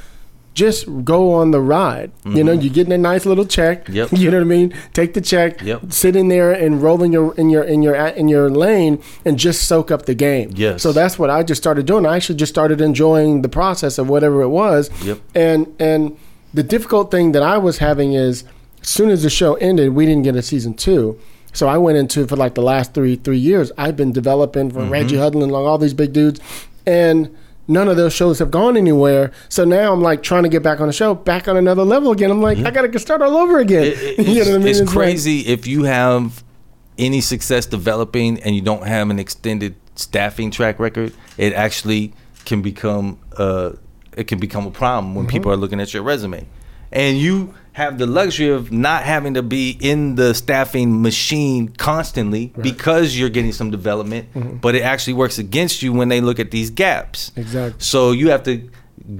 just 0.55 0.87
go 1.03 1.33
on 1.33 1.51
the 1.51 1.63
ride. 1.63 2.13
You 2.27 2.45
know, 2.45 2.53
you're 2.53 2.73
getting 2.75 2.93
a 2.93 2.99
nice 2.99 3.25
little 3.25 3.47
check. 3.47 3.87
Mm-hmm. 3.87 3.93
Yep. 3.97 4.13
You 4.13 4.31
know 4.31 4.37
what 4.37 4.43
I 4.45 4.57
mean? 4.59 4.75
Take 4.93 5.15
the 5.15 5.23
check. 5.23 5.63
Yep. 5.63 5.91
Sit 5.93 6.15
in 6.15 6.29
there 6.29 6.53
and 6.53 6.83
roll 6.83 7.03
in 7.03 7.11
your 7.11 7.35
in 7.37 7.49
your 7.49 7.63
in 7.65 7.83
your 7.83 7.95
in 7.95 8.29
your 8.29 8.51
lane 8.51 9.03
and 9.25 9.39
just 9.39 9.63
soak 9.67 9.91
up 9.91 10.05
the 10.05 10.15
game. 10.15 10.51
Yes. 10.55 10.83
So 10.83 10.93
that's 10.93 11.19
what 11.19 11.31
I 11.31 11.43
just 11.43 11.61
started 11.63 11.87
doing. 11.87 12.05
I 12.05 12.17
actually 12.17 12.37
just 12.37 12.53
started 12.53 12.81
enjoying 12.83 13.41
the 13.43 13.49
process 13.49 13.97
of 13.99 14.09
whatever 14.11 14.43
it 14.43 14.49
was. 14.51 14.91
Yep. 15.03 15.21
And 15.35 15.75
and 15.79 16.17
the 16.53 16.63
difficult 16.63 17.11
thing 17.11 17.33
that 17.33 17.43
I 17.43 17.57
was 17.57 17.79
having 17.79 18.13
is 18.13 18.45
as 18.83 18.89
soon 18.89 19.11
as 19.11 19.23
the 19.23 19.31
show 19.31 19.55
ended, 19.55 19.95
we 19.95 20.05
didn't 20.07 20.23
get 20.25 20.37
a 20.37 20.43
season 20.43 20.75
two. 20.75 21.19
So 21.55 21.69
I 21.69 21.77
went 21.79 21.99
into 21.99 22.27
for 22.27 22.37
like 22.37 22.55
the 22.55 22.63
last 22.63 22.95
three 22.95 23.17
three 23.17 23.39
years. 23.39 23.71
I've 23.79 23.97
been 23.97 24.13
developing 24.13 24.71
for 24.71 24.85
Reggie 24.85 25.17
Hudlin, 25.17 25.51
like 25.51 25.65
all 25.65 25.79
these 25.79 25.95
big 25.95 26.13
dudes, 26.13 26.41
and 26.87 27.35
none 27.69 27.89
of 27.89 27.97
those 27.97 28.13
shows 28.15 28.39
have 28.39 28.51
gone 28.51 28.77
anywhere. 28.77 29.31
So 29.49 29.65
now 29.65 29.93
I'm 29.93 30.01
like 30.01 30.23
trying 30.23 30.45
to 30.45 30.49
get 30.49 30.63
back 30.63 30.81
on 30.81 30.87
the 30.87 30.93
show, 30.93 31.15
back 31.15 31.49
on 31.49 31.57
another 31.57 31.85
level 31.85 32.11
again. 32.11 32.31
I'm 32.31 32.41
like, 32.43 32.59
I 32.59 32.71
gotta 32.71 32.89
get 32.89 33.01
start 33.01 33.21
all 33.23 33.37
over 33.37 33.59
again. 33.59 33.85
It- 33.85 34.19
it- 34.19 34.19
you 34.27 34.35
know 34.35 34.41
it's, 34.41 34.49
what 34.49 34.55
I 34.55 34.59
mean? 34.59 34.69
it's 34.69 34.81
like- 34.81 34.89
crazy 34.89 35.41
if 35.41 35.67
you 35.67 35.85
have 35.85 36.43
any 36.99 37.21
success 37.21 37.67
developing 37.67 38.41
and 38.43 38.55
you 38.55 38.63
don't 38.63 38.87
have 38.87 39.11
an 39.11 39.19
extended 39.19 39.75
staffing 39.95 40.51
track 40.51 40.79
record. 40.79 41.13
It 41.37 41.53
actually 41.53 42.15
can 42.47 42.63
become 42.63 43.19
uh, 43.37 43.73
it 44.17 44.25
can 44.25 44.39
become 44.39 44.67
a 44.67 44.71
problem 44.71 45.15
when 45.15 45.27
people 45.27 45.53
are 45.53 45.57
looking 45.57 45.81
at 45.81 45.93
your 45.95 46.03
resume, 46.03 46.47
and 46.91 47.19
you 47.19 47.55
have 47.73 47.97
the 47.99 48.07
luxury 48.07 48.51
of 48.51 48.71
not 48.71 49.03
having 49.03 49.35
to 49.35 49.43
be 49.43 49.79
in 49.81 50.15
the 50.17 50.35
staffing 50.35 51.01
machine 51.01 51.69
constantly 51.69 52.53
because 52.61 53.19
you're 53.19 53.31
getting 53.31 53.53
some 53.53 53.71
development. 53.71 54.33
Mm-hmm. 54.35 54.57
But 54.57 54.75
it 54.75 54.83
actually 54.83 55.15
works 55.15 55.39
against 55.39 55.83
you 55.83 55.93
when 55.93 56.09
they 56.09 56.21
look 56.21 56.39
at 56.39 56.51
these 56.51 56.71
gaps. 56.71 57.33
Exactly. 57.35 57.81
So 57.81 58.13
you 58.13 58.31
have 58.31 58.43
to 58.45 58.69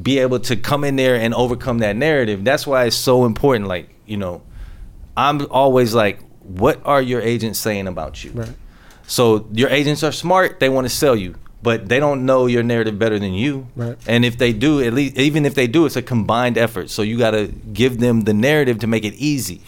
be 0.03 0.19
able 0.19 0.39
to 0.41 0.57
come 0.57 0.85
in 0.85 0.97
there 0.97 1.17
and 1.17 1.35
overcome 1.35 1.79
that 1.79 1.97
narrative. 1.97 2.45
That's 2.45 2.67
why 2.67 2.85
it's 2.85 2.97
so 2.97 3.25
important. 3.25 3.69
Like, 3.69 3.89
you 4.07 4.19
know, 4.19 4.43
I'm 5.17 5.47
always 5.51 5.95
like, 5.95 6.21
what 6.41 6.81
are 6.85 7.01
your 7.01 7.21
agents 7.21 7.59
saying 7.59 7.87
about 7.87 8.23
you? 8.23 8.33
Right. 8.33 8.53
So 9.07 9.49
your 9.53 9.69
agents 9.71 10.03
are 10.03 10.13
smart, 10.13 10.61
they 10.61 10.69
want 10.69 10.87
to 10.87 10.89
sell 10.89 11.17
you, 11.17 11.35
but 11.63 11.89
they 11.89 12.01
don't 12.01 12.27
know 12.27 12.47
your 12.47 12.63
narrative 12.63 12.99
better 12.99 13.19
than 13.19 13.33
you. 13.33 13.69
Right. 13.77 13.97
And 14.07 14.25
if 14.25 14.39
they 14.39 14.53
do, 14.53 14.83
at 14.83 14.93
least 14.93 15.17
even 15.17 15.47
if 15.47 15.55
they 15.55 15.67
do, 15.67 15.87
it's 15.87 15.97
a 15.97 16.03
combined 16.03 16.59
effort. 16.59 16.91
So 16.91 17.03
you 17.03 17.19
got 17.19 17.33
to 17.33 17.49
give 17.49 18.01
them 18.01 18.23
the 18.23 18.35
narrative 18.35 18.79
to 18.81 18.87
make 18.87 19.05
it 19.05 19.15
easy 19.15 19.63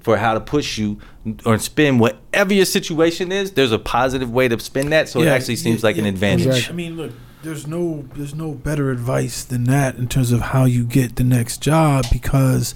for 0.00 0.16
how 0.16 0.34
to 0.34 0.40
push 0.40 0.78
you 0.78 1.00
or 1.44 1.58
spin 1.58 1.98
whatever 1.98 2.54
your 2.54 2.64
situation 2.64 3.32
is. 3.32 3.52
There's 3.52 3.72
a 3.72 3.78
positive 3.78 4.30
way 4.30 4.48
to 4.48 4.58
spin 4.60 4.90
that, 4.90 5.08
so 5.08 5.20
it 5.20 5.28
actually 5.28 5.56
seems 5.56 5.82
yeah, 5.82 5.86
like 5.86 5.98
an 5.98 6.06
advantage. 6.06 6.46
Exactly. 6.46 6.72
I 6.72 6.76
mean, 6.76 6.96
look, 6.96 7.12
there's 7.42 7.66
no 7.66 8.04
there's 8.14 8.34
no 8.34 8.52
better 8.52 8.90
advice 8.90 9.44
than 9.44 9.64
that 9.64 9.96
in 9.96 10.08
terms 10.08 10.32
of 10.32 10.40
how 10.40 10.64
you 10.64 10.84
get 10.84 11.16
the 11.16 11.24
next 11.24 11.62
job 11.62 12.04
because 12.10 12.74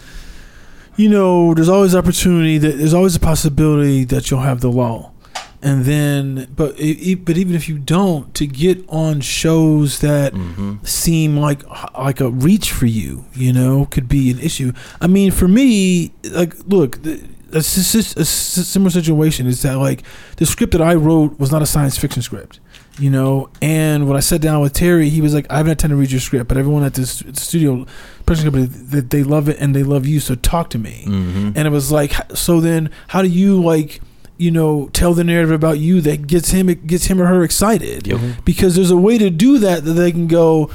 you 0.97 1.09
know 1.09 1.55
there's 1.55 1.69
always 1.69 1.95
opportunity 1.95 2.59
that 2.59 2.79
there's 2.79 2.95
always 2.95 3.17
a 3.17 3.21
possibility 3.21 4.05
that 4.05 4.31
you'll 4.31 4.41
have 4.41 4.61
the 4.61 4.71
lull 4.71 5.10
and 5.63 5.85
then 5.85 6.49
but 6.57 6.79
e- 6.81 7.15
but 7.15 7.37
even 7.37 7.55
if 7.55 7.69
you 7.69 7.79
don't 7.79 8.35
to 8.35 8.47
get 8.47 8.83
on 8.89 9.21
shows 9.21 10.01
that 10.01 10.33
Mm-hmm. 10.33 10.85
seem 10.85 11.37
like 11.37 11.61
like 11.99 12.21
a 12.21 12.31
reach 12.31 12.73
for 12.73 12.87
you 12.87 13.25
you 13.35 13.53
know 13.53 13.87
could 13.87 14.09
be 14.09 14.31
an 14.31 14.39
issue 14.39 14.73
i 15.01 15.07
mean 15.07 15.31
for 15.31 15.49
me 15.49 16.13
like 16.31 16.55
look 16.67 17.03
the, 17.03 17.21
a, 17.53 17.59
a 17.59 17.63
similar 17.63 18.91
situation 18.91 19.47
is 19.47 19.63
that 19.63 19.77
like 19.79 20.03
the 20.37 20.47
script 20.47 20.73
that 20.73 20.81
i 20.83 20.95
wrote 20.95 21.39
was 21.39 21.51
not 21.53 21.63
a 21.63 21.67
science 21.67 21.99
fiction 21.99 22.23
script 22.23 22.61
you 22.99 23.11
know 23.11 23.49
and 23.61 24.07
when 24.09 24.17
i 24.17 24.21
sat 24.21 24.41
down 24.41 24.61
with 24.61 24.73
terry 24.73 25.09
he 25.09 25.21
was 25.21 25.35
like 25.35 25.47
i 25.51 25.57
haven't 25.57 25.71
had 25.73 25.79
time 25.79 25.91
to 25.91 25.97
read 25.97 26.11
your 26.11 26.21
script 26.21 26.49
but 26.49 26.57
everyone 26.57 26.83
at 26.85 26.95
this 26.95 27.23
studio 27.35 27.85
production 28.25 28.51
company 28.51 28.67
that 28.67 29.11
they 29.11 29.23
love 29.23 29.49
it 29.49 29.57
and 29.61 29.75
they 29.75 29.83
love 29.83 30.07
you 30.07 30.21
so 30.21 30.35
talk 30.37 30.71
to 30.71 30.79
me 30.79 31.05
Mhm. 31.07 31.53
and 31.57 31.67
it 31.67 31.71
was 31.71 31.91
like 31.93 32.13
so 32.35 32.61
then 32.61 32.89
how 33.09 33.21
do 33.23 33.29
you 33.29 33.61
like 33.61 34.01
you 34.41 34.51
know 34.51 34.89
tell 34.93 35.13
the 35.15 35.25
narrative 35.25 35.51
about 35.53 35.79
you 35.79 36.01
that 36.01 36.27
gets 36.27 36.51
him 36.51 36.69
it 36.69 36.87
gets 36.87 37.05
him 37.07 37.21
or 37.21 37.27
her 37.27 37.43
excited 37.45 38.07
Yep. 38.07 38.45
because 38.45 38.75
there's 38.75 38.91
a 38.91 38.97
way 38.97 39.19
to 39.19 39.29
do 39.31 39.59
that 39.59 39.85
that 39.85 39.93
they 39.93 40.11
can 40.11 40.27
go 40.27 40.71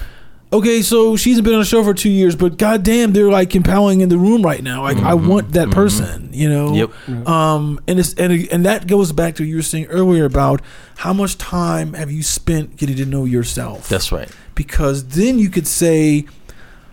okay 0.54 0.82
so 0.84 1.16
she's 1.16 1.42
been 1.42 1.54
on 1.54 1.60
the 1.60 1.66
show 1.66 1.84
for 1.84 1.94
two 1.94 2.10
years 2.10 2.36
but 2.36 2.58
goddamn 2.58 3.14
they're 3.14 3.32
like 3.32 3.50
compelling 3.50 4.02
in 4.02 4.10
the 4.10 4.18
room 4.18 4.44
right 4.44 4.62
now 4.64 4.84
like 4.84 4.98
i 4.98 5.14
Mhm. 5.14 5.26
want 5.28 5.52
that 5.54 5.70
Mhm. 5.70 5.74
person 5.74 6.30
you 6.32 6.48
know 6.48 6.74
Yep. 6.76 7.28
um 7.28 7.80
and 7.88 8.00
it's 8.00 8.14
and, 8.14 8.48
and 8.52 8.66
that 8.66 8.86
goes 8.88 9.12
back 9.12 9.36
to 9.36 9.44
what 9.44 9.50
you 9.50 9.56
were 9.56 9.62
saying 9.64 9.86
earlier 9.88 10.26
about 10.26 10.62
how 10.98 11.12
much 11.14 11.38
time 11.40 11.94
have 11.94 12.12
you 12.12 12.22
spent 12.24 12.78
getting 12.78 12.96
to 12.98 13.06
know 13.06 13.26
yourself 13.26 13.90
That's 13.90 14.12
right. 14.12 14.30
because 14.54 15.04
then 15.06 15.40
you 15.40 15.50
could 15.50 15.68
say 15.68 16.26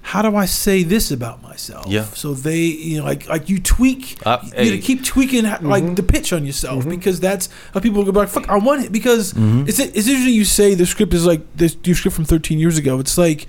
how 0.05 0.21
do 0.21 0.35
I 0.37 0.47
say 0.47 0.83
this 0.83 1.11
about 1.11 1.43
myself? 1.43 1.87
Yeah. 1.87 2.05
So 2.15 2.35
they, 2.35 2.59
you 2.59 2.99
know, 2.99 3.05
like 3.05 3.29
like 3.29 3.49
you 3.49 3.61
tweak, 3.61 4.19
Uh, 4.27 4.39
you 4.43 4.51
hey. 4.57 4.71
know, 4.77 4.83
keep 4.83 5.05
tweaking 5.05 5.45
ha- 5.45 5.59
like 5.63 5.95
the 5.95 6.03
pitch 6.03 6.33
on 6.33 6.45
yourself 6.45 6.87
because 6.89 7.21
that's 7.21 7.49
how 7.73 7.81
people 7.81 8.05
go 8.05 8.13
back. 8.13 8.29
Fuck, 8.29 8.49
I 8.49 8.59
want 8.59 8.85
it 8.85 8.91
because 8.93 9.33
Mm-hmm. 9.33 9.69
it's 9.69 9.79
it's 9.79 10.07
usually 10.09 10.33
you 10.33 10.45
say 10.45 10.75
the 10.75 10.87
script 10.87 11.15
is 11.15 11.25
like 11.25 11.41
this 11.57 11.77
your 11.85 11.95
script 11.97 12.17
from 12.17 12.25
13 12.25 12.59
years 12.59 12.79
ago. 12.79 12.99
It's 12.99 13.17
like, 13.17 13.47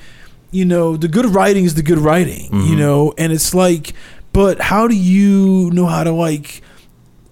you 0.52 0.64
know, 0.66 0.96
the 0.96 1.08
good 1.08 1.26
writing 1.26 1.66
is 1.66 1.74
the 1.76 1.82
good 1.84 1.98
writing, 2.00 2.46
you 2.54 2.76
Mhm. 2.76 2.78
know, 2.78 3.14
and 3.18 3.34
it's 3.34 3.54
like, 3.56 3.94
but 4.32 4.62
how 4.62 4.88
do 4.88 4.96
you 4.96 5.72
know 5.74 5.88
how 5.88 6.04
to 6.04 6.12
like, 6.12 6.62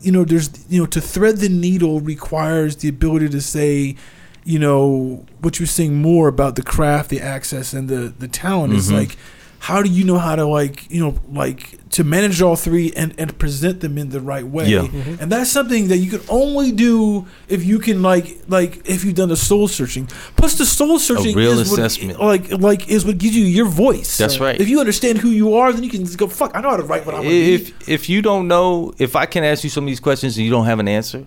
you 0.01 0.11
know, 0.11 0.23
there's 0.25 0.49
you 0.67 0.79
know 0.81 0.87
to 0.87 0.99
thread 0.99 1.37
the 1.37 1.49
needle 1.49 1.99
requires 2.01 2.77
the 2.77 2.87
ability 2.89 3.29
to 3.29 3.39
say 3.41 3.95
you 4.43 4.59
know 4.59 5.23
what 5.41 5.59
you're 5.59 5.67
saying 5.67 6.01
more 6.01 6.27
about 6.27 6.55
the 6.55 6.63
craft, 6.63 7.09
the 7.09 7.21
access, 7.21 7.73
and 7.73 7.87
the 7.89 8.13
the 8.17 8.27
talent 8.27 8.73
is 8.73 8.89
Mhm. 8.89 8.97
like 8.99 9.17
how 9.65 9.83
do 9.83 9.89
you 9.91 10.03
know 10.03 10.17
how 10.17 10.35
to 10.35 10.43
like 10.43 10.89
you 10.89 10.99
know 10.99 11.13
like 11.31 11.77
to 11.91 12.03
manage 12.03 12.41
all 12.41 12.55
three 12.55 12.91
and 12.95 13.13
and 13.19 13.37
present 13.37 13.79
them 13.81 13.95
in 13.95 14.09
the 14.09 14.19
right 14.19 14.47
way 14.47 14.67
Yeah. 14.67 14.87
and 15.19 15.31
that's 15.31 15.51
something 15.51 15.87
that 15.89 15.97
you 15.99 16.09
can 16.09 16.21
only 16.29 16.71
do 16.71 17.27
if 17.47 17.63
you 17.63 17.77
can 17.77 18.01
like 18.01 18.39
like 18.47 18.81
if 18.89 19.05
you've 19.05 19.13
done 19.13 19.29
the 19.29 19.35
soul 19.35 19.67
searching 19.67 20.07
plus 20.35 20.57
the 20.57 20.65
soul 20.65 20.97
searching 20.97 21.35
real 21.35 21.59
is 21.59 21.71
assessment. 21.71 22.17
what, 22.17 22.27
like 22.27 22.59
like 22.59 22.89
is 22.89 23.05
what 23.05 23.19
gives 23.19 23.35
you 23.35 23.45
your 23.45 23.67
voice 23.67 24.17
That's 24.17 24.39
right. 24.39 24.59
if 24.59 24.67
you 24.67 24.79
understand 24.79 25.19
who 25.19 25.29
you 25.29 25.53
are 25.53 25.71
then 25.71 25.83
you 25.83 25.91
can 25.91 26.05
just 26.05 26.17
go 26.17 26.25
fuck 26.27 26.51
i 26.55 26.61
know 26.61 26.71
how 26.71 26.77
to 26.77 26.83
write 26.83 27.05
what 27.05 27.13
i 27.13 27.19
want 27.19 27.29
to 27.29 27.35
be 27.35 27.53
if 27.53 27.87
if 27.87 28.09
you 28.09 28.23
don't 28.23 28.47
know 28.47 28.93
if 28.97 29.15
i 29.15 29.27
can 29.27 29.43
ask 29.43 29.63
you 29.63 29.69
some 29.69 29.83
of 29.83 29.87
these 29.89 29.99
questions 29.99 30.37
and 30.37 30.43
you 30.45 30.49
don't 30.51 30.65
have 30.65 30.79
an 30.79 30.87
answer 30.87 31.23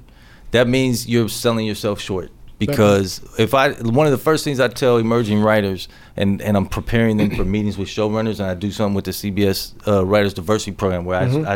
that 0.50 0.66
means 0.66 1.06
you're 1.06 1.28
selling 1.28 1.66
yourself 1.66 2.00
short 2.00 2.32
because 2.58 3.20
if 3.38 3.54
i 3.54 3.72
one 3.72 4.06
of 4.06 4.12
the 4.12 4.18
first 4.18 4.44
things 4.44 4.60
i 4.60 4.68
tell 4.68 4.96
emerging 4.96 5.40
writers 5.40 5.88
and 6.16 6.40
and 6.40 6.56
i'm 6.56 6.66
preparing 6.66 7.16
them 7.16 7.30
for 7.34 7.44
meetings 7.44 7.76
with 7.76 7.88
showrunners 7.88 8.38
and 8.38 8.48
i 8.48 8.54
do 8.54 8.70
something 8.70 8.94
with 8.94 9.04
the 9.04 9.10
cbs 9.10 9.72
uh, 9.88 10.04
writers 10.04 10.34
diversity 10.34 10.72
program 10.72 11.04
where 11.04 11.20
I, 11.20 11.26
mm-hmm. 11.26 11.48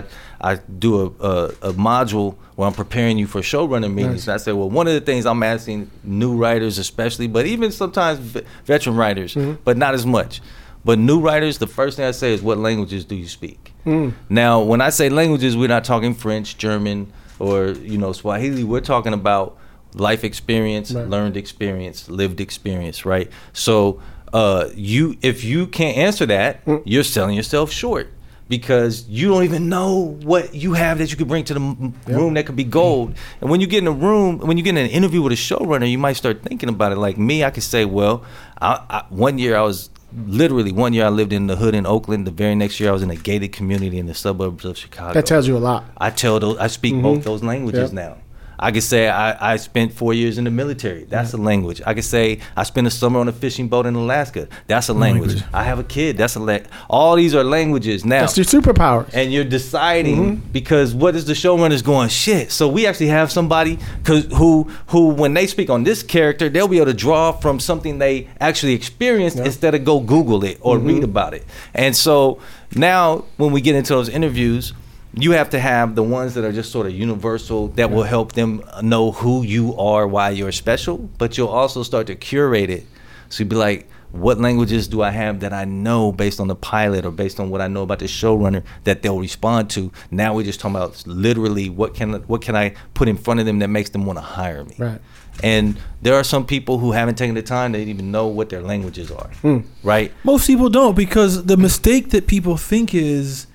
I 0.42 0.52
i 0.52 0.56
do 0.56 1.00
a, 1.00 1.26
a 1.26 1.44
a 1.62 1.72
module 1.72 2.36
where 2.56 2.66
i'm 2.66 2.74
preparing 2.74 3.18
you 3.18 3.26
for 3.26 3.40
showrunner 3.40 3.92
meetings. 3.92 4.26
And 4.26 4.34
i 4.34 4.38
say 4.38 4.52
well 4.52 4.70
one 4.70 4.86
of 4.88 4.94
the 4.94 5.00
things 5.00 5.24
i'm 5.26 5.42
asking 5.42 5.90
new 6.02 6.36
writers 6.36 6.78
especially 6.78 7.28
but 7.28 7.46
even 7.46 7.70
sometimes 7.70 8.18
ve- 8.18 8.42
veteran 8.64 8.96
writers 8.96 9.34
mm-hmm. 9.34 9.60
but 9.64 9.76
not 9.76 9.94
as 9.94 10.04
much. 10.04 10.40
But 10.84 10.98
new 10.98 11.20
writers, 11.20 11.58
the 11.58 11.66
first 11.66 11.96
thing 11.96 12.06
I 12.06 12.12
say 12.12 12.32
is, 12.32 12.40
what 12.40 12.56
languages 12.56 13.04
do 13.04 13.14
you 13.16 13.26
speak? 13.28 13.74
Mm. 13.84 14.14
Now, 14.28 14.62
when 14.62 14.80
I 14.80 14.90
say 14.90 15.08
languages, 15.08 15.56
we're 15.56 15.68
not 15.68 15.84
talking 15.84 16.14
French, 16.14 16.56
German, 16.56 17.12
or 17.38 17.68
you 17.68 17.98
know 17.98 18.12
Swahili. 18.12 18.64
We're 18.64 18.80
talking 18.80 19.12
about 19.12 19.58
life 19.94 20.24
experience, 20.24 20.92
Right. 20.92 21.08
learned 21.08 21.36
experience, 21.36 22.08
lived 22.08 22.40
experience, 22.40 23.04
right? 23.06 23.30
So, 23.52 24.00
uh, 24.32 24.68
you 24.74 25.16
if 25.22 25.42
you 25.44 25.66
can't 25.66 25.96
answer 25.96 26.26
that, 26.26 26.60
you're 26.84 27.04
selling 27.04 27.34
yourself 27.34 27.70
short 27.72 28.08
because 28.48 29.06
you 29.08 29.28
don't 29.28 29.44
even 29.44 29.68
know 29.68 30.16
what 30.22 30.54
you 30.54 30.72
have 30.74 30.98
that 30.98 31.10
you 31.10 31.16
could 31.16 31.28
bring 31.28 31.44
to 31.44 31.54
the 31.54 31.60
m- 31.60 31.94
room 32.06 32.34
that 32.34 32.46
could 32.46 32.56
be 32.56 32.64
gold. 32.64 33.14
And 33.40 33.50
when 33.50 33.60
you 33.60 33.66
get 33.66 33.78
in 33.82 33.86
a 33.86 33.92
room, 33.92 34.38
when 34.38 34.56
you 34.56 34.62
get 34.62 34.70
in 34.70 34.78
an 34.84 34.90
interview 34.90 35.20
with 35.22 35.32
a 35.32 35.36
showrunner, 35.36 35.90
you 35.90 35.98
might 35.98 36.14
start 36.14 36.42
thinking 36.42 36.68
about 36.68 36.92
it. 36.92 36.96
Like 36.98 37.18
me, 37.18 37.44
I 37.44 37.50
could 37.50 37.62
say, 37.62 37.84
well, 37.84 38.24
I, 38.60 38.80
I, 38.88 39.04
one 39.10 39.38
year 39.38 39.56
I 39.56 39.62
was 39.62 39.90
literally 40.26 40.72
one 40.72 40.94
year 40.94 41.04
I 41.04 41.10
lived 41.10 41.34
in 41.34 41.46
the 41.48 41.56
hood 41.56 41.74
in 41.74 41.84
Oakland. 41.86 42.26
The 42.26 42.30
very 42.30 42.54
next 42.54 42.80
year 42.80 42.88
I 42.88 42.92
was 42.92 43.02
in 43.02 43.10
a 43.10 43.16
gated 43.16 43.52
community 43.52 43.98
in 43.98 44.06
the 44.06 44.14
suburbs 44.14 44.64
of 44.64 44.78
Chicago. 44.78 45.12
That 45.14 45.26
tells 45.26 45.46
you 45.46 45.56
a 45.56 45.58
lot. 45.58 45.84
I 45.98 46.08
tell 46.10 46.40
those 46.40 46.56
I 46.58 46.66
speak 46.68 47.00
both 47.02 47.24
those 47.24 47.42
languages 47.42 47.92
Yep. 47.92 47.92
now. 47.92 48.16
I 48.58 48.72
could 48.72 48.82
say 48.82 49.08
I, 49.08 49.52
I 49.52 49.56
spent 49.56 49.92
four 49.92 50.12
years 50.14 50.38
in 50.38 50.44
the 50.44 50.50
military. 50.50 51.04
That's 51.04 51.32
a 51.32 51.36
language. 51.36 51.80
I 51.86 51.94
could 51.94 52.04
say 52.04 52.40
I 52.56 52.64
spent 52.64 52.86
a 52.86 52.90
summer 52.90 53.20
on 53.20 53.28
a 53.28 53.32
fishing 53.32 53.68
boat 53.68 53.86
in 53.86 53.94
Alaska. 53.94 54.48
That's 54.66 54.88
a 54.88 54.94
language. 54.94 55.34
Language. 55.36 55.54
I 55.54 55.64
have 55.64 55.78
a 55.78 55.84
kid. 55.84 56.16
That's 56.16 56.34
a 56.36 56.40
la- 56.40 56.58
all 56.90 57.16
these 57.16 57.34
are 57.34 57.44
languages 57.44 58.04
now. 58.04 58.20
That's 58.20 58.36
your 58.36 58.44
superpowers. 58.46 59.10
and 59.14 59.32
you're 59.32 59.44
deciding 59.44 60.16
Mm-hmm. 60.18 60.52
because 60.52 60.94
what 60.94 61.14
is 61.14 61.24
the 61.26 61.32
showrunners 61.34 61.84
going 61.84 62.08
shit 62.08 62.50
so 62.50 62.68
we 62.68 62.86
actually 62.86 63.08
have 63.08 63.30
somebody 63.30 63.78
cause 64.04 64.24
who 64.36 64.64
who 64.88 65.08
when 65.08 65.34
they 65.34 65.46
speak 65.46 65.70
on 65.70 65.84
this 65.84 66.02
character 66.02 66.48
they'll 66.48 66.68
be 66.68 66.76
able 66.78 66.86
to 66.86 66.94
draw 66.94 67.32
from 67.32 67.60
something 67.60 67.98
they 67.98 68.28
actually 68.40 68.72
experienced 68.74 69.38
instead 69.38 69.74
of 69.74 69.84
go 69.84 70.00
google 70.00 70.44
it 70.44 70.58
or 70.60 70.76
Mm-hmm. 70.78 70.86
read 70.88 71.04
about 71.04 71.34
it 71.34 71.44
and 71.74 71.94
so 71.96 72.40
now 72.74 73.24
when 73.36 73.52
we 73.52 73.60
get 73.60 73.74
into 73.76 73.92
those 73.94 74.08
interviews 74.08 74.72
you 75.14 75.32
have 75.32 75.50
to 75.50 75.58
have 75.58 75.94
the 75.94 76.02
ones 76.02 76.34
that 76.34 76.44
are 76.44 76.52
just 76.52 76.70
sort 76.70 76.86
of 76.86 76.92
universal 76.92 77.68
that 77.68 77.90
will 77.90 78.02
help 78.02 78.32
them 78.32 78.62
know 78.82 79.12
who 79.12 79.42
you 79.42 79.76
are 79.76 80.06
why 80.06 80.30
you're 80.30 80.52
special 80.52 80.98
but 81.18 81.36
you'll 81.36 81.48
also 81.48 81.82
start 81.82 82.06
to 82.06 82.14
curate 82.14 82.70
it 82.70 82.86
so 83.28 83.42
you'd 83.42 83.48
be 83.48 83.56
like 83.56 83.88
what 84.10 84.38
languages 84.38 84.88
do 84.88 85.02
I 85.02 85.10
have 85.10 85.40
that 85.40 85.52
I 85.52 85.64
know 85.64 86.12
based 86.12 86.40
on 86.40 86.48
the 86.48 86.54
pilot 86.54 87.04
or 87.04 87.10
based 87.10 87.38
on 87.38 87.50
what 87.50 87.60
I 87.60 87.68
know 87.68 87.82
about 87.82 87.98
the 87.98 88.06
showrunner 88.06 88.62
that 88.84 89.02
they'll 89.02 89.20
respond 89.20 89.70
to? 89.70 89.92
Now 90.10 90.34
we're 90.34 90.44
just 90.44 90.60
talking 90.60 90.76
about 90.76 91.06
literally 91.06 91.68
what 91.68 91.94
can 91.94 92.14
what 92.22 92.40
can 92.40 92.56
I 92.56 92.74
put 92.94 93.08
in 93.08 93.16
front 93.16 93.40
of 93.40 93.46
them 93.46 93.58
that 93.58 93.68
makes 93.68 93.90
them 93.90 94.06
want 94.06 94.18
to 94.18 94.22
hire 94.22 94.64
me? 94.64 94.74
Right. 94.78 95.00
And 95.42 95.78
there 96.02 96.14
are 96.14 96.24
some 96.24 96.46
people 96.46 96.78
who 96.78 96.92
haven't 96.92 97.16
taken 97.16 97.34
the 97.34 97.42
time 97.42 97.72
to 97.74 97.78
even 97.78 98.10
know 98.10 98.26
what 98.26 98.48
their 98.48 98.62
languages 98.62 99.10
are. 99.10 99.28
Hmm. 99.42 99.58
Right? 99.82 100.12
Most 100.24 100.46
people 100.46 100.68
don't 100.70 100.96
because 100.96 101.44
the 101.44 101.56
mistake 101.56 102.10
that 102.10 102.26
people 102.26 102.56
think 102.56 102.94
is 102.94 103.46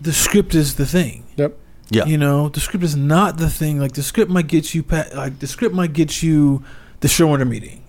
the 0.00 0.12
script 0.12 0.54
is 0.54 0.76
the 0.76 0.86
thing. 0.86 1.24
Yep. 1.36 1.56
Yeah. 1.90 2.04
You 2.06 2.18
know, 2.18 2.48
the 2.48 2.60
script 2.60 2.84
is 2.84 2.96
not 2.96 3.38
the 3.38 3.50
thing. 3.50 3.80
Like 3.80 3.92
the 3.92 4.02
script 4.02 4.30
might 4.30 4.46
get 4.46 4.74
you, 4.74 4.82
pa- 4.82 5.06
like 5.14 5.40
the 5.40 5.46
script 5.46 5.74
might 5.74 5.92
get 5.92 6.22
you 6.22 6.62
the 7.00 7.08
showrunner 7.08 7.48
meeting. 7.48 7.79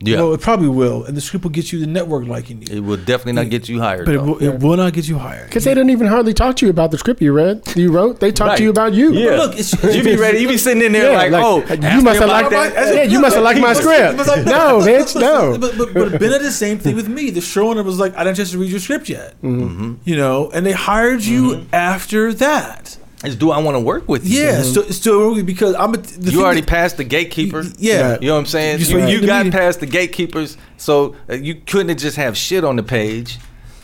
Yeah. 0.00 0.18
Well, 0.18 0.34
it 0.34 0.40
probably 0.42 0.68
will, 0.68 1.04
and 1.04 1.16
the 1.16 1.20
script 1.22 1.44
will 1.44 1.50
get 1.52 1.72
you 1.72 1.78
the 1.80 1.86
network 1.86 2.26
liking 2.26 2.60
you, 2.62 2.76
it 2.76 2.80
will 2.80 2.98
definitely 2.98 3.32
not 3.32 3.48
get 3.48 3.68
you 3.68 3.80
hired. 3.80 4.04
but 4.04 4.14
it 4.14 4.18
though. 4.18 4.24
will, 4.24 4.42
it 4.42 4.60
will 4.60 4.76
not 4.76 4.92
get 4.92 5.08
you 5.08 5.16
hired. 5.18 5.46
Because 5.48 5.64
they 5.64 5.72
didn't 5.72 5.90
even 5.90 6.06
hardly 6.06 6.34
talk 6.34 6.56
to 6.56 6.66
you 6.66 6.70
about 6.70 6.90
the 6.90 6.98
script 6.98 7.22
you 7.22 7.32
read, 7.32 7.62
you 7.76 7.90
wrote. 7.90 8.20
They 8.20 8.30
talked 8.30 8.58
to 8.58 8.62
you 8.62 8.70
about 8.70 8.92
you. 8.92 9.12
Yeah. 9.12 9.36
Look, 9.36 9.52
it's- 9.58 9.96
you 9.96 10.02
be 10.02 10.16
ready. 10.16 10.38
You 10.38 10.48
be 10.48 10.58
sitting 10.58 10.82
in 10.82 10.92
there 10.92 11.12
Yeah, 11.12 11.16
like, 11.18 11.32
oh, 11.32 11.58
you 11.96 12.02
must 12.02 12.20
have 12.20 12.28
liked 12.28 12.48
about 12.48 12.74
that. 12.74 12.94
Yeah, 12.94 13.02
you 13.04 13.20
must 13.20 13.36
have 13.36 13.44
liked 13.44 13.60
my 13.60 13.72
script. 13.72 14.18
No, 14.46 14.80
bitch, 14.84 15.18
no. 15.18 15.56
But, 15.58 15.78
but, 15.78 15.94
but 15.94 16.10
Ben 16.20 16.30
did 16.30 16.42
the 16.42 16.50
same 16.52 16.78
thing 16.78 16.94
with 16.94 17.08
me. 17.08 17.30
The 17.30 17.40
showrunner 17.40 17.84
was 17.84 17.98
like, 17.98 18.14
I 18.16 18.24
didn't 18.24 18.36
just 18.36 18.54
read 18.54 18.70
your 18.70 18.80
script 18.80 19.08
yet. 19.08 19.40
Mm-hmm. 19.42 19.94
You 20.04 20.16
know, 20.16 20.50
and 20.50 20.66
they 20.66 20.72
hired 20.72 21.24
you 21.24 21.66
after 21.72 22.32
that. 22.34 22.98
Is 23.24 23.34
do 23.36 23.50
I 23.50 23.58
want 23.58 23.76
to 23.76 23.80
work 23.80 24.08
with 24.08 24.26
you? 24.28 24.42
Yeah, 24.42 24.62
so, 24.62 24.82
so 24.90 25.42
because 25.42 25.74
I'm 25.74 25.94
a, 25.94 25.96
the 25.96 26.32
You 26.32 26.44
already 26.44 26.60
that- 26.60 26.68
passed 26.68 26.96
the 26.98 27.04
gatekeeper. 27.04 27.64
Yeah. 27.78 28.18
You 28.20 28.28
know 28.28 28.34
what 28.34 28.40
I'm 28.40 28.46
saying? 28.46 28.78
Just 28.78 28.90
You, 28.90 28.98
like 29.00 29.10
you 29.10 29.26
got 29.26 29.46
media. 29.46 29.58
past 29.58 29.80
the 29.80 29.86
gatekeepers, 29.86 30.56
so 30.76 31.16
uh, 31.30 31.34
you 31.34 31.54
couldn't 31.54 31.88
have 31.88 31.98
just 31.98 32.16
have 32.18 32.36
shit 32.36 32.62
on 32.62 32.76
the 32.76 32.82
page. 32.82 33.38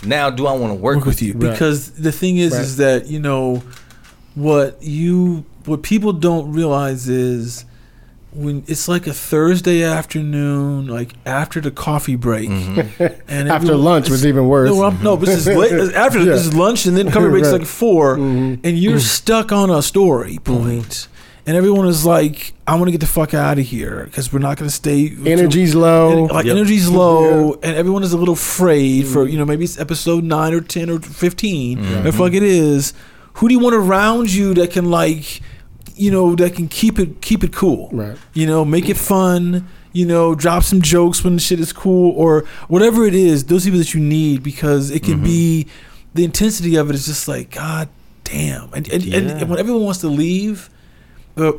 Now, 0.05 0.29
do 0.31 0.47
I 0.47 0.53
want 0.53 0.71
to 0.73 0.75
work, 0.75 0.97
work 0.97 1.05
with 1.07 1.23
you 1.23 1.33
Right. 1.33 1.53
because 1.53 1.93
the 1.93 2.13
thing 2.13 2.37
is 2.37 2.53
Right. 2.53 2.61
is 2.61 2.77
that 2.77 3.07
you 3.07 3.21
know 3.21 3.63
what 4.35 4.83
you 4.83 5.45
what 5.65 5.83
people 5.83 6.13
don't 6.13 6.53
realize 6.53 7.09
is 7.09 7.65
when 8.35 8.65
it's 8.67 8.89
like 8.89 9.07
a 9.07 9.13
Thursday 9.13 9.83
afternoon, 9.83 10.87
like 10.87 11.13
after 11.27 11.61
the 11.61 11.71
coffee 11.71 12.17
break, 12.17 12.49
Mm-hmm. 12.49 13.03
and 13.29 13.49
After 13.51 13.67
everyone- 13.67 13.85
lunch 13.85 14.11
was 14.11 14.25
even 14.25 14.49
worse. 14.49 14.71
No, 14.71 14.83
I'm- 14.85 14.99
no, 15.03 15.17
this 15.17 15.31
is 15.31 15.47
late. 15.47 15.73
After 15.95 16.19
Yeah. 16.21 16.25
this 16.27 16.47
is 16.47 16.55
lunch, 16.55 16.87
and 16.87 16.97
then 16.97 17.11
coffee 17.11 17.29
break's 17.29 17.49
Right. 17.53 17.61
like 17.61 17.67
4 17.69 18.17
Mhm. 18.17 18.59
and 18.65 18.79
you're 18.79 19.01
stuck 19.01 19.53
on 19.53 19.69
a 19.71 19.83
story 19.83 20.39
point, 20.43 21.09
and 21.47 21.57
everyone 21.57 21.87
is 21.87 22.05
like, 22.07 22.55
"I 22.67 22.75
want 22.77 22.87
to 22.87 22.93
get 22.93 23.01
the 23.01 23.07
fuck 23.07 23.35
out 23.35 23.59
of 23.59 23.67
here 23.67 24.05
because 24.07 24.33
we're 24.33 24.39
not 24.39 24.57
going 24.57 24.69
to 24.69 24.75
stay." 24.75 25.13
Energy's 25.27 25.75
low. 25.75 26.25
like 26.33 26.47
Yep. 26.47 26.57
energy's 26.57 26.89
low, 26.89 27.59
and 27.63 27.77
everyone 27.77 28.03
is 28.03 28.13
a 28.13 28.17
little 28.17 28.35
afraid 28.35 29.07
for 29.09 29.27
you 29.29 29.37
know 29.37 29.45
maybe 29.45 29.65
it's 29.65 29.79
episode 29.79 30.25
nine 30.25 30.55
or 30.55 30.61
ten 30.63 30.89
or 30.89 30.99
15 31.01 31.79
Mm-hmm. 31.79 32.07
If 32.07 32.19
like 32.19 32.33
it 32.35 32.43
is, 32.43 32.95
who 33.35 33.49
do 33.49 33.55
you 33.55 33.61
want 33.61 33.75
around 33.75 34.33
you 34.33 34.55
that 34.55 34.71
can 34.71 34.91
like, 34.91 35.41
you 35.97 36.11
know, 36.11 36.35
that 36.37 36.55
can 36.55 36.69
keep 36.69 36.99
it 36.99 37.21
keep 37.21 37.43
it 37.45 37.53
cool, 37.53 37.89
Right. 37.93 38.17
You 38.35 38.47
know, 38.47 38.65
make 38.65 38.89
it 38.89 38.97
fun. 38.97 39.69
You 39.95 40.07
know, 40.07 40.35
drop 40.35 40.63
some 40.63 40.81
jokes 40.81 41.23
when 41.23 41.35
the 41.35 41.41
shit 41.41 41.61
is 41.61 41.71
cool 41.73 42.13
or 42.17 42.45
whatever 42.69 43.05
it 43.05 43.15
is. 43.15 43.45
Those 43.45 43.65
people 43.65 43.79
that 43.79 43.93
you 43.93 44.01
need 44.01 44.43
because 44.43 44.91
it 44.91 45.03
Mm-hmm. 45.03 45.13
can 45.13 45.23
be 45.23 45.67
the 46.15 46.25
intensity 46.25 46.77
of 46.77 46.89
it 46.91 46.95
is 46.95 47.05
just 47.07 47.29
like 47.29 47.51
god 47.51 47.89
damn, 48.25 48.73
and 48.73 48.89
and, 48.91 49.03
and, 49.05 49.27
Yeah. 49.29 49.37
and 49.39 49.51
when 49.51 49.59
everyone 49.59 49.83
wants 49.85 50.01
to 50.01 50.09
leave. 50.09 50.71
Uh, 51.37 51.53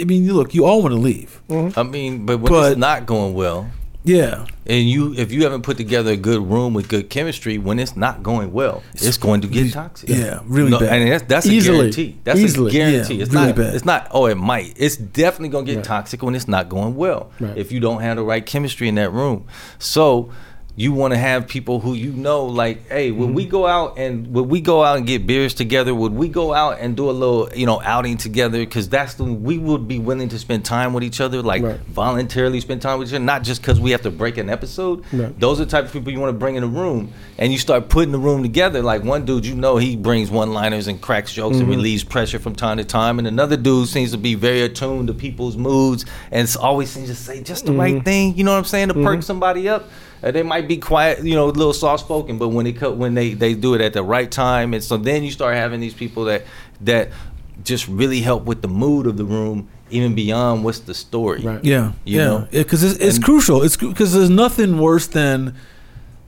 I 0.00 0.04
mean, 0.04 0.32
look, 0.32 0.54
you 0.54 0.64
all 0.64 0.82
want 0.82 0.92
to 0.94 1.00
leave. 1.00 1.40
I 1.50 1.82
mean, 1.82 2.24
but 2.26 2.38
when 2.38 2.52
But- 2.52 2.72
it's 2.72 2.78
not 2.78 3.06
going 3.06 3.34
well, 3.34 3.68
Yeah. 4.08 4.46
and 4.66 4.88
you 4.88 5.14
if 5.14 5.30
you 5.32 5.42
haven't 5.44 5.62
put 5.62 5.76
together 5.76 6.12
a 6.12 6.16
good 6.16 6.40
room 6.40 6.72
with 6.74 6.88
good 6.88 7.10
chemistry, 7.10 7.58
when 7.58 7.78
it's 7.78 7.96
not 7.96 8.22
going 8.22 8.52
well, 8.52 8.82
it's, 8.94 9.16
going 9.18 9.40
to 9.42 9.48
get 9.48 9.72
toxic. 9.72 10.08
yeah, 10.08 10.40
really 10.46 10.70
No, 10.70 10.80
bad. 10.80 11.00
And 11.02 11.12
that's 11.12 11.24
that's 11.24 11.46
Easily. 11.46 11.76
a 11.76 11.80
guarantee. 11.80 12.16
That's 12.24 12.40
Easily. 12.40 12.70
a 12.70 12.72
guarantee. 12.72 13.14
Yeah, 13.16 13.22
it's 13.22 13.32
really 13.32 13.46
not. 13.48 13.56
bad. 13.56 13.74
It's 13.74 13.84
not. 13.84 14.08
Oh, 14.10 14.26
it 14.26 14.36
might. 14.36 14.74
It's 14.76 14.96
definitely 14.96 15.50
gonna 15.50 15.66
get 15.66 15.76
Right. 15.76 15.84
toxic 15.84 16.22
when 16.22 16.34
it's 16.34 16.48
not 16.48 16.68
going 16.68 16.96
well. 16.96 17.30
Right. 17.40 17.56
If 17.56 17.70
you 17.72 17.80
don't 17.80 18.00
have 18.00 18.16
the 18.16 18.22
right 18.24 18.44
chemistry 18.44 18.88
in 18.88 18.94
that 18.96 19.12
room, 19.12 19.44
so. 19.78 20.30
You 20.78 20.92
want 20.92 21.12
to 21.12 21.18
have 21.18 21.48
people 21.48 21.80
who 21.80 21.94
you 21.94 22.12
know, 22.12 22.44
like, 22.46 22.88
hey, 22.88 23.10
would 23.10 23.30
we 23.34 23.46
go 23.46 23.66
out 23.66 23.98
and 23.98 24.32
would 24.32 24.48
we 24.48 24.60
go 24.60 24.84
out 24.84 24.96
and 24.98 25.04
get 25.08 25.26
beers 25.26 25.52
together? 25.52 25.92
Would 25.92 26.12
we 26.12 26.28
go 26.28 26.54
out 26.54 26.78
and 26.78 26.96
do 26.96 27.10
a 27.10 27.16
little, 27.20 27.48
you 27.52 27.66
know, 27.66 27.82
outing 27.82 28.16
together? 28.16 28.58
Because 28.60 28.88
that's 28.88 29.14
the 29.14 29.24
we 29.24 29.58
would 29.58 29.88
be 29.88 29.98
willing 29.98 30.28
to 30.28 30.38
spend 30.38 30.64
time 30.64 30.92
with 30.92 31.02
each 31.02 31.20
other, 31.20 31.42
like 31.42 31.64
Right. 31.64 31.80
voluntarily 31.88 32.60
spend 32.60 32.80
time 32.80 33.00
with 33.00 33.08
each 33.08 33.14
other, 33.14 33.24
not 33.24 33.42
just 33.42 33.60
because 33.60 33.80
we 33.80 33.90
have 33.90 34.02
to 34.02 34.12
break 34.12 34.38
an 34.38 34.48
episode. 34.48 35.02
Right. 35.12 35.36
Those 35.40 35.60
are 35.60 35.64
the 35.64 35.70
type 35.72 35.84
of 35.86 35.92
people 35.92 36.12
you 36.12 36.20
want 36.20 36.32
to 36.32 36.38
bring 36.38 36.54
in 36.54 36.62
the 36.62 36.68
room, 36.68 37.12
and 37.38 37.50
you 37.52 37.58
start 37.58 37.88
putting 37.88 38.12
the 38.12 38.18
room 38.20 38.44
together. 38.44 38.80
Like 38.80 39.02
one 39.02 39.24
dude, 39.24 39.46
you 39.46 39.56
know, 39.56 39.78
he 39.78 39.96
brings 39.96 40.30
one-liners 40.30 40.86
and 40.86 41.00
cracks 41.00 41.32
jokes 41.32 41.56
Mm-hmm. 41.56 41.62
and 41.62 41.70
relieves 41.70 42.04
pressure 42.04 42.38
from 42.38 42.54
time 42.54 42.76
to 42.76 42.84
time, 42.84 43.18
and 43.18 43.26
another 43.26 43.56
dude 43.56 43.88
seems 43.88 44.12
to 44.12 44.18
be 44.18 44.36
very 44.36 44.62
attuned 44.62 45.08
to 45.08 45.12
people's 45.14 45.56
moods 45.56 46.04
and 46.30 46.48
always 46.60 46.88
seems 46.88 47.08
to 47.08 47.16
say 47.16 47.42
just 47.42 47.64
the 47.66 47.72
Mm-hmm. 47.72 47.80
right 47.80 48.04
thing. 48.04 48.36
You 48.36 48.44
know 48.44 48.52
what 48.52 48.58
I'm 48.58 48.64
saying 48.64 48.88
to 48.88 48.94
perk 48.94 49.24
somebody 49.24 49.68
up. 49.68 49.88
Uh, 50.22 50.30
they 50.30 50.42
might 50.42 50.66
be 50.66 50.76
quiet, 50.76 51.24
you 51.24 51.34
know, 51.34 51.46
a 51.46 51.50
little 51.50 51.72
soft 51.72 52.04
spoken, 52.04 52.38
but 52.38 52.48
when 52.48 52.64
they 52.64 52.72
cut, 52.72 52.96
when 52.96 53.14
they 53.14 53.34
they 53.34 53.54
do 53.54 53.74
it 53.74 53.80
at 53.80 53.92
the 53.92 54.02
right 54.02 54.30
time, 54.30 54.74
and 54.74 54.82
so 54.82 54.96
then 54.96 55.22
you 55.22 55.30
start 55.30 55.54
having 55.54 55.80
these 55.80 55.94
people 55.94 56.24
that 56.24 56.44
that 56.80 57.10
just 57.64 57.86
really 57.88 58.20
help 58.20 58.44
with 58.44 58.62
the 58.62 58.68
mood 58.68 59.06
of 59.06 59.16
the 59.16 59.24
room, 59.24 59.68
even 59.90 60.14
beyond 60.14 60.64
what's 60.64 60.80
the 60.80 60.94
story. 60.94 61.40
Right. 61.42 61.64
Yeah, 61.64 61.92
You 62.04 62.18
yeah, 62.18 62.24
know? 62.24 62.48
because 62.50 62.82
it's, 62.84 62.98
it's 63.00 63.16
And- 63.16 63.24
crucial. 63.24 63.62
It's 63.62 63.76
because 63.76 64.12
there's 64.14 64.30
nothing 64.30 64.78
worse 64.78 65.06
than 65.08 65.54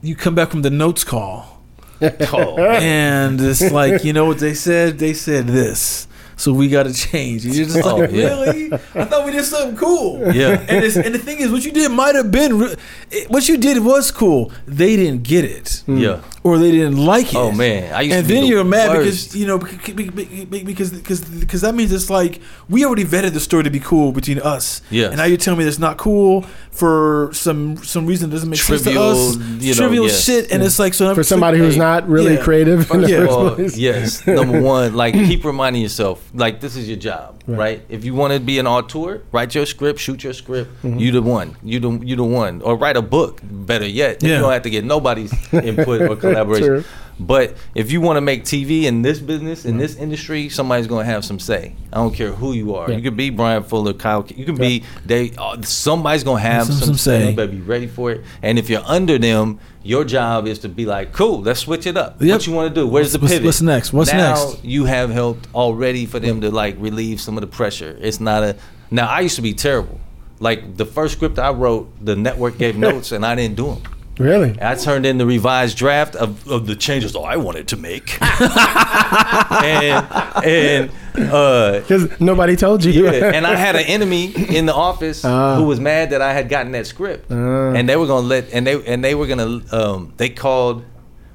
you 0.01 0.15
come 0.15 0.35
back 0.35 0.49
from 0.49 0.61
the 0.63 0.69
notes 0.69 1.03
call 1.03 1.61
Oh, 2.01 2.57
and 2.57 3.39
it's 3.39 3.71
like 3.71 4.03
you 4.03 4.11
know 4.13 4.25
what 4.25 4.39
they 4.39 4.53
said. 4.55 4.97
They 4.99 5.13
said 5.13 5.47
this, 5.47 6.07
so 6.41 6.51
we 6.53 6.67
got 6.69 6.83
to 6.83 6.93
change. 6.93 7.45
And 7.45 7.53
you're 7.55 7.65
just 7.65 7.85
Oh, 7.85 7.95
like, 7.97 8.11
yeah. 8.11 8.27
really? 8.27 8.73
I 8.73 9.05
thought 9.05 9.25
we 9.25 9.31
did 9.31 9.45
something 9.45 9.77
cool. 9.77 10.33
Yeah. 10.33 10.59
and 10.69 10.83
it's, 10.85 10.95
and 10.97 11.13
the 11.13 11.19
thing 11.19 11.39
is, 11.39 11.51
what 11.51 11.63
you 11.63 11.71
did 11.71 11.91
might 11.91 12.15
have 12.15 12.31
been 12.31 12.57
re- 12.59 12.75
it, 13.11 13.29
what 13.29 13.47
you 13.47 13.57
did 13.57 13.83
was 13.83 14.11
cool. 14.11 14.51
They 14.65 14.95
didn't 14.95 15.23
get 15.23 15.45
it. 15.45 15.83
Hmm. 15.85 15.97
yeah. 15.97 16.21
Or 16.43 16.57
they 16.57 16.71
didn't 16.71 16.97
like 16.97 17.27
it. 17.27 17.35
Oh, 17.35 17.51
man. 17.51 17.93
I 17.93 18.01
used 18.01 18.15
and 18.17 18.23
to 18.25 18.27
be 18.27 18.33
then 18.33 18.43
the 18.43 18.49
you're 18.49 18.63
mad 18.63 18.89
worst. 18.89 19.31
because 19.31 19.35
you 19.35 19.45
know 19.45 19.59
bec- 19.59 19.95
bec- 19.95 20.15
bec- 20.15 20.49
bec- 20.49 20.65
because 20.65 20.89
because 20.91 21.21
because 21.21 21.61
that 21.61 21.75
means 21.75 21.91
it's 21.91 22.09
like 22.09 22.41
we 22.67 22.83
already 22.83 23.05
vetted 23.05 23.33
the 23.33 23.39
story 23.39 23.63
to 23.63 23.69
be 23.69 23.79
cool 23.79 24.11
between 24.11 24.39
us. 24.39 24.81
Yes. 24.89 25.09
And 25.09 25.17
now 25.17 25.25
you're 25.25 25.37
telling 25.37 25.59
me 25.59 25.65
it's 25.65 25.77
not 25.77 25.97
cool 25.97 26.41
for 26.71 27.29
some 27.33 27.77
some 27.83 28.07
reason 28.07 28.29
that 28.31 28.35
doesn't 28.37 28.49
make 28.49 28.59
Trivial, 28.59 29.13
sense 29.13 29.35
to 29.37 29.43
us. 29.43 29.61
you 29.61 29.69
know, 29.75 29.77
trivial 29.77 30.05
yes. 30.07 30.23
shit, 30.25 30.51
and 30.51 30.63
it's 30.63 30.79
like 30.79 30.95
so 30.95 31.13
For 31.13 31.21
somebody 31.23 31.59
who's 31.59 31.75
Hey, 31.75 31.79
not 31.79 32.09
really 32.09 32.33
yeah. 32.35 32.43
creative 32.43 32.79
Yeah. 32.89 33.07
first 33.07 33.27
Well, 33.29 33.55
place. 33.55 33.77
yes. 33.77 34.25
Number 34.25 34.61
one, 34.61 34.95
like 34.95 35.13
keep 35.13 35.43
reminding 35.45 35.83
yourself, 35.83 36.27
like 36.33 36.61
this 36.61 36.75
is 36.75 36.87
your 36.87 36.97
job, 36.97 37.41
right? 37.47 37.57
Right. 37.57 37.85
If 37.89 38.05
you 38.05 38.13
want 38.13 38.33
to 38.33 38.39
be 38.39 38.57
an 38.59 38.67
auteur, 38.67 39.21
write 39.31 39.53
your 39.55 39.65
script, 39.65 39.99
shoot 39.99 40.23
your 40.23 40.33
script. 40.33 40.71
Mm-hmm. 40.83 40.99
You 40.99 41.11
the 41.11 41.21
one. 41.21 41.57
You 41.63 41.79
the 41.79 41.91
you 42.05 42.15
the 42.15 42.23
one. 42.23 42.61
Or 42.61 42.75
write 42.75 42.97
a 42.97 43.01
book. 43.01 43.41
Better 43.43 43.85
yet, 43.87 44.23
Yeah. 44.23 44.35
you 44.35 44.41
don't 44.41 44.51
have 44.51 44.61
to 44.63 44.69
get 44.69 44.85
nobody's 44.85 45.33
input 45.53 46.01
or 46.03 46.15
collaboration. 46.23 46.85
But 47.21 47.55
if 47.75 47.91
you 47.91 48.01
want 48.01 48.17
to 48.17 48.21
make 48.21 48.43
TV 48.45 48.83
in 48.83 49.03
this 49.03 49.19
business, 49.19 49.63
in 49.63 49.77
this 49.77 49.95
industry, 49.95 50.49
somebody's 50.49 50.87
gonna 50.87 51.05
have 51.05 51.23
some 51.23 51.39
say. 51.39 51.75
I 51.93 51.97
don't 51.97 52.13
care 52.15 52.31
who 52.31 52.53
you 52.53 52.73
are. 52.75 52.89
Yeah. 52.89 52.97
You 52.97 53.03
could 53.03 53.15
be 53.15 53.29
Bryan 53.29 53.63
Fuller, 53.63 53.93
Kyle. 53.93 54.25
You 54.35 54.43
can 54.43 54.55
be 54.55 54.83
they. 55.05 55.31
Uh, 55.37 55.61
somebody's 55.61 56.23
gonna 56.23 56.39
have 56.41 56.65
Some- 56.65 56.75
some, 56.75 56.85
some 56.87 56.97
say. 56.97 57.29
You 57.29 57.35
better 57.35 57.51
be 57.51 57.61
ready 57.61 57.85
for 57.87 58.11
it. 58.11 58.21
And 58.41 58.57
if 58.57 58.69
you're 58.69 58.83
under 58.85 59.19
them, 59.19 59.59
your 59.83 60.03
job 60.03 60.47
is 60.47 60.59
to 60.59 60.69
be 60.69 60.85
like, 60.85 61.13
cool, 61.13 61.41
let's 61.41 61.59
switch 61.59 61.85
it 61.85 61.95
up. 61.95 62.21
Yep. 62.21 62.31
What 62.35 62.47
you 62.47 62.53
want 62.53 62.73
to 62.73 62.81
do? 62.81 62.87
Where's 62.87 63.11
the 63.13 63.19
What's- 63.19 63.33
pivot? 63.33 63.45
what's 63.45 63.61
next? 63.61 63.93
What's 63.93 64.11
now 64.11 64.33
next? 64.33 64.65
you 64.65 64.85
have 64.85 65.11
helped 65.11 65.47
already 65.53 66.05
for 66.07 66.19
them 66.19 66.41
to 66.41 66.49
like 66.49 66.75
relieve 66.79 67.21
some 67.21 67.37
of 67.37 67.41
the 67.41 67.47
pressure. 67.47 67.95
It's 68.01 68.19
not 68.19 68.43
a. 68.43 68.55
Now 68.89 69.07
I 69.07 69.19
used 69.21 69.35
to 69.35 69.41
be 69.43 69.53
terrible. 69.53 69.99
Like 70.39 70.75
the 70.75 70.85
first 70.85 71.13
script 71.13 71.37
I 71.37 71.51
wrote, 71.51 71.87
the 72.03 72.15
network 72.15 72.57
gave 72.57 72.77
notes 72.87 73.11
and 73.11 73.23
I 73.23 73.35
didn't 73.35 73.57
do 73.57 73.75
them. 73.75 73.83
Really? 74.21 74.57
I 74.61 74.75
turned 74.75 75.05
in 75.05 75.17
the 75.17 75.25
revised 75.25 75.77
draft 75.77 76.15
of, 76.15 76.47
of 76.47 76.67
the 76.67 76.75
changes 76.75 77.15
I 77.15 77.37
wanted 77.37 77.67
to 77.69 77.77
make. 77.77 78.17
and 78.21 80.05
and 80.45 80.91
uh, 81.31 81.79
Because 81.79 82.19
nobody 82.19 82.55
told 82.55 82.83
you. 82.85 82.91
yeah, 83.05 83.31
and 83.33 83.45
I 83.45 83.55
had 83.55 83.75
an 83.75 83.85
enemy 83.85 84.31
in 84.55 84.65
the 84.65 84.73
office 84.73 85.23
Ah. 85.25 85.55
who 85.57 85.63
was 85.65 85.79
mad 85.79 86.09
that 86.11 86.21
I 86.21 86.33
had 86.33 86.49
gotten 86.49 86.71
that 86.73 86.87
script, 86.87 87.31
Ah. 87.31 87.73
and 87.73 87.87
they 87.89 87.95
were 87.95 88.07
gonna 88.07 88.27
let 88.27 88.51
and 88.53 88.65
they 88.65 88.83
and 88.85 89.03
they 89.03 89.15
were 89.15 89.27
gonna 89.27 89.61
um 89.71 90.13
they 90.17 90.29
called 90.29 90.83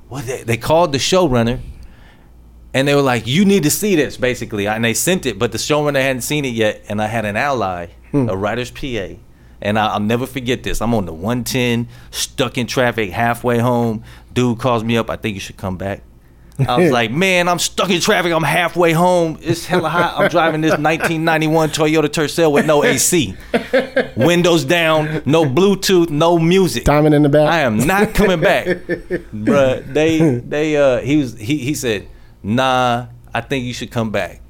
what 0.09 0.25
they, 0.27 0.43
they 0.45 0.57
called 0.57 0.93
the 0.93 0.99
showrunner, 0.99 1.59
and 2.73 2.87
they 2.87 2.95
were 2.95 3.03
like, 3.03 3.27
you 3.27 3.45
need 3.45 3.65
to 3.65 3.71
see 3.71 3.97
this 3.97 4.17
basically, 4.17 4.67
and 4.69 4.85
they 4.85 4.95
sent 4.95 5.27
it, 5.27 5.39
but 5.39 5.51
the 5.53 5.59
showrunner 5.59 6.01
hadn't 6.01 6.23
seen 6.23 6.45
it 6.45 6.55
yet, 6.55 6.83
and 6.89 7.03
I 7.03 7.07
had 7.09 7.25
an 7.25 7.37
ally, 7.37 7.87
Hmm. 8.13 8.29
a 8.29 8.37
writer's 8.37 8.71
PA. 8.71 9.17
And 9.67 9.81
I, 9.81 9.89
I'll 9.89 10.01
never 10.01 10.27
forget 10.29 10.63
this. 10.63 10.81
I'm 10.81 10.95
on 10.95 11.07
the 11.07 11.13
110, 11.13 11.89
stuck 12.13 12.57
in 12.57 12.69
traffic, 12.69 13.11
halfway 13.11 13.59
home. 13.59 14.05
Dude 14.33 14.61
calls 14.61 14.85
me 14.85 14.97
up. 14.97 15.11
I 15.11 15.17
think 15.17 15.35
you 15.35 15.41
should 15.41 15.57
come 15.57 15.77
back. 15.77 16.03
I 16.61 16.79
was 16.79 16.93
like, 16.99 17.11
man, 17.11 17.49
I'm 17.49 17.59
stuck 17.59 17.91
in 17.91 18.01
traffic. 18.01 18.33
I'm 18.33 18.45
halfway 18.45 18.93
home. 18.93 19.39
It's 19.43 19.67
hella 19.67 19.89
hot. 19.89 20.21
I'm 20.21 20.31
driving 20.31 20.61
this 20.61 20.71
1991 20.71 21.71
Toyota 21.71 22.03
Tercel 22.09 22.53
with 22.53 22.65
no 22.65 22.85
AC, 22.85 23.35
windows 24.17 24.63
down, 24.63 25.23
no 25.27 25.45
Bluetooth, 25.45 26.11
no 26.11 26.39
music. 26.39 26.85
Diamond 26.85 27.17
in 27.17 27.25
the 27.25 27.29
back. 27.29 27.49
I 27.49 27.63
am 27.63 27.79
not 27.79 28.15
coming 28.15 28.39
back, 28.39 28.67
bruh. 29.35 29.93
They 29.93 30.39
they 30.39 30.77
uh 30.77 31.01
he 31.01 31.17
was 31.17 31.37
he 31.37 31.59
he 31.59 31.75
said, 31.75 32.07
nah, 32.41 33.09
I 33.35 33.41
think 33.41 33.65
you 33.65 33.75
should 33.75 33.91
come 33.91 34.13
back, 34.13 34.43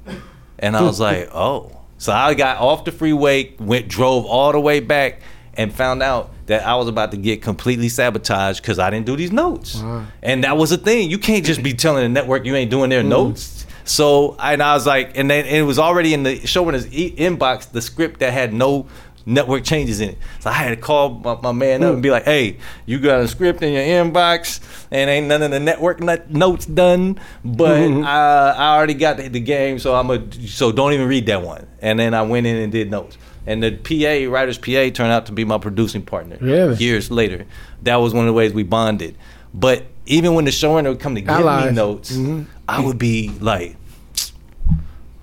and 0.59 0.77
I 0.77 0.83
was 0.83 0.99
like, 0.99 1.29
oh. 1.33 1.71
So 1.97 2.13
I 2.13 2.33
got 2.33 2.57
off 2.57 2.85
the 2.85 2.91
freeway, 2.91 3.55
went 3.59 3.87
drove 3.87 4.25
all 4.25 4.51
the 4.51 4.59
way 4.59 4.79
back, 4.79 5.21
and 5.55 5.73
found 5.73 6.03
out 6.03 6.31
that 6.45 6.65
I 6.65 6.75
was 6.75 6.87
about 6.87 7.11
to 7.11 7.17
get 7.17 7.41
completely 7.41 7.89
sabotaged 7.89 8.61
because 8.61 8.79
I 8.79 8.89
didn't 8.89 9.05
do 9.05 9.15
these 9.15 9.31
notes, 9.31 9.81
and 10.21 10.43
that 10.43 10.57
was 10.57 10.71
a 10.71 10.77
thing. 10.77 11.09
You 11.09 11.17
can't 11.17 11.45
just 11.45 11.63
be 11.63 11.73
telling 11.73 12.03
the 12.03 12.09
network 12.09 12.45
you 12.45 12.55
ain't 12.55 12.71
doing 12.71 12.89
their 12.89 13.01
mm-hmm. 13.01 13.09
notes. 13.09 13.65
So 13.83 14.35
and 14.39 14.61
I 14.61 14.73
was 14.73 14.85
like, 14.85 15.17
and 15.17 15.31
then 15.31 15.45
and 15.45 15.55
it 15.55 15.63
was 15.63 15.79
already 15.79 16.13
in 16.13 16.23
the 16.23 16.35
showrunner's 16.39 16.93
e- 16.93 17.15
inbox 17.15 17.71
the 17.71 17.81
script 17.81 18.19
that 18.19 18.33
had 18.33 18.53
no 18.53 18.87
network 19.27 19.63
changes 19.63 19.99
in 19.99 20.09
it. 20.09 20.17
So 20.39 20.49
I 20.49 20.53
had 20.53 20.69
to 20.69 20.77
call 20.77 21.09
my, 21.09 21.35
my 21.41 21.51
man 21.51 21.83
up 21.83 21.93
and 21.93 22.01
be 22.01 22.09
like, 22.09 22.23
"Hey, 22.23 22.57
you 22.85 22.99
got 22.99 23.19
a 23.19 23.27
script 23.27 23.61
in 23.61 23.73
your 23.73 23.83
inbox, 23.83 24.59
and 24.89 25.09
ain't 25.09 25.27
none 25.27 25.43
of 25.43 25.51
the 25.51 25.59
network 25.59 25.99
not- 25.99 26.31
notes 26.31 26.65
done, 26.65 27.19
but 27.43 27.77
mm-hmm. 27.77 28.03
I, 28.03 28.51
I 28.51 28.75
already 28.75 28.95
got 28.95 29.17
the, 29.17 29.27
the 29.27 29.39
game, 29.39 29.77
so 29.77 29.93
I'm 29.93 30.09
a 30.09 30.31
so 30.47 30.71
don't 30.71 30.93
even 30.93 31.07
read 31.07 31.27
that 31.27 31.43
one." 31.43 31.67
And 31.79 31.99
then 31.99 32.13
I 32.15 32.23
went 32.23 32.47
in 32.47 32.55
and 32.55 32.71
did 32.71 32.89
notes. 32.89 33.17
And 33.45 33.63
the 33.63 33.71
PA, 33.71 34.29
writer's 34.31 34.57
PA, 34.57 34.89
turned 34.89 35.11
out 35.11 35.27
to 35.27 35.31
be 35.31 35.45
my 35.45 35.57
producing 35.57 36.01
partner. 36.01 36.37
Really? 36.41 36.75
Years 36.75 37.09
later, 37.09 37.45
that 37.83 37.95
was 37.97 38.13
one 38.13 38.25
of 38.25 38.27
the 38.27 38.33
ways 38.33 38.53
we 38.53 38.63
bonded. 38.63 39.15
But 39.53 39.85
even 40.05 40.33
when 40.33 40.43
the 40.45 40.51
showrunner 40.51 40.89
would 40.89 40.99
come 40.99 41.15
to 41.15 41.21
give 41.21 41.29
Allies. 41.29 41.67
me 41.67 41.71
notes, 41.71 42.11
mm-hmm. 42.11 42.43
I 42.67 42.81
would 42.81 42.97
be 42.97 43.29
like, 43.39 43.77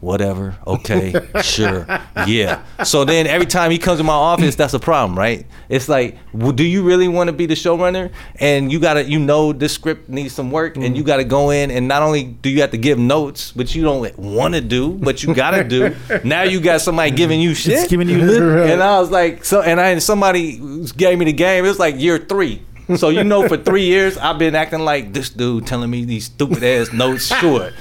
whatever, 0.04 0.56
okay, 0.66 1.14
sure, 1.42 1.86
yeah. 2.26 2.64
So 2.84 3.04
then 3.04 3.26
every 3.26 3.46
time 3.46 3.70
he 3.70 3.78
comes 3.78 3.98
to 3.98 4.04
my 4.04 4.12
office, 4.12 4.54
that's 4.54 4.74
a 4.74 4.78
problem, 4.78 5.18
right? 5.18 5.46
It's 5.68 5.88
like, 5.88 6.18
well, 6.32 6.52
do 6.52 6.64
you 6.64 6.82
really 6.82 7.08
want 7.08 7.28
to 7.28 7.32
be 7.32 7.46
the 7.46 7.54
showrunner? 7.54 8.12
And 8.36 8.70
you 8.70 8.78
gotta, 8.78 9.04
you 9.04 9.18
know, 9.18 9.52
this 9.52 9.72
script 9.72 10.08
needs 10.08 10.34
some 10.34 10.50
work, 10.50 10.76
and 10.76 10.96
you 10.96 11.02
mm. 11.02 11.06
gotta 11.06 11.24
go 11.24 11.50
in, 11.50 11.70
and 11.70 11.88
not 11.88 12.02
only 12.02 12.24
do 12.24 12.50
you 12.50 12.60
have 12.60 12.70
to 12.72 12.78
give 12.78 12.98
notes, 12.98 13.56
which 13.56 13.74
you 13.74 13.82
don't 13.82 14.18
want 14.18 14.54
to 14.54 14.60
do, 14.60 14.92
but 14.92 15.22
you 15.22 15.34
gotta 15.34 15.64
do. 15.64 15.94
now 16.24 16.42
you 16.42 16.60
got 16.60 16.80
somebody 16.80 17.10
giving 17.16 17.40
you 17.40 17.54
shit. 17.54 17.74
It's 17.74 17.88
giving 17.88 18.08
you. 18.08 18.24
And 18.64 18.82
I 18.82 18.98
was 19.00 19.10
like, 19.10 19.44
so, 19.44 19.62
and 19.62 19.80
I 19.80 19.90
and 19.90 20.02
somebody 20.02 20.58
gave 20.96 21.18
me 21.18 21.24
the 21.26 21.32
game. 21.32 21.64
It 21.64 21.68
was 21.68 21.78
like 21.78 21.98
year 21.98 22.18
three. 22.18 22.62
So 22.96 23.08
you 23.08 23.24
know, 23.24 23.48
for 23.48 23.56
three 23.56 23.84
years, 23.84 24.18
I've 24.18 24.38
been 24.38 24.54
acting 24.54 24.80
like 24.80 25.12
this 25.12 25.30
dude 25.30 25.66
telling 25.66 25.90
me 25.90 26.04
these 26.04 26.26
stupid 26.26 26.62
ass 26.62 26.92
notes 26.92 27.26
short. 27.26 27.72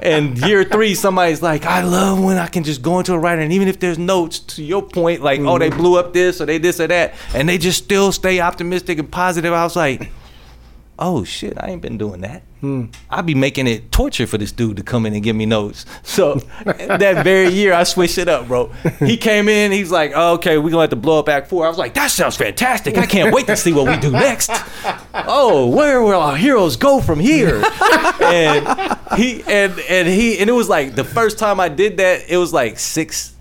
And 0.00 0.38
year 0.38 0.64
three, 0.64 0.94
somebody's 0.94 1.42
like, 1.42 1.66
I 1.66 1.82
love 1.82 2.22
when 2.22 2.38
I 2.38 2.46
can 2.46 2.64
just 2.64 2.82
go 2.82 2.98
into 2.98 3.12
a 3.12 3.18
writer, 3.18 3.42
and 3.42 3.52
even 3.52 3.68
if 3.68 3.80
there's 3.80 3.98
notes, 3.98 4.38
to 4.40 4.62
your 4.62 4.82
point, 4.82 5.22
like, 5.22 5.40
oh, 5.40 5.58
they 5.58 5.68
mm-hmm. 5.68 5.78
blew 5.78 5.98
up 5.98 6.12
this 6.12 6.40
or 6.40 6.46
they 6.46 6.58
this 6.58 6.80
or 6.80 6.86
that, 6.86 7.14
and 7.34 7.48
they 7.48 7.58
just 7.58 7.84
still 7.84 8.12
stay 8.12 8.40
optimistic 8.40 8.98
and 8.98 9.10
positive. 9.10 9.52
I 9.52 9.64
was 9.64 9.76
like, 9.76 10.10
oh 10.98 11.24
shit, 11.24 11.54
I 11.58 11.70
ain't 11.70 11.82
been 11.82 11.98
doing 11.98 12.20
that. 12.22 12.42
Hmm. 12.60 12.86
I'd 13.10 13.26
be 13.26 13.34
making 13.34 13.66
it 13.66 13.92
torture 13.92 14.26
for 14.26 14.38
this 14.38 14.50
dude 14.50 14.78
to 14.78 14.82
come 14.82 15.04
in 15.04 15.12
and 15.12 15.22
give 15.22 15.36
me 15.36 15.46
notes. 15.46 15.84
So 16.14 16.34
that 16.64 17.24
very 17.24 17.48
year, 17.48 17.72
I 17.72 17.82
switched 17.82 18.18
it 18.18 18.28
up, 18.28 18.46
bro. 18.46 18.66
He 19.00 19.16
came 19.16 19.48
in, 19.48 19.72
he's 19.72 19.90
like, 19.90 20.12
oh, 20.14 20.34
okay, 20.34 20.58
we're 20.58 20.70
gonna 20.70 20.82
have 20.82 20.90
to 20.90 20.96
blow 20.96 21.18
up 21.18 21.28
Act 21.28 21.48
Four. 21.48 21.66
I 21.66 21.68
was 21.68 21.76
like, 21.76 21.94
that 21.94 22.12
sounds 22.12 22.36
fantastic. 22.36 22.96
I 22.96 23.06
can't 23.06 23.34
wait 23.34 23.48
to 23.48 23.56
see 23.56 23.72
what 23.72 23.88
we 23.88 23.96
do 23.96 24.10
next. 24.10 24.50
Oh, 25.26 25.68
where 25.68 26.02
will 26.02 26.20
our 26.20 26.36
heroes 26.36 26.76
go 26.76 27.00
from 27.00 27.20
here? 27.20 27.62
And 28.20 28.98
he 29.16 29.42
and 29.46 29.78
and 29.88 30.08
he 30.08 30.38
and 30.38 30.50
it 30.50 30.52
was 30.52 30.68
like 30.68 30.96
the 30.96 31.04
first 31.04 31.38
time 31.38 31.60
I 31.60 31.68
did 31.68 31.98
that, 31.98 32.28
it 32.28 32.36
was 32.36 32.52
like 32.52 32.78
six 32.80 33.34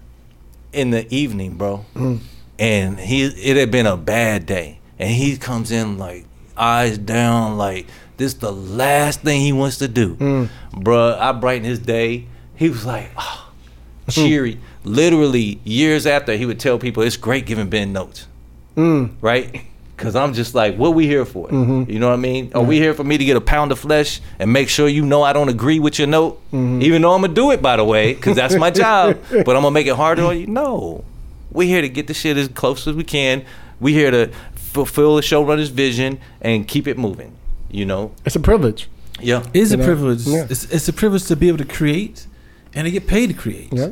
in 0.71 0.91
the 0.91 1.11
evening, 1.13 1.55
bro. 1.55 1.77
Hmm. 1.93 2.17
And 2.59 2.99
he 2.99 3.23
it 3.25 3.57
had 3.57 3.71
been 3.71 3.87
a 3.87 3.97
bad 3.97 4.45
day. 4.45 4.79
And 4.99 5.09
he 5.09 5.37
comes 5.37 5.71
in 5.71 5.97
like 5.97 6.25
eyes 6.63 6.97
down, 6.97 7.57
like 7.57 7.87
this 8.17 8.35
the 8.35 8.51
last 8.51 9.21
thing 9.21 9.41
he 9.41 9.51
wants 9.53 9.77
to 9.79 9.87
do. 9.87 10.15
Mm. 10.15 10.49
Bruh, 10.73 11.17
I 11.19 11.31
brighten 11.33 11.65
his 11.65 11.79
day. 11.79 12.27
He 12.55 12.69
was 12.69 12.85
like, 12.85 13.11
oh, 13.17 13.51
cheery. 14.09 14.59
Literally 14.83 15.59
years 15.63 16.05
after 16.05 16.35
he 16.35 16.45
would 16.45 16.59
tell 16.59 16.77
people 16.77 17.03
it's 17.03 17.17
great 17.17 17.45
giving 17.45 17.69
Ben 17.69 17.93
notes. 17.93 18.27
Mm. 18.75 19.15
Right? 19.21 19.65
Cause 19.95 20.15
I'm 20.15 20.33
just 20.33 20.55
like, 20.55 20.75
what 20.75 20.95
we 20.95 21.05
here 21.05 21.23
for? 21.23 21.47
Mm-hmm. 21.47 21.89
You 21.89 21.99
know 21.99 22.09
what 22.09 22.15
I 22.15 22.17
mean? 22.17 22.51
Are 22.55 22.63
we 22.63 22.77
here 22.77 22.93
for 22.93 23.03
me 23.03 23.17
to 23.17 23.23
get 23.23 23.37
a 23.37 23.41
pound 23.41 23.71
of 23.71 23.79
flesh 23.79 24.21
and 24.39 24.51
make 24.51 24.67
sure 24.67 24.87
you 24.87 25.05
know 25.05 25.21
I 25.21 25.33
don't 25.33 25.49
agree 25.49 25.79
with 25.79 25.99
your 25.99 26.07
note? 26.07 26.41
Mm-hmm. 26.47 26.81
Even 26.81 27.01
though 27.03 27.13
I'm 27.13 27.21
gonna 27.21 27.33
do 27.33 27.51
it 27.51 27.61
by 27.61 27.77
the 27.77 27.85
way, 27.85 28.15
cause 28.15 28.35
that's 28.35 28.55
my 28.55 28.71
job. 28.71 29.17
But 29.29 29.55
I'm 29.55 29.61
gonna 29.61 29.71
make 29.71 29.87
it 29.87 29.95
harder 29.95 30.25
on 30.25 30.39
you. 30.39 30.47
No, 30.47 31.05
we 31.51 31.67
here 31.67 31.81
to 31.81 31.87
get 31.87 32.07
the 32.07 32.13
shit 32.13 32.35
as 32.37 32.47
close 32.49 32.87
as 32.87 32.95
we 32.95 33.03
can. 33.03 33.45
We 33.79 33.93
here 33.93 34.11
to 34.11 34.31
fulfill 34.73 35.15
the 35.15 35.21
showrunner's 35.21 35.69
vision 35.69 36.19
and 36.41 36.67
keep 36.67 36.87
it 36.87 36.97
moving. 36.97 37.31
You 37.69 37.85
know? 37.85 38.11
It's 38.25 38.35
a 38.35 38.39
privilege. 38.39 38.89
Yeah. 39.19 39.43
It 39.53 39.61
is 39.61 39.71
You 39.71 39.75
a 39.75 39.77
know? 39.79 39.85
privilege. 39.85 40.21
Yeah. 40.27 40.47
It's, 40.49 40.65
it's 40.65 40.87
a 40.89 40.93
privilege 40.93 41.25
to 41.25 41.35
be 41.35 41.47
able 41.47 41.59
to 41.59 41.65
create 41.65 42.27
and 42.73 42.85
to 42.85 42.91
get 42.91 43.07
paid 43.07 43.27
to 43.27 43.33
create. 43.33 43.69
Yeah. 43.71 43.89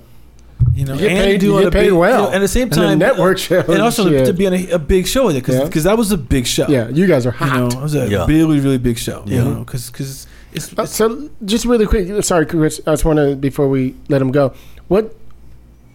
You 0.75 0.85
know, 0.85 0.93
You 0.93 0.99
get 1.01 1.11
and 1.11 1.19
paid- 1.25 1.39
do 1.39 1.47
you 1.55 1.61
get 1.63 1.73
paid 1.73 1.89
big, 1.89 1.93
well. 1.93 2.25
you 2.25 2.29
know, 2.29 2.35
at 2.35 2.39
the 2.39 2.47
same 2.47 2.63
And 2.63 2.71
the 2.71 2.75
time, 2.75 2.99
network 2.99 3.37
shows 3.39 3.67
and 3.67 3.81
also 3.81 4.03
to, 4.05 4.09
shit. 4.11 4.25
to 4.27 4.33
be 4.33 4.45
on 4.47 4.53
a, 4.53 4.69
a 4.71 4.79
big 4.79 5.07
show 5.07 5.25
with 5.27 5.35
it 5.35 5.43
because 5.45 5.55
Yeah. 5.75 5.91
that 5.91 5.97
was 5.97 6.11
a 6.11 6.17
big 6.17 6.45
show. 6.45 6.67
Yeah, 6.67 6.89
you 6.89 7.07
guys 7.07 7.25
are 7.25 7.35
you 7.39 7.45
know, 7.47 7.51
hot. 7.69 7.73
it 7.73 7.81
was 7.81 7.95
a 7.95 8.07
Yeah. 8.07 8.25
really 8.27 8.59
really 8.59 8.77
big 8.77 8.97
show. 8.99 9.23
You 9.25 9.35
Yeah. 9.37 9.43
know, 9.45 9.59
because 9.65 9.89
because 9.89 10.27
it's, 10.53 10.71
Uh, 10.77 10.85
so 10.85 11.29
just 11.45 11.65
really 11.65 11.87
quick, 11.87 12.23
sorry, 12.23 12.45
Chris. 12.45 12.79
I 12.85 12.91
just 12.91 13.05
want 13.05 13.17
to 13.17 13.35
before 13.35 13.67
we 13.69 13.95
let 14.09 14.21
him 14.21 14.31
go. 14.31 14.53
What 14.87 15.15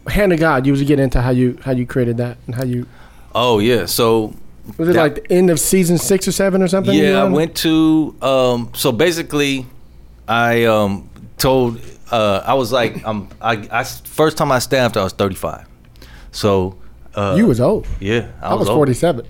hand 0.08 0.32
of 0.32 0.40
God? 0.40 0.66
You 0.66 0.72
usually 0.72 0.86
get 0.88 0.98
into 0.98 1.20
how 1.20 1.30
you 1.30 1.58
how 1.62 1.70
you 1.72 1.86
created 1.86 2.16
that 2.16 2.36
and 2.46 2.54
how 2.56 2.64
you 2.64 2.86
Oh 3.36 3.60
yeah. 3.60 3.86
So 3.86 4.34
was 4.78 4.88
it 4.88 4.92
That- 4.94 5.02
like 5.02 5.14
the 5.16 5.32
end 5.32 5.50
of 5.50 5.58
season 5.60 5.98
six 5.98 6.26
or 6.28 6.32
seven 6.32 6.62
or 6.62 6.68
something? 6.68 6.94
Yeah, 6.94 7.22
I 7.22 7.28
went 7.28 7.54
to. 7.58 8.14
Um, 8.22 8.70
so 8.74 8.92
basically, 8.92 9.66
I 10.28 10.64
um, 10.64 11.08
told. 11.38 11.80
Uh, 12.10 12.42
I 12.46 12.54
was 12.54 12.70
like, 12.72 13.04
um, 13.08 13.28
I, 13.40 13.68
I 13.70 13.84
first 13.84 14.36
time 14.36 14.52
I 14.52 14.58
staffed, 14.60 14.96
I 14.96 15.02
was 15.04 15.12
35. 15.12 15.66
So. 16.32 16.76
Uh, 17.14 17.34
You 17.38 17.46
was 17.46 17.60
old. 17.62 17.86
Yeah, 17.98 18.28
I 18.42 18.54
was 18.54 18.68
old. 18.68 18.76
forty 18.76 18.92
seven. 18.92 19.24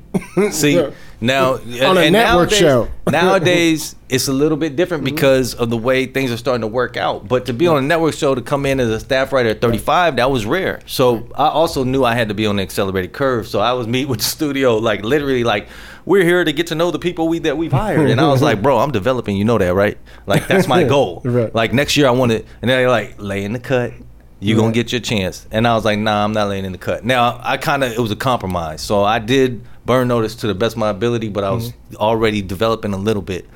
See 0.51 0.75
now 1.21 1.55
On 1.55 1.61
a 1.99 2.11
network 2.11 2.13
nowadays, 2.13 2.59
show. 2.59 2.89
nowadays 3.11 3.97
it's 4.09 4.29
a 4.29 4.33
little 4.33 4.57
bit 4.57 4.77
different 4.77 5.05
Mm-hmm. 5.05 5.15
because 5.17 5.55
of 5.55 5.69
the 5.71 5.77
way 5.77 6.07
things 6.07 6.31
are 6.31 6.37
starting 6.37 6.61
to 6.61 6.67
work 6.69 6.97
out. 6.97 7.27
But 7.27 7.47
to 7.47 7.53
be 7.53 7.67
on 7.67 7.77
a 7.79 7.87
network 7.87 8.15
show 8.15 8.35
to 8.35 8.41
come 8.43 8.65
in 8.67 8.79
as 8.81 8.89
a 8.89 9.01
staff 9.01 9.33
writer 9.33 9.49
at 9.51 9.61
35, 9.61 10.17
that 10.17 10.31
was 10.31 10.47
rare. 10.47 10.81
So 10.87 11.29
I 11.35 11.49
also 11.49 11.83
knew 11.85 12.05
I 12.05 12.15
had 12.15 12.29
to 12.29 12.35
be 12.35 12.47
on 12.47 12.57
the 12.57 12.63
accelerated 12.63 13.13
curve. 13.13 13.49
So 13.49 13.61
I 13.61 13.73
was 13.73 13.87
meet 13.87 14.09
with 14.09 14.19
the 14.21 14.25
studio 14.25 14.77
like 14.77 15.03
literally 15.05 15.43
like 15.45 15.69
we're 16.05 16.23
here 16.23 16.45
to 16.45 16.53
get 16.53 16.69
to 16.69 16.75
know 16.77 16.91
the 16.93 16.99
people 17.01 17.27
we 17.29 17.41
that 17.41 17.57
we've 17.57 17.73
hired. 17.73 18.11
And 18.11 18.21
I 18.21 18.29
was 18.29 18.41
like, 18.43 18.63
bro, 18.63 18.79
I'm 18.79 18.93
developing. 18.93 19.37
You 19.37 19.45
know 19.45 19.59
that, 19.59 19.75
right? 19.75 19.99
Like 20.27 20.47
that's 20.47 20.69
my 20.69 20.85
goal. 20.95 21.21
Right. 21.25 21.53
Like 21.55 21.73
next 21.73 21.97
year 21.97 22.07
I 22.07 22.11
want 22.13 22.33
to. 22.33 22.45
And 22.63 22.71
they're 22.71 22.89
like, 22.89 23.21
lay 23.21 23.43
in 23.45 23.53
the 23.53 23.59
cut. 23.61 23.93
You're 24.39 24.59
gonna 24.59 24.73
get 24.73 24.93
your 24.93 25.01
chance. 25.01 25.47
And 25.51 25.67
I 25.67 25.75
was 25.75 25.85
like, 25.85 25.99
nah, 25.99 26.23
I'm 26.23 26.33
not 26.33 26.49
laying 26.49 26.65
in 26.67 26.73
the 26.73 26.79
cut. 26.79 27.05
Now 27.05 27.41
I 27.43 27.57
kind 27.57 27.83
of 27.83 27.91
it 27.93 27.99
was 27.99 28.11
a 28.13 28.17
compromise. 28.17 28.83
So 28.83 29.03
I 29.03 29.19
did 29.19 29.63
burn 29.87 30.09
notice 30.09 30.35
to 30.37 30.47
the 30.47 30.55
best 30.55 30.75
of 30.75 30.79
my 30.79 30.91
ability, 30.91 31.29
but 31.29 31.45
I 31.45 31.51
was 31.51 31.73
already 31.97 32.43
developing 32.43 32.93
a 32.93 32.99
little 32.99 33.23
bit. 33.23 33.49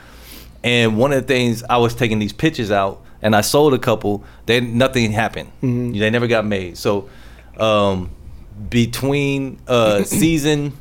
And 0.62 0.98
one 0.98 1.12
of 1.12 1.20
the 1.22 1.26
things 1.26 1.62
I 1.68 1.78
was 1.78 1.94
taking 1.94 2.18
these 2.18 2.32
pitches 2.32 2.70
out, 2.70 3.02
and 3.22 3.36
I 3.36 3.40
sold 3.42 3.74
a 3.74 3.78
couple. 3.78 4.24
Then 4.46 4.78
nothing 4.78 5.12
happened. 5.12 5.50
They 5.60 6.10
never 6.10 6.26
got 6.26 6.46
made. 6.46 6.78
So 6.78 7.10
um, 7.58 8.10
between 8.68 9.58
uh, 9.66 10.02
season 10.04 10.72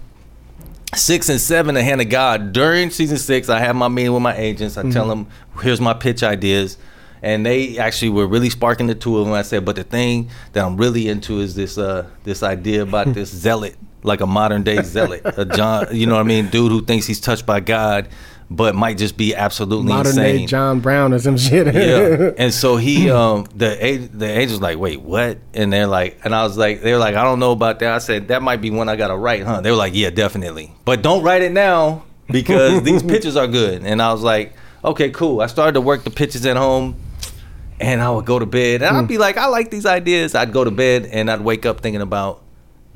six 0.95 1.29
and 1.29 1.39
seven, 1.39 1.75
the 1.75 1.83
hand 1.83 2.01
of 2.01 2.09
God. 2.09 2.51
During 2.53 2.89
season 2.89 3.17
six, 3.17 3.49
I 3.49 3.59
have 3.59 3.75
my 3.75 3.87
meeting 3.87 4.13
with 4.13 4.23
my 4.23 4.35
agents. 4.35 4.77
I 4.77 4.89
tell 4.89 5.07
them, 5.07 5.27
here's 5.61 5.81
my 5.81 5.93
pitch 5.93 6.23
ideas. 6.23 6.77
And 7.21 7.45
they 7.45 7.77
actually 7.77 8.09
were 8.09 8.25
really 8.25 8.49
sparking 8.49 8.87
the 8.87 8.95
two 8.95 9.17
of 9.17 9.25
them. 9.25 9.33
I 9.33 9.41
said, 9.41 9.65
but 9.65 9.75
the 9.75 9.83
thing 9.83 10.29
that 10.53 10.65
I'm 10.65 10.77
really 10.77 11.09
into 11.09 11.39
is 11.41 11.53
this 11.53 11.77
uh, 11.77 12.07
this 12.23 12.43
idea 12.43 12.83
about 12.83 13.07
this 13.13 13.29
zealot, 13.29 13.75
like 14.03 14.21
a 14.21 14.27
modern 14.27 14.63
day 14.63 14.81
zealot, 14.81 15.21
a 15.25 15.45
John, 15.45 15.87
you 15.91 16.05
know 16.05 16.15
what 16.15 16.21
I 16.21 16.23
mean, 16.23 16.47
dude 16.49 16.71
who 16.71 16.81
thinks 16.81 17.05
he's 17.05 17.19
touched 17.19 17.45
by 17.45 17.59
God, 17.59 18.07
but 18.49 18.73
might 18.75 18.97
just 18.97 19.17
be 19.17 19.35
absolutely 19.35 19.87
Modern 19.93 20.11
insane 20.11 20.37
day 20.37 20.45
John 20.45 20.79
Brown 20.79 21.13
or 21.13 21.19
some 21.19 21.37
shit. 21.37 21.73
yeah. 21.73 22.31
And 22.37 22.53
so 22.53 22.77
he, 22.77 23.09
um, 23.11 23.45
the 23.55 24.09
the 24.13 24.25
agent's 24.25 24.61
like, 24.61 24.77
wait, 24.77 25.01
what? 25.01 25.37
And 25.53 25.71
they're 25.71 25.87
like, 25.87 26.19
and 26.23 26.33
I 26.33 26.43
was 26.43 26.57
like, 26.57 26.81
they're 26.81 26.97
like, 26.97 27.15
I 27.15 27.23
don't 27.23 27.39
know 27.39 27.51
about 27.51 27.79
that. 27.79 27.93
I 27.93 27.97
said 27.99 28.29
that 28.29 28.41
might 28.41 28.61
be 28.61 28.71
one 28.71 28.89
I 28.89 28.95
gotta 28.95 29.17
write, 29.17 29.43
huh? 29.43 29.61
They 29.61 29.71
were 29.71 29.77
like, 29.77 29.93
yeah, 29.95 30.09
definitely, 30.09 30.73
but 30.85 31.01
don't 31.01 31.23
write 31.23 31.41
it 31.41 31.51
now 31.51 32.03
because 32.27 32.81
these 32.89 33.03
pitches 33.03 33.35
are 33.35 33.47
good. 33.47 33.83
And 33.83 34.01
I 34.01 34.11
was 34.13 34.21
like, 34.23 34.53
okay, 34.83 35.09
cool. 35.09 35.41
I 35.41 35.47
started 35.47 35.73
to 35.73 35.81
work 35.81 36.03
the 36.03 36.11
pitches 36.11 36.45
at 36.45 36.57
home. 36.57 36.95
And 37.81 38.01
I 38.01 38.09
would 38.11 38.25
go 38.25 38.37
to 38.37 38.45
bed, 38.45 38.81
and 38.81 38.97
I'd 38.97 39.07
be 39.07 39.17
like, 39.17 39.37
I 39.37 39.45
like 39.45 39.71
these 39.71 39.85
ideas. 39.85 40.35
I'd 40.35 40.51
go 40.51 40.65
to 40.65 40.69
bed, 40.69 41.05
and 41.05 41.31
I'd 41.31 41.39
wake 41.39 41.65
up 41.65 41.79
thinking 41.79 42.01
about 42.01 42.41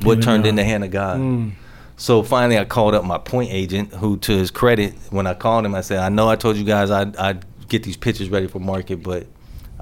what 0.03 0.21
turned 0.21 0.45
into 0.45 0.63
Hand 0.63 0.83
of 0.83 0.91
God. 0.91 1.19
Mm. 1.19 1.51
So 1.95 2.23
finally, 2.23 2.57
I 2.57 2.65
called 2.65 2.95
up 2.95 3.05
my 3.05 3.17
point 3.17 3.51
agent, 3.51 3.93
who, 3.93 4.17
to 4.17 4.37
his 4.37 4.51
credit, 4.51 4.93
when 5.09 5.27
I 5.27 5.33
called 5.33 5.65
him, 5.65 5.75
I 5.75 5.81
said, 5.81 5.99
"I 5.99 6.09
know 6.09 6.29
I 6.29 6.35
told 6.35 6.57
you 6.57 6.63
guys 6.63 6.91
I'd, 6.91 7.15
I'd 7.17 7.45
get 7.67 7.83
these 7.83 7.97
pictures 7.97 8.29
ready 8.29 8.47
for 8.47 8.59
market, 8.59 9.03
but 9.03 9.27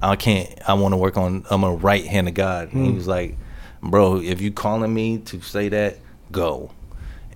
I 0.02 0.16
can't. 0.16 0.50
I 0.68 0.74
want 0.74 0.94
to 0.94 0.98
work 0.98 1.18
on. 1.18 1.46
I'm 1.50 1.64
a 1.64 1.74
write 1.74 2.06
hand 2.06 2.28
of 2.28 2.34
God." 2.34 2.74
And 2.74 2.86
he 2.86 2.92
mm. 2.92 2.96
was 2.96 3.08
like, 3.08 3.38
"Bro, 3.82 4.22
if 4.22 4.42
you 4.42 4.52
calling 4.52 4.94
me 4.94 5.20
to 5.20 5.42
say 5.42 5.70
that, 5.70 6.00
go." 6.32 6.72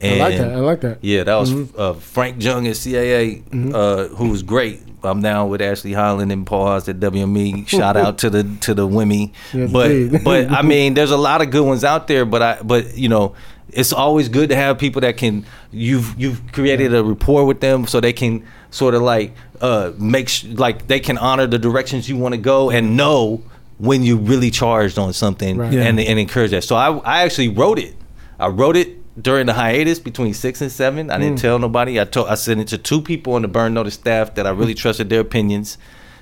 I 0.03 0.17
like 0.17 0.37
that. 0.37 0.51
I 0.51 0.55
like 0.57 0.81
that. 0.81 0.97
Yeah, 1.01 1.23
that 1.23 1.35
was 1.35 1.51
uh, 1.77 1.93
Frank 1.93 2.41
Jung 2.43 2.67
at 2.67 2.75
CAA, 2.75 3.73
uh, 3.73 4.07
who 4.15 4.29
was 4.29 4.43
great. 4.43 4.81
I'm 5.03 5.19
now 5.21 5.45
with 5.45 5.61
Ashley 5.61 5.93
Holland 5.93 6.31
and 6.31 6.47
Paul 6.47 6.77
at 6.77 6.83
WME. 6.83 7.67
Shout 7.67 7.95
out 7.95 8.17
to 8.19 8.29
the 8.29 8.43
to 8.61 8.73
the 8.73 8.87
women. 8.87 9.31
Yes, 9.53 9.71
but 9.71 10.23
but 10.23 10.49
I 10.51 10.61
mean, 10.73 10.95
there's 10.95 11.11
a 11.11 11.17
lot 11.17 11.41
of 11.41 11.51
good 11.51 11.63
ones 11.65 11.83
out 11.83 12.07
there. 12.07 12.25
But 12.25 12.41
I 12.41 12.59
but 12.63 12.97
you 12.97 13.07
know, 13.07 13.35
it's 13.69 13.93
always 13.93 14.29
good 14.29 14.49
to 14.49 14.55
have 14.55 14.79
people 14.79 15.01
that 15.01 15.17
can 15.17 15.45
you've 15.71 16.19
you've 16.19 16.41
created 16.51 16.93
a 16.93 17.03
rapport 17.03 17.45
with 17.45 17.59
them 17.61 17.85
so 17.85 17.99
they 18.01 18.13
can 18.13 18.43
sort 18.71 18.95
of 18.95 19.01
like 19.03 19.33
uh 19.61 19.91
make 19.99 20.27
sh- 20.27 20.45
like 20.45 20.87
they 20.87 20.99
can 20.99 21.17
honor 21.19 21.45
the 21.47 21.59
directions 21.59 22.09
you 22.09 22.17
want 22.17 22.33
to 22.33 22.41
go 22.41 22.69
and 22.71 22.97
know 22.97 23.43
when 23.77 24.01
you 24.03 24.17
really 24.17 24.49
charged 24.49 24.97
on 24.97 25.13
something 25.13 25.57
Right. 25.57 25.73
and 25.73 25.99
and 25.99 26.19
encourage 26.19 26.49
that. 26.51 26.63
So 26.63 26.75
I 26.75 26.89
I 26.97 27.21
actually 27.21 27.49
wrote 27.49 27.77
it. 27.77 27.93
I 28.39 28.47
wrote 28.47 28.75
it 28.75 28.97
during 29.21 29.45
the 29.45 29.53
hiatus 29.53 29.99
between 29.99 30.33
six 30.33 30.61
and 30.61 30.71
seven. 30.71 31.09
I 31.09 31.17
didn't 31.17 31.39
tell 31.39 31.59
nobody. 31.59 31.99
I 31.99 32.05
told 32.05 32.27
I 32.27 32.35
sent 32.35 32.59
it 32.61 32.67
to 32.69 32.77
two 32.77 33.01
people 33.01 33.33
on 33.33 33.41
the 33.41 33.47
Burn 33.47 33.73
Notice 33.73 33.93
staff 33.93 34.35
that 34.35 34.45
I 34.45 34.49
really 34.51 34.73
trusted 34.73 35.09
their 35.09 35.21
opinions. 35.21 35.77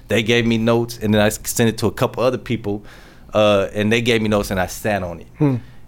They 0.09 0.21
gave 0.21 0.45
me 0.45 0.57
notes, 0.57 0.97
and 1.01 1.13
then 1.13 1.21
I 1.21 1.29
sent 1.29 1.69
it 1.69 1.77
to 1.79 1.87
a 1.87 1.91
couple 1.91 2.23
other 2.23 2.37
people, 2.37 2.83
uh, 3.33 3.69
and 3.73 3.91
they 3.91 4.01
gave 4.01 4.21
me 4.21 4.29
notes, 4.29 4.51
and 4.51 4.59
I 4.59 4.67
sat 4.67 5.01
on 5.01 5.21
it. 5.21 5.27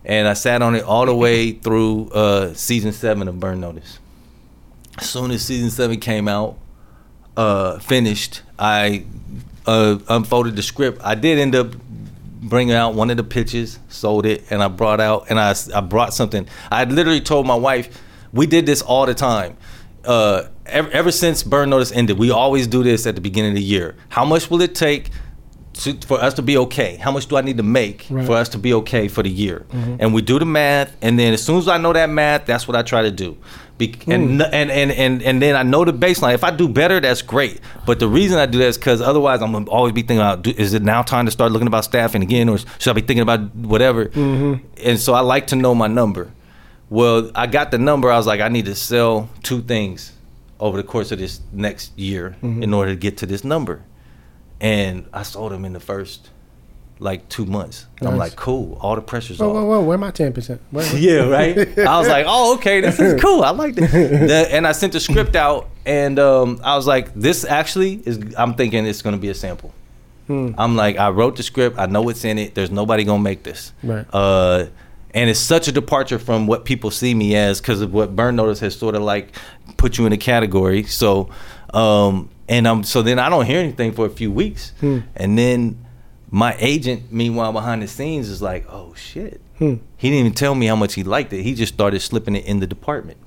And 0.05 0.27
I 0.27 0.33
sat 0.33 0.61
on 0.61 0.75
it 0.75 0.83
all 0.83 1.05
the 1.05 1.15
way 1.15 1.51
through 1.51 2.09
uh, 2.09 2.53
season 2.53 2.91
seven 2.91 3.27
of 3.27 3.39
Burn 3.39 3.59
Notice. 3.59 3.99
As 4.97 5.09
soon 5.09 5.31
as 5.31 5.43
season 5.43 5.69
seven 5.69 5.99
came 5.99 6.27
out, 6.27 6.57
uh, 7.35 7.79
finished, 7.79 8.41
I 8.57 9.05
uh, 9.65 9.99
unfolded 10.07 10.55
the 10.55 10.61
script. 10.63 11.01
I 11.03 11.15
did 11.15 11.37
end 11.37 11.55
up 11.55 11.75
bringing 12.49 12.75
out 12.75 12.93
one 12.93 13.09
of 13.09 13.17
the 13.17 13.23
pitches, 13.23 13.79
sold 13.89 14.25
it, 14.25 14.43
and 14.49 14.63
I 14.63 14.67
brought 14.67 15.01
out 15.01 15.27
and 15.29 15.39
I, 15.39 15.55
I 15.73 15.81
brought 15.81 16.13
something. 16.13 16.47
I 16.71 16.83
literally 16.85 17.21
told 17.21 17.45
my 17.47 17.55
wife, 17.55 18.01
we 18.31 18.47
did 18.47 18.65
this 18.65 18.81
all 18.81 19.05
the 19.05 19.13
time. 19.13 19.57
Uh, 20.03 20.47
ever, 20.65 20.89
ever 20.91 21.11
since 21.11 21.41
Burn 21.43 21.69
Notice 21.69 21.91
ended, 21.91 22.17
we 22.17 22.31
always 22.31 22.67
do 22.67 22.83
this 22.83 23.07
at 23.07 23.15
the 23.15 23.21
beginning 23.21 23.51
of 23.51 23.55
the 23.55 23.63
year. 23.63 23.95
How 24.09 24.25
much 24.25 24.49
will 24.49 24.61
it 24.61 24.75
take 24.75 25.09
to, 25.75 25.93
for 26.07 26.21
us 26.21 26.33
to 26.35 26.41
be 26.41 26.57
okay? 26.57 26.95
How 26.95 27.11
much 27.11 27.27
do 27.27 27.37
I 27.37 27.41
need 27.41 27.57
to 27.57 27.63
make 27.63 28.07
Right. 28.09 28.25
for 28.25 28.33
us 28.33 28.49
to 28.49 28.57
be 28.57 28.73
okay 28.75 29.07
for 29.07 29.23
the 29.23 29.29
year? 29.29 29.65
Mm-hmm. 29.69 29.95
And 29.99 30.13
we 30.13 30.21
do 30.21 30.39
the 30.39 30.45
math, 30.45 30.95
and 31.01 31.19
then 31.19 31.33
as 31.33 31.43
soon 31.43 31.57
as 31.57 31.67
I 31.67 31.77
know 31.77 31.93
that 31.93 32.09
math, 32.09 32.45
that's 32.45 32.67
what 32.67 32.75
I 32.75 32.81
try 32.81 33.01
to 33.03 33.11
do. 33.11 33.37
Be- 33.77 33.93
and, 34.07 34.39
mm. 34.39 34.49
and 34.53 34.71
and 34.71 34.89
and 34.91 35.21
and 35.21 35.41
then 35.41 35.55
I 35.57 35.63
know 35.63 35.83
the 35.83 35.91
baseline. 35.91 36.33
If 36.33 36.45
I 36.45 36.51
do 36.51 36.69
better, 36.69 37.01
that's 37.01 37.21
great. 37.21 37.59
But 37.85 37.99
the 37.99 38.07
reason 38.07 38.39
I 38.39 38.45
do 38.45 38.57
that 38.59 38.67
is 38.67 38.77
because 38.77 39.01
otherwise 39.01 39.41
I'm 39.41 39.51
gonna 39.51 39.69
always 39.69 39.91
be 39.91 40.01
thinking 40.01 40.19
about: 40.19 40.47
is 40.47 40.73
it 40.73 40.81
now 40.81 41.01
time 41.01 41.25
to 41.25 41.31
start 41.31 41.51
looking 41.51 41.67
about 41.67 41.83
staffing 41.83 42.23
again, 42.23 42.47
or 42.47 42.57
should 42.57 42.91
I 42.91 42.93
be 42.93 43.01
thinking 43.01 43.19
about 43.19 43.53
whatever? 43.53 44.05
Mm-hmm. 44.05 44.65
And 44.81 44.97
so 44.97 45.13
I 45.13 45.19
like 45.19 45.47
to 45.47 45.57
know 45.57 45.75
my 45.75 45.87
number. 45.87 46.31
Well, 46.89 47.31
I 47.35 47.47
got 47.47 47.71
the 47.71 47.77
number. 47.77 48.09
I 48.09 48.15
was 48.15 48.27
like, 48.27 48.39
I 48.39 48.47
need 48.47 48.65
to 48.65 48.75
sell 48.75 49.29
two 49.43 49.61
things 49.61 50.13
over 50.59 50.77
the 50.77 50.83
course 50.83 51.11
of 51.11 51.19
this 51.19 51.41
next 51.51 51.97
year 51.99 52.37
mm-hmm. 52.41 52.63
in 52.63 52.73
order 52.73 52.91
to 52.91 52.95
get 52.97 53.17
to 53.17 53.25
this 53.25 53.43
number. 53.43 53.81
And 54.61 55.05
I 55.13 55.23
sold 55.23 55.51
them 55.51 55.65
in 55.65 55.73
the 55.73 55.79
first 55.79 56.29
like 56.99 57.27
two 57.27 57.45
months. 57.45 57.87
I'm 58.01 58.17
like, 58.17 58.35
cool. 58.35 58.77
All 58.81 58.95
the 58.95 59.01
pressure's 59.01 59.39
Whoa, 59.39 59.49
off. 59.49 59.53
whoa, 59.55 59.65
whoa! 59.65 59.81
Where 59.81 59.97
my 59.97 60.11
ten 60.11 60.31
percent? 60.33 60.61
Yeah, 60.95 61.27
right. 61.27 61.57
I 61.79 61.99
was 61.99 62.07
like, 62.07 62.25
oh, 62.27 62.55
okay, 62.55 62.81
this 62.81 62.99
is 62.99 63.21
cool. 63.21 63.43
I 63.43 63.49
like. 63.51 63.75
The- 63.75 64.47
and 64.51 64.65
I 64.65 64.71
sent 64.71 64.93
the 64.93 64.99
script 64.99 65.35
out, 65.35 65.69
and 65.85 66.17
um, 66.19 66.61
I 66.63 66.75
was 66.75 66.87
like, 66.87 67.13
this 67.13 67.43
actually 67.43 67.95
is. 68.05 68.33
I'm 68.37 68.53
thinking 68.55 68.85
it's 68.85 69.01
going 69.01 69.15
to 69.15 69.21
be 69.21 69.29
a 69.29 69.35
sample. 69.35 69.73
I'm 70.27 70.75
like, 70.75 70.97
I 70.97 71.09
wrote 71.11 71.35
the 71.35 71.43
script. 71.43 71.77
I 71.77 71.85
know 71.85 72.01
what's 72.01 72.25
in 72.25 72.39
it. 72.39 72.55
There's 72.55 72.71
nobody 72.71 73.03
gonna 73.03 73.21
make 73.21 73.43
this. 73.43 73.73
Right. 73.83 74.05
Uh, 74.11 74.67
and 75.13 75.29
it's 75.29 75.39
such 75.39 75.67
a 75.67 75.71
departure 75.71 76.17
from 76.17 76.47
what 76.47 76.65
people 76.65 76.89
see 76.91 77.13
me 77.13 77.35
as 77.35 77.61
because 77.61 77.81
of 77.81 77.93
what 77.93 78.15
Burn 78.15 78.35
Notice 78.35 78.59
has 78.61 78.75
sort 78.75 78.95
of 78.95 79.03
like 79.03 79.35
put 79.77 79.97
you 79.97 80.05
in 80.07 80.13
a 80.13 80.17
category. 80.17 80.83
So, 80.83 81.29
um, 81.73 82.29
and 82.47 82.67
um, 82.67 82.83
so 82.83 83.01
then 83.01 83.17
I 83.19 83.29
don't 83.29 83.45
hear 83.45 83.59
anything 83.59 83.91
for 83.91 84.05
a 84.05 84.09
few 84.09 84.31
weeks, 84.31 84.73
and 84.81 85.37
then 85.37 85.83
my 86.29 86.55
agent, 86.59 87.11
meanwhile 87.11 87.51
behind 87.53 87.81
the 87.81 87.87
scenes, 87.87 88.29
is 88.29 88.41
like, 88.41 88.65
oh 88.69 88.93
shit. 88.95 89.41
He 89.57 89.79
didn't 90.01 90.19
even 90.19 90.33
tell 90.33 90.53
me 90.53 90.65
how 90.65 90.75
much 90.75 90.95
he 90.95 91.03
liked 91.03 91.31
it. 91.31 91.41
He 91.43 91.53
just 91.53 91.73
started 91.73 92.01
slipping 92.01 92.35
it 92.35 92.45
in 92.45 92.59
the 92.59 92.67
department. 92.67 93.17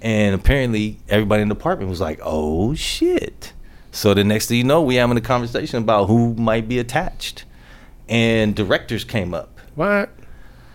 And 0.00 0.34
apparently, 0.34 0.98
everybody 1.10 1.42
in 1.42 1.48
the 1.48 1.54
department 1.54 1.90
was 1.90 2.00
like, 2.00 2.20
"Oh 2.22 2.72
shit!" 2.74 3.52
So 3.90 4.14
the 4.14 4.22
next 4.24 4.46
thing 4.46 4.56
you 4.58 4.64
know, 4.64 4.80
we 4.80 4.94
having 4.94 5.16
a 5.16 5.20
conversation 5.20 5.82
about 5.82 6.06
who 6.06 6.34
might 6.34 6.68
be 6.68 6.78
attached, 6.78 7.44
and 8.08 8.54
directors 8.54 9.02
came 9.04 9.34
up, 9.34 9.58
What? 9.74 10.10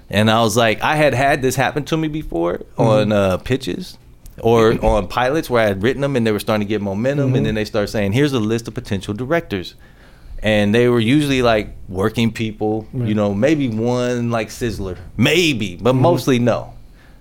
and 0.09 0.29
I 0.29 0.41
was 0.41 0.55
like, 0.57 0.81
I 0.83 0.95
had 0.97 1.13
had 1.13 1.41
this 1.41 1.55
happen 1.55 1.85
to 1.85 1.97
me 1.97 2.07
before 2.09 2.61
on 2.77 3.11
uh, 3.13 3.37
pitches 3.37 3.97
or 4.41 4.83
on 4.83 5.07
pilots 5.07 5.49
where 5.49 5.63
I 5.63 5.67
had 5.67 5.83
written 5.83 6.01
them 6.01 6.15
and 6.15 6.25
they 6.25 6.31
were 6.31 6.39
starting 6.39 6.65
to 6.65 6.69
get 6.69 6.81
momentum, 6.81 7.35
and 7.35 7.45
then 7.45 7.55
they 7.55 7.65
started 7.65 7.87
saying, 7.87 8.13
"Here's 8.13 8.33
a 8.33 8.39
list 8.39 8.67
of 8.67 8.73
potential 8.73 9.13
directors." 9.13 9.75
And 10.41 10.75
they 10.75 10.89
were 10.89 10.99
usually 10.99 11.41
like 11.41 11.69
working 11.87 12.31
people, 12.31 12.85
you 12.93 13.13
know, 13.13 13.33
maybe 13.33 13.69
one 13.69 14.29
like 14.29 14.49
Sizzler, 14.49 14.97
maybe, 15.15 15.77
but 15.77 15.93
mm-hmm. 15.93 16.01
mostly 16.01 16.39
no. 16.39 16.73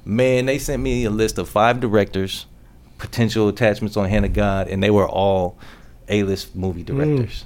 Man, 0.05 0.47
they 0.47 0.59
sent 0.59 0.83
me 0.83 1.05
a 1.05 1.11
list 1.11 1.39
of 1.39 1.49
five 1.49 1.79
directors, 1.79 2.47
potential 2.99 3.47
attachments 3.47 3.97
on 3.97 4.09
Hand 4.09 4.25
of 4.25 4.33
God, 4.33 4.67
and 4.67 4.83
they 4.83 4.91
were 4.91 5.09
all 5.09 5.57
A-list 6.09 6.57
movie 6.57 6.83
mm. 6.83 6.87
directors. 6.87 7.45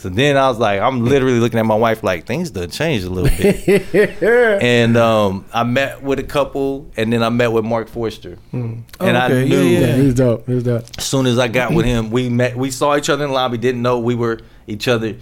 So 0.00 0.08
then 0.08 0.38
I 0.38 0.48
was 0.48 0.58
like, 0.58 0.80
I'm 0.80 1.04
literally 1.04 1.40
looking 1.40 1.58
at 1.58 1.66
my 1.66 1.74
wife 1.74 2.02
like 2.02 2.24
things 2.24 2.50
done 2.50 2.70
changed 2.70 3.04
a 3.04 3.10
little 3.10 3.28
bit. 3.36 4.22
and 4.62 4.96
um, 4.96 5.44
I 5.52 5.62
met 5.64 6.02
with 6.02 6.18
a 6.18 6.22
couple, 6.22 6.90
and 6.96 7.12
then 7.12 7.22
I 7.22 7.28
met 7.28 7.52
with 7.52 7.66
Marc 7.66 7.88
Forster, 7.88 8.38
and 8.50 8.84
I 8.98 9.26
Okay, 9.26 9.46
knew 9.46 9.60
yeah, 9.62 9.80
Yeah, 9.80 9.96
he's 9.96 10.14
dope. 10.14 10.46
He's 10.46 10.62
dope. 10.62 10.84
as 10.96 11.04
soon 11.04 11.26
as 11.26 11.38
I 11.38 11.48
got 11.48 11.74
with 11.74 11.84
him, 11.84 12.10
we 12.10 12.30
met. 12.30 12.56
We 12.56 12.70
saw 12.70 12.96
each 12.96 13.10
other 13.10 13.24
in 13.24 13.28
the 13.30 13.34
lobby. 13.34 13.58
Didn't 13.58 13.82
know 13.82 13.98
we 13.98 14.14
were 14.14 14.40
each 14.66 14.88
other. 14.88 15.16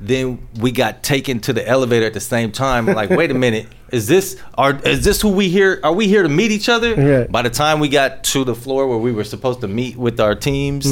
Then 0.00 0.48
we 0.58 0.72
got 0.72 1.02
taken 1.02 1.40
to 1.40 1.52
the 1.52 1.66
elevator 1.68 2.06
at 2.06 2.14
the 2.14 2.20
same 2.20 2.50
time. 2.50 2.86
Like, 2.86 3.10
wait 3.10 3.30
a 3.30 3.34
minute, 3.34 3.68
is 3.92 4.06
this 4.08 4.40
are 4.54 4.74
is 4.84 5.04
this 5.04 5.20
who 5.20 5.28
we 5.28 5.50
here? 5.50 5.80
Are 5.84 5.92
we 5.92 6.08
here 6.08 6.22
to 6.22 6.30
meet 6.30 6.50
each 6.50 6.70
other? 6.70 6.94
Yeah. 6.94 7.26
By 7.26 7.42
the 7.42 7.50
time 7.50 7.78
we 7.78 7.90
got 7.90 8.24
to 8.24 8.42
the 8.44 8.54
floor 8.54 8.88
where 8.88 8.98
we 8.98 9.12
were 9.12 9.24
supposed 9.24 9.60
to 9.60 9.68
meet 9.68 9.96
with 9.98 10.18
our 10.18 10.34
teams, 10.34 10.86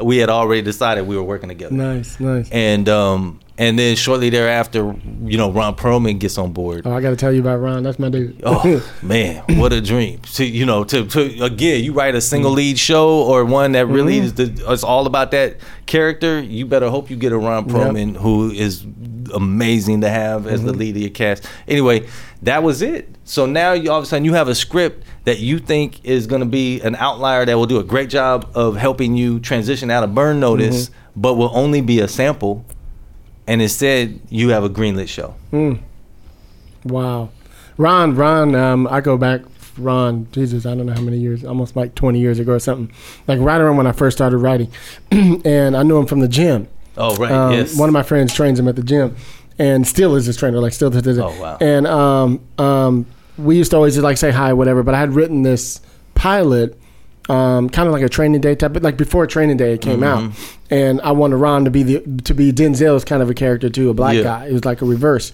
we 0.00 0.18
had 0.18 0.30
already 0.30 0.62
decided 0.62 1.06
we 1.06 1.16
were 1.16 1.22
working 1.22 1.48
together. 1.48 1.74
Nice, 1.74 2.18
nice. 2.20 2.48
And 2.50 2.88
um 2.88 3.40
and 3.56 3.78
then 3.78 3.94
shortly 3.94 4.30
thereafter, 4.30 4.94
you 5.22 5.38
know, 5.38 5.50
Ron 5.50 5.76
Perlman 5.76 6.18
gets 6.18 6.38
on 6.38 6.52
board. 6.52 6.86
Oh, 6.86 6.92
I 6.92 7.00
got 7.00 7.10
to 7.10 7.16
tell 7.16 7.32
you 7.32 7.40
about 7.40 7.60
Ron. 7.60 7.82
That's 7.82 7.98
my 7.98 8.08
dude. 8.08 8.40
Oh 8.44 8.92
man, 9.02 9.44
what 9.58 9.72
a 9.72 9.80
dream! 9.80 10.20
To 10.34 10.44
you 10.44 10.66
know, 10.66 10.84
to, 10.84 11.06
to 11.06 11.44
again, 11.44 11.84
you 11.84 11.92
write 11.92 12.14
a 12.14 12.20
single 12.20 12.50
mm-hmm. 12.50 12.56
lead 12.56 12.78
show 12.78 13.22
or 13.22 13.44
one 13.44 13.72
that 13.72 13.86
really 13.86 14.16
mm-hmm. 14.16 14.24
is 14.24 14.34
the, 14.34 14.72
it's 14.72 14.82
all 14.82 15.06
about 15.06 15.30
that 15.30 15.58
character. 15.86 16.40
You 16.40 16.66
better 16.66 16.90
hope 16.90 17.10
you 17.10 17.16
get 17.16 17.32
a 17.32 17.38
Ron 17.38 17.68
Perlman 17.68 18.16
who 18.16 18.50
is 18.50 18.84
amazing 19.32 20.00
to 20.02 20.08
have 20.08 20.46
as 20.46 20.62
the 20.62 20.70
mm-hmm. 20.70 20.80
lead 20.80 20.96
of 20.96 21.02
your 21.02 21.10
cast. 21.10 21.48
Anyway, 21.68 22.08
that 22.42 22.62
was 22.62 22.82
it. 22.82 23.08
So 23.24 23.46
now 23.46 23.72
you 23.72 23.90
all 23.90 23.98
of 23.98 24.04
a 24.04 24.06
sudden 24.06 24.24
you 24.24 24.34
have 24.34 24.48
a 24.48 24.54
script 24.54 25.04
that 25.24 25.38
you 25.38 25.58
think 25.58 26.04
is 26.04 26.26
going 26.26 26.40
to 26.40 26.46
be 26.46 26.80
an 26.82 26.96
outlier 26.96 27.46
that 27.46 27.56
will 27.56 27.66
do 27.66 27.78
a 27.78 27.84
great 27.84 28.10
job 28.10 28.50
of 28.54 28.76
helping 28.76 29.16
you 29.16 29.40
transition 29.40 29.90
out 29.90 30.04
of 30.04 30.14
burn 30.14 30.40
notice, 30.40 30.90
but 31.16 31.34
will 31.34 31.56
only 31.56 31.80
be 31.80 32.00
a 32.00 32.08
sample. 32.08 32.64
And 33.46 33.60
instead, 33.60 34.20
you 34.30 34.50
have 34.50 34.64
a 34.64 34.70
greenlit 34.70 35.08
show. 35.08 35.34
Wow. 36.84 37.30
Ron, 37.76 38.14
Ron, 38.14 38.54
um, 38.54 38.86
I 38.90 39.00
go 39.00 39.16
back, 39.16 39.42
Ron, 39.76 40.28
Jesus, 40.32 40.64
I 40.66 40.74
don't 40.74 40.86
know 40.86 40.94
how 40.94 41.00
many 41.00 41.18
years, 41.18 41.44
almost 41.44 41.76
like 41.76 41.94
20 41.94 42.20
years 42.20 42.38
ago 42.38 42.52
or 42.52 42.58
something. 42.58 42.94
Like 43.26 43.40
right 43.40 43.60
around 43.60 43.76
when 43.76 43.86
I 43.86 43.92
first 43.92 44.16
started 44.16 44.38
writing. 44.38 44.70
and 45.10 45.76
I 45.76 45.82
knew 45.82 45.98
him 45.98 46.06
from 46.06 46.20
the 46.20 46.28
gym. 46.28 46.68
Oh 46.96 47.16
right, 47.16 47.32
Um, 47.32 47.52
yes. 47.52 47.76
One 47.76 47.88
of 47.88 47.92
my 47.92 48.04
friends 48.04 48.32
trains 48.32 48.58
him 48.58 48.68
at 48.68 48.76
the 48.76 48.82
gym 48.82 49.16
and 49.58 49.86
still 49.86 50.14
is 50.14 50.26
his 50.26 50.36
trainer, 50.36 50.58
like 50.60 50.72
still 50.72 50.90
to 50.90 51.02
this. 51.02 51.18
Oh, 51.18 51.34
wow. 51.40 51.58
And 51.60 51.86
um, 51.86 52.40
um, 52.58 53.06
we 53.36 53.56
used 53.56 53.72
to 53.72 53.76
always 53.76 53.94
just 53.94 54.04
like 54.04 54.16
say 54.16 54.30
hi, 54.30 54.52
whatever, 54.52 54.82
but 54.82 54.94
I 54.94 55.00
had 55.00 55.12
written 55.12 55.42
this 55.42 55.80
pilot. 56.14 56.78
Um, 57.28 57.70
kind 57.70 57.86
of 57.86 57.92
like 57.94 58.02
a 58.02 58.08
training 58.10 58.42
day 58.42 58.54
type, 58.54 58.74
but 58.74 58.82
like 58.82 58.98
before 58.98 59.26
training 59.26 59.56
day 59.56 59.72
it 59.74 59.80
came 59.80 60.00
Mm-hmm. 60.00 60.26
out, 60.28 60.32
and 60.70 61.00
I 61.00 61.12
wanted 61.12 61.36
Ron 61.36 61.64
to 61.64 61.70
be 61.70 61.82
the 61.82 62.00
to 62.24 62.34
be 62.34 62.52
Denzel's 62.52 63.02
kind 63.04 63.22
of 63.22 63.30
a 63.30 63.34
character 63.34 63.70
too, 63.70 63.88
a 63.88 63.94
black 63.94 64.14
Yeah. 64.16 64.22
guy. 64.24 64.46
It 64.48 64.52
was 64.52 64.66
like 64.66 64.82
a 64.82 64.84
reverse, 64.84 65.32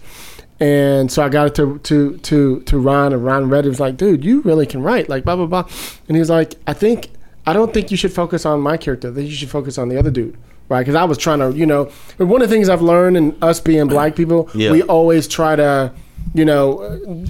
and 0.61 1.11
so 1.11 1.23
I 1.25 1.29
got 1.29 1.49
it 1.49 1.55
to 1.57 1.79
to 1.79 2.17
to 2.19 2.61
to 2.61 2.79
Ron, 2.79 3.13
and 3.13 3.25
Ron 3.25 3.49
read 3.51 3.67
it. 3.67 3.71
Was 3.71 3.81
like, 3.81 3.97
dude, 3.97 4.25
you 4.25 4.41
really 4.43 4.67
can 4.67 4.83
write, 4.83 5.09
like 5.09 5.25
blah 5.25 5.35
blah 5.35 5.47
blah. 5.47 5.65
And 6.07 6.17
he 6.17 6.21
was 6.21 6.31
like, 6.31 6.55
I 6.67 6.75
think 6.75 7.09
I 7.45 7.53
don't 7.53 7.75
think 7.75 7.91
you 7.91 7.97
should 7.97 8.13
focus 8.13 8.47
on 8.47 8.61
my 8.61 8.77
character. 8.77 9.11
That 9.11 9.23
you 9.25 9.33
should 9.35 9.51
focus 9.51 9.77
on 9.77 9.89
the 9.89 9.97
other 9.99 10.13
dude, 10.13 10.37
right? 10.69 10.81
Because 10.83 10.95
I 10.95 11.03
was 11.05 11.19
trying 11.19 11.41
to, 11.41 11.51
you 11.59 11.67
know, 11.67 11.87
one 12.19 12.41
of 12.41 12.49
the 12.49 12.55
things 12.55 12.69
I've 12.69 12.83
learned 12.83 13.17
in 13.17 13.37
us 13.43 13.59
being 13.59 13.89
black 13.89 14.15
people, 14.15 14.49
Yeah. 14.55 14.71
we 14.71 14.83
always 14.83 15.27
try 15.27 15.57
to. 15.57 15.93
You 16.33 16.45
know, 16.45 16.81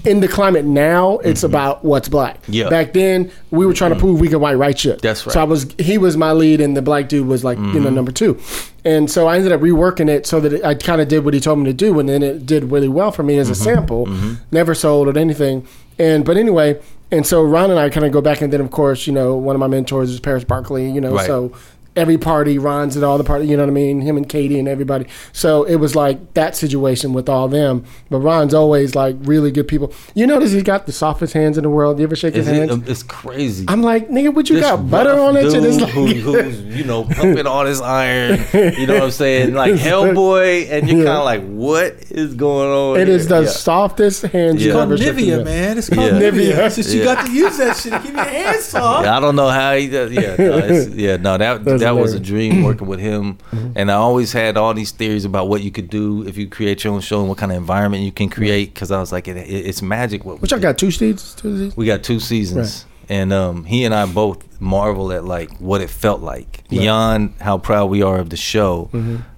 in 0.05 0.21
the 0.21 0.29
climate 0.29 0.67
now, 0.67 1.19
it's 1.19 1.43
about 1.43 1.83
what's 1.83 2.09
black. 2.11 2.43
Mm-hmm. 2.43 2.53
Yeah. 2.53 2.69
Back 2.69 2.93
then, 2.93 3.31
we 3.51 3.65
were 3.65 3.73
trying 3.73 3.95
to 3.95 3.99
prove 3.99 4.21
we 4.21 4.29
could 4.29 4.43
white 4.43 4.59
right 4.59 4.79
shit. 4.79 5.01
That's 5.01 5.25
right. 5.27 5.33
So 5.33 5.41
I 5.41 5.45
was, 5.45 5.73
he 5.79 5.97
was 5.97 6.19
my 6.19 6.33
lead, 6.33 6.61
and 6.61 6.77
the 6.77 6.83
black 6.83 7.09
dude 7.09 7.27
was 7.27 7.43
like, 7.43 7.57
you 7.57 7.65
Mm-hmm. 7.65 7.85
know, 7.85 7.91
number 7.91 8.13
two. 8.13 8.39
And 8.85 9.11
so 9.11 9.27
I 9.27 9.37
ended 9.37 9.53
up 9.53 9.63
reworking 9.63 10.11
it 10.11 10.27
so 10.27 10.39
that 10.41 10.53
it, 10.53 10.65
I 10.67 10.75
kind 10.75 11.01
of 11.01 11.09
did 11.09 11.25
what 11.25 11.33
he 11.33 11.41
told 11.41 11.61
me 11.61 11.65
to 11.65 11.73
do, 11.73 11.99
and 11.99 12.09
then 12.11 12.23
it 12.23 12.45
did 12.45 12.65
really 12.65 12.89
well 12.89 13.11
for 13.11 13.23
me 13.23 13.39
as 13.39 13.49
a 13.49 13.53
Mm-hmm. 13.55 13.65
sample. 13.65 14.37
Never 14.51 14.75
sold 14.75 15.09
or 15.09 15.19
anything. 15.19 15.67
And 15.99 16.23
but 16.25 16.37
anyway, 16.37 16.79
and 17.11 17.27
so 17.27 17.43
Ron 17.43 17.71
and 17.71 17.81
I 17.81 17.89
kind 17.89 18.05
of 18.05 18.13
go 18.13 18.21
back, 18.21 18.43
and 18.43 18.53
then 18.53 18.61
of 18.61 18.71
course, 18.71 19.07
you 19.07 19.15
know, 19.15 19.35
one 19.35 19.57
of 19.57 19.61
my 19.61 19.67
mentors 19.67 20.11
is 20.11 20.21
Paris 20.21 20.45
Barclay. 20.45 20.91
You 20.91 21.01
know, 21.01 21.15
Right. 21.15 21.27
so 21.27 21.53
every 21.97 22.17
party, 22.19 22.57
Ron's 22.59 22.97
at 22.97 23.03
all 23.03 23.19
the 23.19 23.25
party. 23.25 23.47
You 23.47 23.57
know 23.57 23.65
what 23.65 23.71
I 23.71 23.73
mean? 23.73 24.01
Him 24.01 24.17
and 24.17 24.29
Katie 24.29 24.59
and 24.59 24.69
everybody. 24.69 25.07
So 25.33 25.65
it 25.65 25.77
was 25.77 25.95
like 25.97 26.35
that 26.35 26.55
situation 26.57 27.13
with 27.13 27.29
all 27.29 27.49
them. 27.49 27.85
But 28.11 28.19
Ron's 28.21 28.55
always 28.55 28.95
like 28.95 29.17
really 29.21 29.51
good 29.51 29.67
people. 29.69 29.93
You 30.15 30.27
notice 30.27 30.53
he's 30.53 30.63
got 30.63 30.87
the 30.87 30.93
softest 30.93 31.33
hands 31.33 31.59
in 31.59 31.65
the 31.65 31.71
world. 31.71 31.99
You 31.99 32.05
ever 32.05 32.17
shake 32.17 32.35
his 32.35 32.47
Is 32.49 32.57
it- 32.59 32.69
hands? 32.71 32.89
it's 32.89 33.03
crazy. 33.03 33.65
I'm 33.69 33.83
like, 33.83 34.09
nigga, 34.09 34.33
what 34.35 34.49
you 34.49 34.57
This 34.57 34.65
got 34.65 34.89
butter 34.91 35.19
on 35.19 35.37
it? 35.37 35.53
And 35.53 35.65
it's 35.67 35.77
dude 35.77 35.83
like, 35.85 35.93
who, 35.93 36.07
who's 36.07 36.61
you 36.79 36.85
know 36.85 37.05
pumping 37.05 37.47
all 37.47 37.65
this 37.65 37.81
iron. 37.81 38.41
You 38.53 38.87
know 38.87 38.95
what 38.95 39.03
I'm 39.05 39.11
saying? 39.11 39.55
Like 39.55 39.75
Hellboy, 40.05 40.71
and 40.71 40.89
you're 40.89 40.99
Yeah. 41.01 41.05
kind 41.05 41.19
of 41.19 41.25
like, 41.25 41.43
what 41.49 41.95
is 42.11 42.35
going 42.35 42.69
on? 42.71 43.01
it 43.01 43.09
is 43.09 43.27
here? 43.29 43.39
the 43.41 43.45
Yeah. 43.47 43.51
softest 43.51 44.23
hands 44.23 44.65
Yeah. 44.65 44.69
you've 44.73 44.77
ever 44.83 44.97
shook 44.97 45.17
Nivea, 45.17 45.39
in. 45.41 45.45
man. 45.45 45.79
It's 45.79 45.89
called 45.89 46.13
Yeah. 46.13 46.21
Nivea. 46.31 46.53
Nivea. 46.53 46.71
Since 46.71 46.95
you 46.95 47.05
got 47.05 47.27
to 47.27 47.33
use 47.33 47.57
that 47.59 47.77
shit 47.77 47.93
to 47.93 47.99
keep 48.01 48.15
your 48.15 48.25
hands 48.25 48.65
soft. 48.65 49.05
Yeah, 49.05 49.17
I 49.17 49.21
don't 49.21 49.37
know 49.37 49.49
how 49.49 49.75
he 49.75 49.89
does. 49.89 50.13
Yeah, 50.13 50.37
no, 50.39 50.59
it's, 50.59 50.95
yeah, 50.95 51.17
no, 51.17 51.37
that 51.39 51.65
That's 51.81 51.95
that 51.97 52.01
was 52.01 52.15
a 52.15 52.21
dream 52.21 52.63
working 52.69 52.87
with 52.87 53.01
him, 53.01 53.39
and 53.75 53.91
I 53.91 53.95
always 53.95 54.33
had 54.33 54.57
all 54.57 54.73
these 54.75 54.91
theories 54.93 55.25
about 55.25 55.49
what 55.49 55.63
you 55.63 55.71
could 55.71 55.91
do 55.91 56.27
if 56.27 56.37
you 56.37 56.49
create 56.49 56.85
your 56.85 56.93
own 56.95 57.01
show 57.01 57.21
and 57.21 57.29
what 57.29 57.39
kind 57.39 57.53
of 57.53 57.59
environment 57.59 58.03
you 58.05 58.13
can 58.13 58.29
create. 58.31 58.73
Because 58.75 58.91
I 58.91 59.01
was 59.01 59.13
like, 59.13 59.29
it, 59.29 59.37
it, 59.37 59.49
it's 59.49 59.83
magic. 59.83 60.25
What 60.25 60.41
Which 60.41 60.53
I 60.53 60.59
got 60.59 60.79
two 60.79 60.91
seasons. 60.91 61.35
Two 61.35 61.53
seasons. 61.57 61.77
We 61.77 61.87
got 61.87 62.03
two 62.03 62.21
seasons, 62.21 62.87
and 63.09 63.33
um, 63.33 63.65
he 63.65 63.85
and 63.85 63.95
I 63.95 64.07
both 64.07 64.61
marvel 64.61 65.13
at 65.13 65.25
like 65.25 65.51
what 65.59 65.81
it 65.81 65.91
felt 65.91 66.21
like 66.21 66.69
beyond 66.69 67.35
how 67.41 67.59
proud 67.59 67.87
we 67.87 68.03
are 68.03 68.19
of 68.19 68.31
the 68.31 68.37
show. 68.37 68.91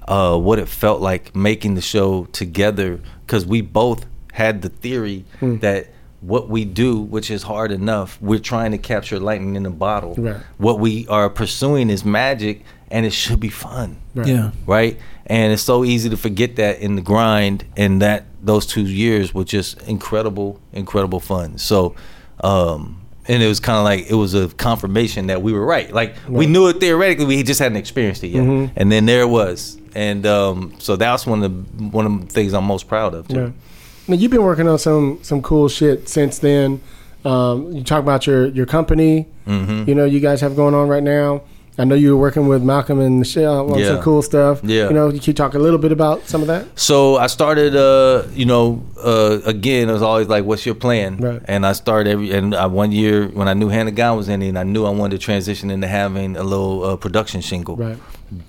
Uh, 0.09 0.37
what 0.37 0.59
it 0.59 0.69
felt 0.69 1.01
like 1.01 1.35
making 1.35 1.75
the 1.75 1.81
show 1.81 2.25
together 2.33 3.01
because 3.25 3.47
we 3.47 3.61
both 3.61 4.05
had 4.33 4.61
the 4.63 4.69
theory 4.69 5.25
that 5.41 5.87
what 6.23 6.49
we 6.49 6.65
do, 6.65 7.01
which 7.01 7.31
is 7.31 7.43
hard 7.43 7.73
enough, 7.73 8.17
we're 8.23 8.39
trying 8.39 8.71
to 8.71 8.79
capture 8.79 9.19
lightning 9.19 9.57
in 9.57 9.67
a 9.67 9.71
bottle. 9.71 10.15
Right. 10.17 10.37
What 10.59 10.79
we 10.79 11.07
are 11.09 11.29
pursuing 11.29 11.91
is 11.91 12.05
magic, 12.05 12.65
and 12.91 13.05
it 13.05 13.13
should 13.13 13.41
be 13.41 13.49
fun 13.49 13.97
Right. 14.15 14.27
Yeah. 14.29 14.51
right? 14.67 14.99
And 15.27 15.53
it's 15.53 15.63
so 15.63 15.85
easy 15.85 16.11
to 16.11 16.17
forget 16.17 16.57
that 16.57 16.79
in 16.81 16.95
the 16.97 17.03
grind, 17.03 17.65
and 17.77 18.01
that 18.03 18.27
those 18.43 18.67
two 18.67 18.83
years 18.83 19.35
were 19.35 19.45
just 19.45 19.81
incredible, 19.89 20.61
incredible 20.73 21.21
fun. 21.21 21.59
So, 21.59 21.95
um, 22.43 23.01
and 23.29 23.43
it 23.43 23.47
was 23.47 23.61
kind 23.61 23.79
of 23.79 23.85
like 23.85 24.11
it 24.11 24.15
was 24.15 24.35
a 24.35 24.49
confirmation 24.49 25.29
that 25.29 25.43
we 25.43 25.53
were 25.53 25.65
right. 25.65 25.93
Like 25.93 26.17
we 26.29 26.47
knew 26.47 26.69
it 26.69 26.81
theoretically, 26.81 27.25
we 27.25 27.43
just 27.43 27.61
hadn't 27.61 27.79
experienced 27.79 28.23
it 28.25 28.29
yet. 28.29 28.43
Mm-hmm. 28.43 28.73
And 28.77 28.91
then 28.91 29.07
there 29.07 29.23
it 29.23 29.29
was, 29.29 29.79
and 29.95 30.27
um, 30.27 30.75
so 30.79 30.97
that's 30.97 31.25
one 31.27 31.43
of 31.43 31.79
the 31.79 31.85
one 31.85 32.05
of 32.07 32.21
the 32.21 32.27
things 32.27 32.53
I'm 32.53 32.65
most 32.65 32.89
proud 32.89 33.15
of. 33.15 33.29
Too. 33.29 33.35
Yeah. 33.37 33.51
Now 34.13 34.19
you've 34.19 34.31
been 34.31 34.43
working 34.43 34.69
on 34.69 34.79
some 34.79 35.21
some 35.23 35.41
cool 35.41 35.69
shit 35.71 36.07
since 36.07 36.39
then. 36.39 36.83
Um, 37.25 37.73
you 37.73 37.83
talk 37.83 38.01
about 38.01 38.27
your 38.27 38.49
your 38.49 38.67
company. 38.67 39.27
Mhm. 39.49 39.89
You 39.89 39.95
know, 39.95 40.05
you 40.05 40.21
guys 40.21 40.43
have 40.43 40.55
going 40.55 40.75
on 40.75 40.87
right 40.87 41.03
now. 41.03 41.41
I 41.79 41.85
know 41.85 41.95
you 41.95 42.11
were 42.15 42.21
working 42.21 42.47
with 42.47 42.63
Malcolm 42.63 43.01
and 43.01 43.25
Nichelle 43.25 43.73
on 43.73 43.79
Yeah. 43.79 43.87
some 43.95 44.03
cool 44.03 44.21
stuff. 44.21 44.61
Yeah. 44.63 44.89
You 44.89 44.93
know, 44.93 45.09
you 45.09 45.19
can 45.19 45.33
talk 45.33 45.55
a 45.55 45.59
little 45.59 45.79
bit 45.79 45.93
about 45.93 46.29
some 46.29 46.43
of 46.43 46.47
that. 46.49 46.67
So 46.75 47.17
I 47.17 47.27
started, 47.29 47.75
uh, 47.75 48.25
you 48.35 48.45
know, 48.45 48.83
uh, 49.03 49.39
again, 49.47 49.89
it 49.89 49.93
was 49.93 50.03
always 50.03 50.29
like, 50.29 50.45
"What's 50.45 50.67
your 50.67 50.75
plan?" 50.75 51.17
Right. 51.17 51.41
And 51.47 51.65
I 51.65 51.73
started 51.73 52.11
every, 52.11 52.33
and 52.33 52.55
I, 52.55 52.67
one 52.67 52.93
year 52.93 53.31
when 53.33 53.49
I 53.49 53.55
knew 53.55 53.69
Hand 53.71 53.89
of 53.89 53.95
God 53.95 54.19
was 54.19 54.29
and 54.29 54.59
I 54.59 54.63
knew 54.65 54.85
I 54.85 54.91
wanted 54.91 55.19
to 55.19 55.25
transition 55.25 55.71
into 55.71 55.87
having 55.87 56.37
a 56.37 56.43
little 56.43 56.85
uh, 56.85 56.97
production 56.97 57.41
shingle, 57.41 57.77
Right. 57.77 57.97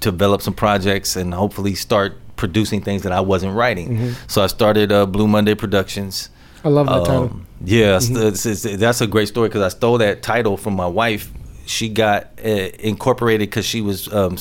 develop 0.02 0.42
some 0.42 0.54
projects, 0.56 1.16
and 1.16 1.34
hopefully 1.34 1.74
start 1.74 2.18
producing 2.44 2.82
things 2.82 3.04
that 3.04 3.14
I 3.14 3.22
wasn't 3.22 3.56
writing. 3.56 3.88
Mm-hmm. 3.90 4.12
So 4.28 4.44
I 4.44 4.48
started 4.48 4.92
uh, 4.92 5.06
Blue 5.06 5.28
Monday 5.30 5.56
Productions. 5.56 6.30
I 6.66 6.68
love 6.70 6.88
that 6.88 7.06
title. 7.06 7.24
Um, 7.24 7.46
yeah, 7.64 7.96
it's- 7.98 8.10
it's- 8.10 8.46
it's- 8.66 8.80
that's 8.80 9.00
a 9.02 9.08
great 9.08 9.30
story 9.30 9.48
because 9.48 9.62
I 9.62 9.70
stole 9.70 9.98
that 10.00 10.22
title 10.22 10.58
from 10.58 10.76
my 10.76 10.88
wife. 10.88 11.32
She 11.66 11.88
got 11.88 12.28
uh, 12.44 12.50
incorporated 12.92 13.50
because 13.50 13.66
she 13.66 13.80
was 13.80 14.12
um, 14.14 14.36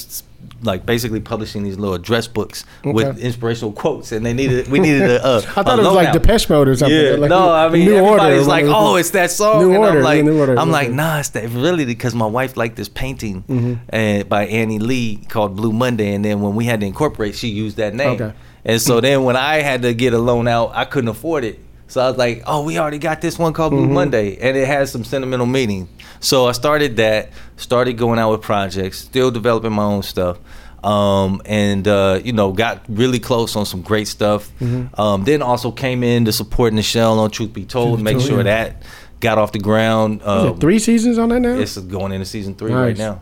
like 0.63 0.87
basically 0.87 1.21
publishing 1.21 1.63
these 1.65 1.79
little 1.79 1.95
address 1.95 2.27
books 2.29 2.65
with 2.85 3.19
inspirational 3.19 3.73
quotes, 3.73 4.13
and 4.13 4.25
they 4.25 4.33
needed 4.33 4.69
we 4.69 4.79
needed 4.79 5.03
a. 5.03 5.27
a 5.27 5.37
I 5.39 5.41
thought 5.41 5.69
a 5.79 5.83
it 5.83 5.85
was 5.85 5.95
like 5.95 6.09
logout. 6.09 6.13
Depeche 6.13 6.49
Mode 6.49 6.69
or 6.69 6.77
something. 6.77 6.97
Yeah, 6.97 7.11
like 7.13 7.31
no, 7.31 7.51
I 7.53 7.69
mean 7.69 7.85
New 7.87 7.99
Order 7.99 8.23
everybody's 8.25 8.47
or 8.47 8.51
like. 8.51 8.65
"Oh, 8.69 8.97
it's 8.97 9.11
that 9.11 9.31
song." 9.31 9.63
New 9.63 9.71
and 9.75 9.79
Order, 9.79 9.99
I'm 9.99 10.05
like, 10.05 10.25
New 10.25 10.39
Order, 10.39 10.59
I'm 10.59 10.71
like, 10.71 10.87
okay. 10.89 10.95
nah, 10.97 11.19
it's 11.19 11.31
that 11.31 11.49
really 11.51 11.85
because 11.85 12.15
my 12.15 12.27
wife 12.27 12.57
liked 12.57 12.77
this 12.77 12.89
painting 12.89 13.43
Mm-hmm. 13.49 13.75
and 13.89 14.29
by 14.29 14.47
Annie 14.47 14.79
Lee 14.79 15.17
called 15.29 15.57
Blue 15.57 15.73
Monday, 15.73 16.15
and 16.15 16.25
then 16.25 16.41
when 16.43 16.55
we 16.55 16.65
had 16.65 16.81
to 16.81 16.87
incorporate, 16.87 17.35
she 17.35 17.49
used 17.49 17.77
that 17.79 17.95
name. 17.95 18.21
Okay. 18.23 18.33
And 18.65 18.81
so 18.81 19.01
then 19.01 19.25
when 19.25 19.37
I 19.37 19.57
had 19.63 19.83
to 19.83 19.93
get 19.95 20.13
a 20.15 20.19
loan 20.19 20.47
out, 20.47 20.71
I 20.75 20.85
couldn't 20.85 21.09
afford 21.09 21.43
it. 21.45 21.59
So 21.89 22.01
I 22.01 22.09
was 22.09 22.17
like, 22.17 22.45
oh, 22.47 22.65
we 22.65 22.79
already 22.79 22.99
got 22.99 23.21
this 23.21 23.39
one 23.39 23.53
called 23.53 23.73
Blue 23.73 23.83
Mm-hmm. 23.85 23.93
Monday, 23.95 24.37
and 24.39 24.57
it 24.57 24.67
has 24.67 24.91
some 24.93 25.05
sentimental 25.05 25.47
meaning. 25.47 25.89
So 26.23 26.47
I 26.47 26.53
started 26.53 26.97
that, 26.97 27.31
started 27.57 27.95
going 27.99 28.19
out 28.19 28.31
with 28.31 28.41
projects, 28.43 28.99
still 28.99 29.31
developing 29.31 29.73
my 29.73 29.83
own 29.83 30.03
stuff. 30.03 30.39
Um, 30.85 31.43
and 31.45 31.87
uh, 31.87 32.21
you 32.25 32.33
know, 32.33 32.53
got 32.53 32.85
really 32.89 33.19
close 33.21 33.55
on 33.55 33.67
some 33.67 33.83
great 33.83 34.09
stuff. 34.09 34.51
Mm-hmm. 34.59 35.01
Um, 35.01 35.25
then 35.25 35.43
also 35.43 35.71
came 35.71 36.03
in 36.03 36.25
to 36.25 36.33
support 36.33 36.73
Nichelle 36.73 37.19
on 37.19 37.31
Truth 37.31 37.53
Be 37.53 37.65
Told, 37.65 37.99
Truth 37.99 38.05
make 38.05 38.17
Told, 38.17 38.29
sure 38.29 38.39
yeah. 38.39 38.43
that 38.45 38.83
got 39.21 39.39
off 39.39 39.53
the 39.53 39.61
ground. 39.61 40.23
Is 40.23 40.45
it 40.45 40.61
three 40.61 40.79
seasons 40.79 41.19
on 41.19 41.29
that 41.29 41.41
now? 41.41 41.57
it's 41.57 41.77
going 41.79 42.13
into 42.13 42.27
season 42.27 42.55
three 42.57 42.73
Nice. 42.73 42.99
right 42.99 42.99
now, 42.99 43.21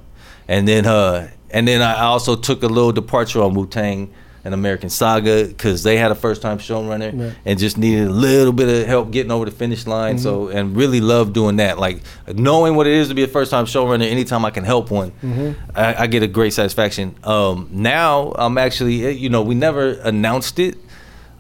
and 0.49 0.67
then 0.67 0.87
uh, 0.87 1.31
and 1.51 1.69
then 1.69 1.83
I 1.83 2.01
also 2.03 2.35
took 2.37 2.63
a 2.63 2.69
little 2.69 2.93
departure 2.93 3.43
on 3.43 3.53
Wu 3.55 3.67
Tang 3.67 4.13
An 4.45 4.53
American 4.55 4.89
Saga 4.89 5.45
because 5.45 5.83
they 5.83 5.97
had 5.99 6.11
a 6.11 6.15
first 6.15 6.41
time 6.43 6.59
showrunner 6.59 7.13
Right. 7.19 7.35
and 7.45 7.59
just 7.59 7.77
needed 7.77 8.09
a 8.09 8.11
little 8.11 8.53
bit 8.55 8.69
of 8.83 8.87
help 8.87 9.11
getting 9.11 9.31
over 9.31 9.45
the 9.45 9.51
finish 9.51 9.87
line. 9.87 10.19
So 10.19 10.47
Mm-hmm. 10.47 10.57
and 10.57 10.77
really 10.77 11.01
love 11.01 11.33
doing 11.33 11.57
that, 11.57 11.79
like 11.79 12.01
knowing 12.27 12.75
what 12.75 12.87
it 12.87 12.95
is 12.95 13.09
to 13.09 13.15
be 13.15 13.23
a 13.23 13.29
first 13.29 13.51
time 13.51 13.67
showrunner. 13.67 14.09
Anytime 14.11 14.45
I 14.45 14.51
can 14.51 14.65
help 14.65 14.91
one, 14.91 15.11
Mm-hmm. 15.23 15.79
I, 15.79 16.03
I 16.03 16.07
get 16.07 16.23
a 16.23 16.27
great 16.29 16.53
satisfaction. 16.55 17.15
Um, 17.25 17.69
now 17.71 18.33
I'm 18.37 18.57
actually, 18.59 19.05
eh, 19.07 19.11
you 19.11 19.29
know, 19.29 19.43
we 19.43 19.55
never 19.55 19.93
announced 20.05 20.59
it 20.59 20.77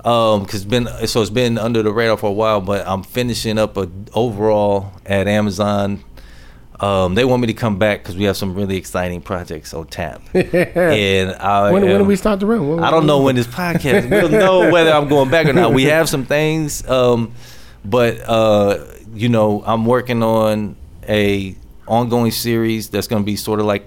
um 0.03 0.44
because 0.44 0.64
been 0.64 0.88
so 1.07 1.20
it's 1.20 1.28
been 1.28 1.59
under 1.59 1.82
the 1.82 1.92
radar 1.92 2.16
for 2.16 2.28
a 2.30 2.32
while 2.32 2.62
but 2.62 2.88
i'm 2.88 3.03
finishing 3.03 3.59
up 3.59 3.76
a 3.76 3.86
overall 4.14 4.92
at 5.05 5.28
amazon 5.28 6.03
um 6.81 7.14
they 7.14 7.24
want 7.24 7.41
me 7.41 7.47
to 7.47 7.53
come 7.55 7.78
back 7.78 8.03
because 8.03 8.16
we 8.16 8.24
have 8.24 8.37
some 8.37 8.55
really 8.55 8.76
exciting 8.76 9.20
projects 9.20 9.74
on 9.74 9.87
tap 9.87 10.22
and 10.35 11.33
I 11.33 11.70
when, 11.72 11.83
when 11.85 11.99
do 11.99 12.05
we 12.05 12.16
start 12.16 12.41
the 12.41 12.47
run? 12.47 12.68
When- 12.68 12.83
I 12.85 12.91
don't 12.91 13.07
know 13.07 13.22
when 13.22 13.37
this 13.37 13.47
podcast. 13.47 14.09
We'll 14.11 14.28
know 14.31 14.70
whether 14.74 14.91
I'm 14.93 15.09
going 15.09 15.31
back 15.31 15.47
or 15.47 15.53
not. 15.53 15.72
We 15.74 15.85
have 15.85 16.09
some 16.09 16.24
things, 16.24 16.87
um, 16.89 17.33
but 17.85 18.20
uh, 18.28 18.85
you 19.14 19.28
know, 19.28 19.62
I'm 19.66 19.85
working 19.87 20.22
on 20.22 20.76
a 21.09 21.55
ongoing 21.87 22.31
series 22.31 22.89
that's 22.91 23.09
going 23.09 23.22
to 23.22 23.26
be 23.26 23.37
sort 23.37 23.59
of 23.61 23.66
like 23.66 23.85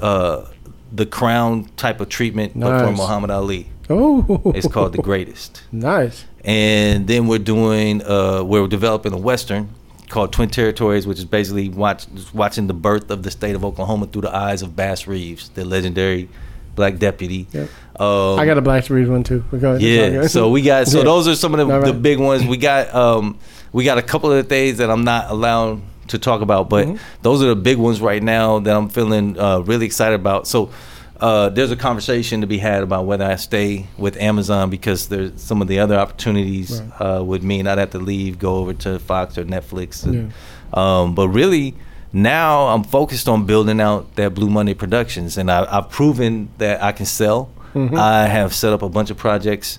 uh, 0.00 0.46
the 0.92 1.06
Crown 1.06 1.66
type 1.76 2.00
of 2.00 2.08
treatment, 2.08 2.58
but 2.58 2.84
for 2.84 2.92
Muhammad 2.92 3.30
Ali. 3.30 3.68
Oh, 3.88 4.52
It's 4.54 4.68
called 4.68 4.92
The 4.92 5.02
Greatest, 5.02 5.62
nice. 5.72 6.24
and 6.44 7.06
then 7.08 7.26
we're 7.26 7.38
doing 7.38 8.02
uh, 8.04 8.42
we're 8.44 8.66
developing 8.68 9.12
a 9.12 9.18
western 9.18 9.68
called 10.10 10.32
Twin 10.32 10.50
Territories, 10.50 11.06
which 11.06 11.18
is 11.18 11.24
basically 11.24 11.68
watch, 11.70 12.06
watching 12.34 12.66
the 12.66 12.74
birth 12.74 13.10
of 13.10 13.22
the 13.22 13.30
state 13.30 13.54
of 13.54 13.64
Oklahoma 13.64 14.06
through 14.08 14.22
the 14.22 14.34
eyes 14.36 14.60
of 14.62 14.76
Bass 14.76 15.06
Reeves, 15.06 15.48
the 15.50 15.64
legendary 15.64 16.28
black 16.74 16.98
deputy. 16.98 17.46
Yep. 17.52 17.68
Um, 17.98 18.38
I 18.38 18.44
got 18.46 18.58
a 18.58 18.62
Black 18.62 18.84
Series 18.84 19.08
one 19.08 19.22
too. 19.22 19.44
But 19.50 19.60
go 19.60 19.74
ahead. 19.76 19.82
Yeah, 20.14 20.26
so 20.26 20.50
we 20.50 20.62
got 20.62 20.86
so 20.88 20.98
Yeah. 20.98 21.04
those 21.04 21.28
are 21.28 21.34
some 21.34 21.54
of 21.54 21.66
the, 21.66 21.74
All 21.74 21.82
the 21.82 21.92
big 21.92 22.18
ones. 22.18 22.44
We 22.44 22.56
got 22.56 22.94
um 22.94 23.38
we 23.72 23.84
got 23.84 23.98
a 23.98 24.02
couple 24.02 24.32
of 24.32 24.48
things 24.48 24.78
that 24.78 24.90
I'm 24.90 25.04
not 25.04 25.30
allowed 25.30 25.80
to 26.08 26.18
talk 26.18 26.40
about, 26.40 26.68
but 26.68 26.86
Mm-hmm. 26.86 26.96
those 27.22 27.42
are 27.42 27.46
the 27.48 27.56
big 27.56 27.76
ones 27.78 28.00
right 28.00 28.22
now 28.22 28.58
that 28.60 28.74
I'm 28.76 28.88
feeling 28.88 29.38
uh, 29.38 29.60
really 29.60 29.86
excited 29.86 30.14
about. 30.18 30.46
So 30.48 30.70
uh, 31.20 31.50
there's 31.50 31.70
a 31.70 31.76
conversation 31.76 32.40
to 32.40 32.46
be 32.46 32.56
had 32.56 32.82
about 32.82 33.04
whether 33.04 33.24
I 33.24 33.36
stay 33.36 33.86
with 33.98 34.16
Amazon 34.16 34.70
because 34.70 35.08
there's 35.08 35.40
some 35.40 35.60
of 35.60 35.68
the 35.68 35.78
other 35.78 35.96
opportunities 35.96 36.80
uh, 36.98 37.22
would 37.22 37.42
mean 37.42 37.66
I'd 37.66 37.76
have 37.76 37.90
to 37.90 37.98
leave, 37.98 38.38
go 38.38 38.56
over 38.56 38.72
to 38.74 38.98
Fox 38.98 39.36
or 39.36 39.44
Netflix. 39.44 40.04
And, 40.04 40.32
um, 40.72 41.14
but 41.14 41.28
really, 41.28 41.74
now 42.12 42.68
I'm 42.68 42.84
focused 42.84 43.28
on 43.28 43.44
building 43.44 43.82
out 43.82 44.16
that 44.16 44.34
Blue 44.34 44.48
Monday 44.48 44.72
Productions, 44.72 45.36
and 45.36 45.50
I, 45.50 45.66
I've 45.70 45.90
proven 45.90 46.48
that 46.56 46.82
I 46.82 46.92
can 46.92 47.06
sell. 47.06 47.50
Mm-hmm. 47.74 47.96
I 47.96 48.26
have 48.26 48.54
set 48.54 48.72
up 48.72 48.80
a 48.80 48.88
bunch 48.88 49.10
of 49.10 49.18
projects 49.18 49.78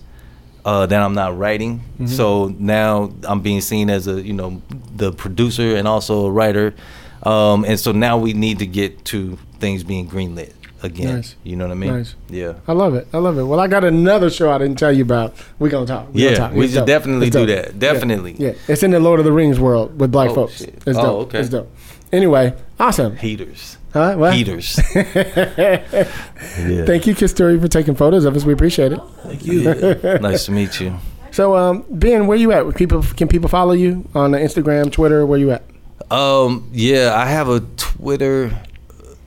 uh, 0.63 0.85
that 0.85 1.01
I'm 1.01 1.15
not 1.15 1.37
writing. 1.37 1.79
Mm-hmm. 1.79 2.05
So 2.05 2.55
now 2.59 3.11
I'm 3.23 3.41
being 3.41 3.61
seen 3.61 3.89
as 3.89 4.07
a 4.07 4.21
you 4.21 4.33
know 4.33 4.61
the 4.95 5.11
producer 5.11 5.75
and 5.75 5.87
also 5.87 6.27
a 6.27 6.31
writer, 6.31 6.75
um, 7.23 7.65
and 7.65 7.79
so 7.79 7.91
now 7.91 8.19
we 8.19 8.33
need 8.33 8.59
to 8.59 8.67
get 8.67 9.03
to 9.05 9.39
things 9.59 9.83
being 9.83 10.07
greenlit 10.07 10.53
again. 10.83 11.15
Nice. 11.17 11.35
You 11.43 11.55
know 11.55 11.65
what 11.65 11.71
I 11.71 11.75
mean? 11.75 11.93
Nice. 11.97 12.15
Yeah. 12.29 12.53
I 12.67 12.73
love 12.73 12.95
it. 12.95 13.07
I 13.13 13.17
love 13.17 13.37
it. 13.37 13.43
Well, 13.43 13.59
I 13.59 13.67
got 13.67 13.83
another 13.83 14.29
show 14.29 14.51
I 14.51 14.57
didn't 14.57 14.77
tell 14.79 14.91
you 14.91 15.03
about. 15.03 15.35
We 15.59 15.69
gonna 15.69 15.85
talk. 15.85 16.13
We 16.13 16.23
Yeah, 16.23 16.29
gonna 16.31 16.37
talk. 16.49 16.53
we 16.53 16.67
should 16.67 16.85
definitely 16.85 17.29
do 17.29 17.45
that. 17.47 17.77
Definitely. 17.79 18.35
Yeah. 18.37 18.49
yeah, 18.49 18.53
it's 18.67 18.83
in 18.83 18.91
the 18.91 18.99
Lord 18.99 19.19
of 19.19 19.25
the 19.25 19.31
Rings 19.31 19.59
world 19.59 19.99
with 19.99 20.11
black 20.11 20.29
Oh, 20.31 20.35
folks. 20.35 20.57
shit. 20.57 20.75
It's 20.85 20.97
Oh, 20.97 21.01
dope. 21.03 21.27
okay. 21.27 21.39
It's 21.39 21.49
dope. 21.49 21.69
Anyway, 22.11 22.53
awesome. 22.79 23.15
Heaters. 23.15 23.77
Huh? 23.93 24.15
What? 24.15 24.33
Heaters. 24.33 24.79
yeah. 24.95 26.85
Thank 26.85 27.07
you, 27.07 27.15
Kistori, 27.15 27.59
for 27.61 27.67
taking 27.67 27.95
photos 27.95 28.25
of 28.25 28.35
us. 28.35 28.43
We 28.45 28.53
appreciate 28.53 28.91
it. 28.91 28.99
Thank 29.23 29.45
you. 29.45 29.63
nice 30.21 30.45
to 30.45 30.51
meet 30.51 30.79
you. 30.79 30.97
So, 31.31 31.55
um, 31.55 31.85
Ben, 31.89 32.27
where 32.27 32.37
you 32.37 32.51
at? 32.51 32.75
People, 32.75 33.01
can 33.03 33.27
people 33.27 33.47
follow 33.49 33.71
you 33.73 34.07
on 34.13 34.31
Instagram, 34.31 34.91
Twitter? 34.91 35.25
Where 35.25 35.39
you 35.39 35.51
at? 35.51 35.63
Um, 36.09 36.69
yeah, 36.73 37.13
I 37.15 37.25
have 37.27 37.47
a 37.47 37.61
Twitter. 37.77 38.51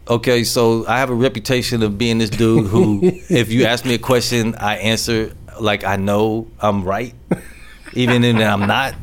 Okay, 0.07 0.45
so 0.45 0.87
I 0.87 0.99
have 0.99 1.09
a 1.11 1.15
reputation 1.15 1.83
of 1.83 1.97
being 1.97 2.19
this 2.19 2.29
dude 2.31 2.67
who, 2.67 3.01
if 3.31 3.51
you 3.51 3.65
ask 3.65 3.85
me 3.87 3.95
a 3.95 3.99
question, 3.99 4.55
I 4.57 4.77
answer 4.77 5.33
like 5.61 5.85
I 5.85 5.97
know 5.97 6.47
I'm 6.61 6.85
right, 6.85 7.15
even 7.95 8.23
if 8.25 8.37
I'm 8.37 8.67
not. 8.67 8.95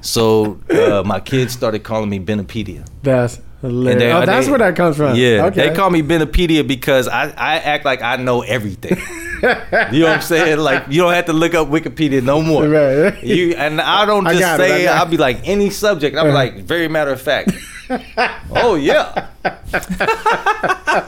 So 0.00 0.58
uh, 0.70 1.02
my 1.04 1.20
kids 1.20 1.52
started 1.52 1.84
calling 1.84 2.08
me 2.08 2.18
Benepedia. 2.20 2.86
That's 3.02 3.40
hilarious. 3.60 4.00
they- 4.00 4.12
oh, 4.12 4.24
that's 4.24 4.46
they- 4.46 4.50
where 4.52 4.58
that 4.60 4.76
comes 4.76 4.96
from. 4.96 5.14
Yeah, 5.16 5.46
Okay. 5.46 5.68
they 5.68 5.74
call 5.76 5.90
me 5.90 6.02
Benepedia 6.02 6.66
because 6.66 7.06
I, 7.06 7.24
I 7.36 7.56
act 7.58 7.84
like 7.84 8.00
I 8.02 8.16
know 8.16 8.40
everything. 8.42 8.96
you 9.42 10.00
know 10.00 10.06
what 10.06 10.16
I'm 10.16 10.22
saying? 10.22 10.58
Like 10.58 10.84
you 10.88 11.02
don't 11.02 11.12
have 11.12 11.26
to 11.26 11.32
look 11.34 11.54
up 11.54 11.68
Wikipedia 11.68 12.22
no 12.22 12.40
more. 12.40 12.66
Right. 12.66 13.22
You 13.22 13.54
and 13.56 13.78
I 13.80 14.06
don't 14.06 14.26
I 14.26 14.32
just 14.32 14.42
it, 14.42 14.46
I 14.46 14.56
say 14.56 14.84
got 14.84 14.96
I'll 15.02 15.10
be 15.10 15.18
like 15.18 15.46
any 15.46 15.68
subject. 15.68 16.16
I'm 16.16 16.32
like 16.32 16.60
very 16.60 16.88
matter 16.88 17.10
of 17.12 17.20
fact. 17.20 17.50
oh 18.50 18.74
yeah. 18.74 19.28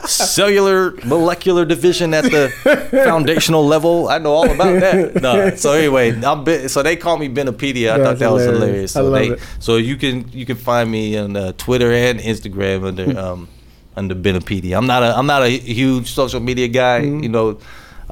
Cellular 0.05 0.91
molecular 1.05 1.65
division 1.65 2.13
at 2.13 2.23
the 2.25 2.49
foundational 3.05 3.65
level. 3.65 4.07
I 4.09 4.17
know 4.17 4.31
all 4.31 4.49
about 4.49 4.79
that. 4.79 5.15
No. 5.21 5.55
So 5.55 5.73
anyway, 5.73 6.11
I'm 6.23 6.45
so 6.69 6.83
they 6.83 6.95
call 6.95 7.17
me 7.17 7.27
Benepedia. 7.29 7.91
I 7.93 7.97
That's 7.97 8.09
thought 8.09 8.19
that 8.19 8.31
was 8.31 8.43
hilarious. 8.45 8.93
hilarious. 8.93 8.95
I 8.95 8.99
So 8.99 9.03
love 9.09 9.13
they 9.19 9.27
it. 9.29 9.39
so 9.59 9.77
you 9.77 9.97
can 9.97 10.29
you 10.31 10.45
can 10.45 10.55
find 10.57 10.89
me 10.89 11.17
on 11.17 11.35
uh, 11.35 11.51
Twitter 11.57 11.91
and 11.91 12.19
Instagram 12.19 12.79
Hmm. 12.79 12.85
under 12.85 13.19
um 13.19 13.47
under 13.97 14.15
Benepedia. 14.15 14.77
I'm 14.77 14.87
not 14.87 15.03
a 15.03 15.17
I'm 15.17 15.25
not 15.27 15.43
a 15.43 15.49
huge 15.49 16.11
social 16.11 16.39
media 16.39 16.67
guy, 16.67 17.01
Hmm. 17.05 17.19
you 17.23 17.29
know, 17.29 17.57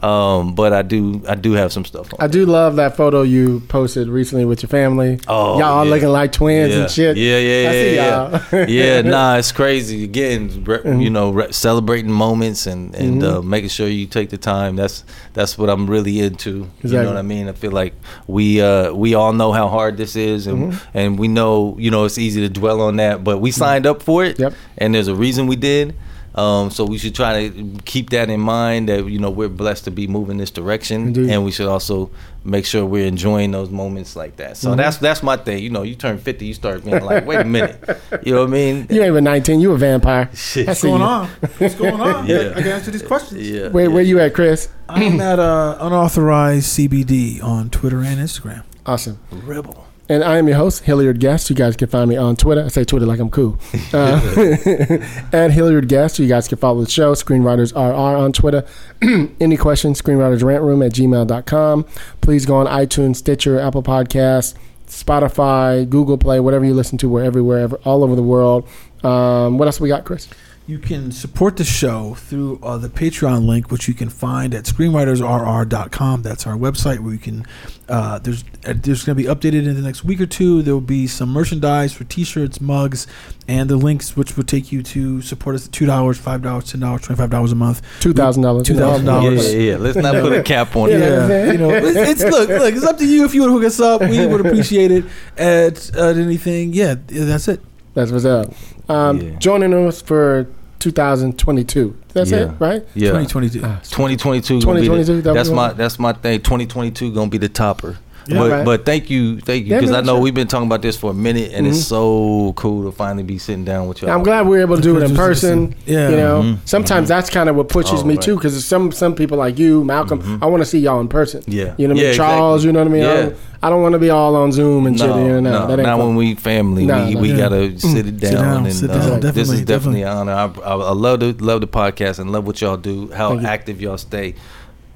um, 0.03 0.53
but 0.53 0.73
I 0.73 0.83
do 0.83 1.23
I 1.27 1.35
do 1.35 1.53
have 1.53 1.73
some 1.73 1.83
stuff 1.83 2.13
on. 2.13 2.19
I 2.19 2.27
do 2.27 2.45
love 2.45 2.75
that 2.75 2.95
photo 2.95 3.23
you 3.23 3.61
posted 3.61 4.07
recently 4.07 4.45
with 4.45 4.61
your 4.61 4.69
family. 4.69 5.19
Oh, 5.27 5.59
y'all 5.59 5.83
yeah. 5.83 5.91
looking 5.91 6.09
like 6.09 6.31
twins 6.31 6.73
yeah. 6.73 6.81
and 6.81 6.91
shit. 6.91 7.17
Yeah, 7.17 7.37
yeah, 7.37 7.69
I 7.69 7.71
see 7.71 7.95
yeah, 7.95 8.09
y'all. 8.09 8.31
Mm-hmm. 8.39 8.55
yeah. 8.55 8.65
yeah, 8.95 9.01
nah, 9.01 9.37
it's 9.37 9.51
crazy. 9.51 10.03
Again, 10.03 10.63
re- 10.63 10.81
you 11.03 11.09
know, 11.09 11.31
re- 11.31 11.51
celebrating 11.51 12.11
moments 12.11 12.67
and 12.67 12.93
and 12.93 13.23
uh, 13.23 13.41
making 13.41 13.69
sure 13.69 13.87
you 13.87 14.05
take 14.05 14.29
the 14.29 14.37
time. 14.37 14.75
That's 14.75 15.03
that's 15.33 15.57
what 15.57 15.69
I'm 15.69 15.89
really 15.89 16.19
into. 16.19 16.69
You 16.83 16.91
know 16.91 17.07
what 17.07 17.17
I 17.17 17.21
mean? 17.23 17.47
I 17.47 17.53
feel 17.53 17.71
like 17.71 17.93
we 18.27 18.61
uh, 18.61 18.93
we 18.93 19.15
all 19.15 19.33
know 19.33 19.51
how 19.51 19.67
hard 19.67 19.97
this 19.97 20.15
is, 20.15 20.45
and 20.45 20.57
Mm-hmm. 20.57 20.97
and 20.97 21.19
we 21.19 21.27
know 21.27 21.75
you 21.77 21.91
know 21.91 22.05
it's 22.05 22.17
easy 22.17 22.41
to 22.41 22.49
dwell 22.49 22.81
on 22.81 22.97
that, 22.97 23.23
but 23.23 23.39
we 23.39 23.51
signed 23.51 23.85
up 23.85 24.01
for 24.01 24.23
it. 24.23 24.39
Yep. 24.39 24.53
And 24.77 24.93
there's 24.93 25.07
a 25.07 25.15
reason 25.15 25.47
we 25.47 25.55
did. 25.55 25.95
Um, 26.37 26.69
so 26.69 26.85
we 26.85 26.99
should 26.99 27.15
try 27.15 27.49
to 27.49 27.77
keep 27.85 28.11
that 28.11 28.29
in 28.29 28.39
mind 28.39 28.89
that 28.89 29.05
you 29.09 29.17
know 29.17 29.31
we're 29.31 29.49
blessed 29.49 29.85
to 29.85 29.91
be 29.91 30.05
moving 30.07 30.37
this 30.37 30.51
direction, 30.51 31.07
Indeed. 31.07 31.31
and 31.31 31.43
we 31.43 31.49
should 31.51 31.67
also 31.67 32.11
make 32.45 32.63
sure 32.65 32.85
we're 32.85 33.07
enjoying 33.07 33.49
those 33.51 33.71
moments 33.71 34.15
like 34.15 34.35
that. 34.37 34.55
So 34.55 34.69
Mm-hmm. 34.69 34.77
that's 34.77 34.97
that's 34.97 35.23
my 35.23 35.35
thing. 35.37 35.63
You 35.63 35.71
know, 35.71 35.81
you 35.81 35.95
turn 35.95 36.19
fifty, 36.19 36.45
you 36.45 36.53
start 36.53 36.85
being 36.85 37.03
like, 37.03 37.25
wait 37.25 37.39
a 37.39 37.43
minute, 37.57 37.83
you 38.23 38.33
know 38.35 38.41
what 38.41 38.49
I 38.49 38.51
mean? 38.51 38.75
You 38.89 39.01
ain't 39.01 39.09
even 39.09 39.23
19. 39.23 39.59
You 39.59 39.71
a 39.71 39.77
vampire. 39.77 40.29
Shit. 40.35 40.67
What's 40.67 40.83
going 40.83 41.01
you. 41.01 41.07
on? 41.07 41.27
What's 41.57 41.73
going 41.75 41.99
on? 41.99 42.27
Yeah. 42.27 42.53
I 42.55 42.61
can 42.61 42.67
answer 42.67 42.91
these 42.91 43.01
questions. 43.01 43.49
Yeah. 43.49 43.69
Where, 43.69 43.89
where 43.89 44.03
you 44.03 44.19
at, 44.19 44.33
Chris? 44.35 44.69
I'm 44.87 45.19
at 45.19 45.39
uh, 45.39 45.77
unauthorized 45.81 46.67
CBD 46.77 47.41
on 47.43 47.69
Twitter 47.71 48.01
and 48.03 48.19
Instagram. 48.19 48.63
Awesome. 48.85 49.17
rebel. 49.31 49.87
And 50.09 50.23
I 50.23 50.37
am 50.37 50.47
your 50.47 50.55
host, 50.55 50.83
Hilliard 50.85 51.19
Guest. 51.19 51.49
You 51.49 51.55
guys 51.55 51.75
can 51.75 51.89
find 51.89 52.09
me 52.09 52.15
on 52.15 52.37
Twitter. 52.37 52.63
I 52.63 52.69
say 52.69 52.85
Twitter 52.85 53.05
like 53.05 53.19
I'm 53.19 53.29
cool. 53.29 53.59
Uh, 53.93 54.19
at 55.33 55.51
Hilliard 55.51 55.87
Guest. 55.87 56.19
You 56.19 56.27
guys 56.27 56.47
can 56.47 56.57
follow 56.57 56.83
the 56.83 56.89
show, 56.89 57.13
Screenwriters 57.13 57.73
RR 57.73 58.17
on 58.17 58.33
Twitter. 58.33 58.65
Any 59.39 59.55
questions, 59.55 60.01
screenwritersrantroom 60.01 60.85
at 60.85 60.91
gmail.com. 60.93 61.85
Please 62.21 62.45
go 62.45 62.55
on 62.57 62.65
iTunes, 62.67 63.15
Stitcher, 63.17 63.59
Apple 63.59 63.81
Podcasts, 63.81 64.55
Spotify, 64.87 65.89
Google 65.89 66.17
Play, 66.17 66.39
whatever 66.39 66.65
you 66.65 66.73
listen 66.73 66.97
to. 66.99 67.09
We're 67.09 67.23
everywhere, 67.23 67.59
ever, 67.59 67.79
all 67.85 68.03
over 68.03 68.15
the 68.15 68.23
world. 68.23 68.67
Um, 69.03 69.57
what 69.57 69.67
else 69.67 69.79
we 69.79 69.87
got, 69.87 70.03
Chris? 70.05 70.27
You 70.67 70.79
can 70.79 71.13
support 71.13 71.55
the 71.55 71.63
show 71.63 72.15
through 72.15 72.59
uh, 72.61 72.77
the 72.77 72.89
Patreon 72.89 73.45
link, 73.47 73.71
which 73.71 73.87
you 73.87 73.93
can 73.93 74.09
find 74.09 74.53
at 74.53 74.65
screenwritersrr.com. 74.65 76.23
That's 76.23 76.45
our 76.45 76.55
website 76.57 76.99
where 76.99 77.13
you 77.13 77.19
can. 77.19 77.45
Uh, 77.87 78.19
there's 78.19 78.43
uh, 78.65 78.73
there's 78.75 79.05
going 79.05 79.15
to 79.17 79.23
be 79.23 79.29
updated 79.29 79.65
in 79.65 79.75
the 79.75 79.81
next 79.81 80.03
week 80.03 80.19
or 80.19 80.25
two. 80.25 80.61
There 80.61 80.73
will 80.73 80.81
be 80.81 81.07
some 81.07 81.29
merchandise 81.29 81.93
for 81.93 82.03
T-shirts, 82.03 82.59
mugs, 82.59 83.07
and 83.47 83.69
the 83.69 83.77
links 83.77 84.17
which 84.17 84.35
will 84.35 84.43
take 84.43 84.69
you 84.73 84.83
to 84.83 85.21
support 85.21 85.55
us 85.55 85.67
at 85.67 85.71
two 85.71 85.85
dollars, 85.85 86.17
five 86.17 86.41
dollars, 86.41 86.69
ten 86.69 86.81
dollars, 86.81 87.01
twenty 87.03 87.17
five 87.17 87.29
dollars 87.29 87.53
a 87.53 87.55
month. 87.55 87.81
$2,000. 88.01 88.63
$2,000. 88.63 89.23
Yeah, 89.23 89.41
yeah, 89.41 89.71
yeah. 89.71 89.77
Let's 89.77 89.95
not 89.97 90.15
put 90.15 90.33
a 90.33 90.43
cap 90.53 90.75
on 90.75 90.89
Yeah, 90.89 90.97
it. 90.97 90.99
know 90.99 91.07
what 91.15 91.21
I'm 91.21 91.27
saying? 91.29 91.51
you 91.53 91.57
know, 91.59 91.69
it's, 91.71 92.21
it's 92.21 92.23
look, 92.29 92.49
look, 92.49 92.73
it's 92.75 92.83
up 92.85 92.97
to 92.97 93.05
you 93.07 93.23
if 93.23 93.33
you 93.33 93.43
would 93.43 93.51
hook 93.51 93.63
us 93.63 93.79
up. 93.79 94.01
We 94.01 94.25
would 94.27 94.45
appreciate 94.45 94.91
it 94.91 95.05
at, 95.37 95.95
at 95.95 96.17
anything. 96.17 96.73
Yeah, 96.73 96.95
that's 97.07 97.47
it. 97.47 97.61
That's 97.93 98.11
what's 98.11 98.25
up. 98.25 98.53
Um, 98.89 99.21
Yeah. 99.21 99.29
Joining 99.39 99.73
us 99.73 100.01
for 100.01 100.47
2022. 100.79 101.95
That's 102.13 102.31
Yeah. 102.31 102.37
it, 102.37 102.51
right? 102.59 102.83
Yeah. 102.95 103.09
2022. 103.11 103.61
Ah, 103.63 103.79
2022 103.83 104.61
gonna 104.61 104.79
be 104.79 104.85
2022, 104.87 105.21
that 105.23 105.33
that's 105.33 105.49
my 105.49 105.73
that's 105.73 105.99
my 105.99 106.13
thing 106.13 106.39
2022 106.41 107.11
gonna 107.13 107.29
be 107.29 107.37
the 107.37 107.49
topper 107.49 107.97
Yeah. 108.29 108.37
but, 108.39 108.51
Right. 108.51 108.65
but 108.65 108.85
thank 108.85 109.09
you 109.09 109.39
thank 109.39 109.65
you 109.67 109.75
because 109.75 109.91
man, 109.91 110.03
i 110.03 110.05
know 110.05 110.15
sure. 110.15 110.21
we've 110.21 110.33
been 110.33 110.47
talking 110.47 110.67
about 110.67 110.81
this 110.81 110.97
for 110.97 111.11
a 111.11 111.13
minute 111.13 111.51
and 111.53 111.65
it's 111.65 111.83
so 111.85 112.53
cool 112.57 112.83
to 112.83 112.91
finally 112.91 113.23
be 113.23 113.37
sitting 113.37 113.63
down 113.63 113.87
with 113.87 114.01
y'all 114.01 114.11
I'm 114.11 114.23
glad 114.23 114.45
we 114.47 114.57
were 114.57 114.61
able 114.61 114.75
to 114.75 114.81
do 114.81 114.97
it 114.97 115.03
in 115.03 115.15
person. 115.15 115.75
Yeah. 115.85 116.09
You 116.09 116.15
know, 116.17 116.41
Mhm. 116.43 116.57
sometimes 116.65 117.07
that's 117.07 117.29
kind 117.29 117.47
of 117.49 117.55
what 117.55 117.69
pushes 117.69 118.01
Oh, 118.01 118.05
me 118.05 118.15
right. 118.15 118.21
too, 118.23 118.35
because 118.35 118.65
some 118.65 118.91
some 118.91 119.15
people 119.15 119.37
like 119.37 119.57
you, 119.57 119.83
Malcolm, 119.83 120.39
I 120.41 120.45
want 120.47 120.61
to 120.61 120.65
see 120.65 120.79
y'all 120.79 120.99
in 120.99 121.07
person. 121.07 121.41
Yeah. 121.47 121.73
You 121.77 121.87
know 121.87 121.93
what 121.93 121.99
I 121.99 122.03
Yeah, 122.03 122.09
mean? 122.09 122.17
Charles, 122.17 122.65
you 122.65 122.71
know 122.73 122.79
what 122.79 122.87
I 122.87 122.91
mean? 122.91 123.03
I 123.03 123.05
Yeah. 123.13 123.21
don't, 123.23 123.35
I 123.63 123.69
don't 123.69 123.81
want 123.81 123.93
to 123.93 123.99
be 123.99 124.09
all 124.09 124.35
on 124.35 124.51
Zoom 124.51 124.85
and 124.87 124.97
shit. 124.99 125.07
no, 125.09 125.17
You 125.17 125.41
know, 125.41 125.67
no, 125.67 125.75
not 125.75 125.97
fun. 125.97 125.99
when 125.99 126.15
we 126.15 126.35
family. 126.35 126.85
No, 126.85 127.05
we 127.05 127.13
no. 127.15 127.19
we 127.21 127.29
Yeah. 127.29 127.37
gotta 127.37 127.79
sit 127.79 128.05
it 128.07 128.19
down, 128.19 128.33
down, 128.33 128.65
and 128.65 128.73
sit 128.75 128.89
uh, 128.91 129.19
down. 129.19 129.19
this 129.21 129.49
is 129.49 129.61
definitely 129.61 130.03
an 130.03 130.09
honor. 130.09 130.33
I, 130.33 130.45
I, 130.63 130.73
I 130.75 130.91
love 130.93 131.19
the 131.21 131.33
love 131.39 131.61
the 131.61 131.67
podcast 131.67 132.19
and 132.19 132.31
love 132.31 132.45
what 132.45 132.59
y'all 132.61 132.77
do. 132.77 133.09
How 133.15 133.29
Thank 133.29 133.43
active 133.45 133.81
y'all 133.81 133.97
stay 133.97 134.35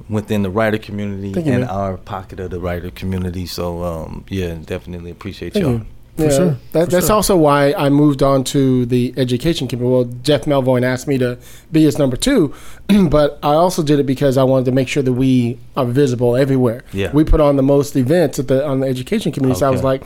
within 0.09 0.43
the 0.43 0.49
writer 0.49 0.77
community 0.77 1.33
Thank 1.33 1.45
you, 1.45 1.51
and 1.53 1.61
man. 1.61 1.69
our 1.69 1.97
pocket 1.97 2.39
of 2.39 2.49
the 2.51 2.59
writer 2.59 2.89
community. 2.91 3.45
So 3.45 3.83
um, 3.83 4.25
yeah, 4.29 4.55
definitely 4.65 5.11
appreciate 5.11 5.53
Thank 5.53 5.63
y'all. 5.63 5.73
you. 5.73 5.85
For 6.17 6.23
yeah, 6.23 6.29
sure, 6.29 6.57
That, 6.73 6.85
for 6.85 6.91
that's 6.91 7.07
sure. 7.07 7.15
also 7.15 7.37
why 7.37 7.73
I 7.73 7.87
moved 7.89 8.21
on 8.21 8.43
to 8.45 8.85
the 8.85 9.13
education 9.15 9.69
community. 9.69 9.93
Well, 9.95 10.03
Jeff 10.23 10.43
Melvoin 10.43 10.83
asked 10.83 11.07
me 11.07 11.17
to 11.19 11.37
be 11.71 11.83
his 11.83 11.97
number 11.97 12.17
two, 12.17 12.53
but 13.09 13.39
I 13.41 13.53
also 13.53 13.81
did 13.81 13.97
it 13.97 14.05
because 14.05 14.37
I 14.37 14.43
wanted 14.43 14.65
to 14.65 14.71
make 14.73 14.89
sure 14.89 15.01
that 15.03 15.13
we 15.13 15.57
are 15.77 15.85
visible 15.85 16.35
everywhere. 16.35 16.83
Yeah. 16.91 17.11
we 17.13 17.23
put 17.23 17.39
on 17.39 17.55
the 17.55 17.63
most 17.63 17.95
events 17.95 18.39
at 18.39 18.49
the 18.49 18.65
on 18.67 18.81
the 18.81 18.87
education 18.87 19.31
community. 19.31 19.59
So 19.61 19.67
I 19.67 19.69
was 19.69 19.83
like, 19.85 20.03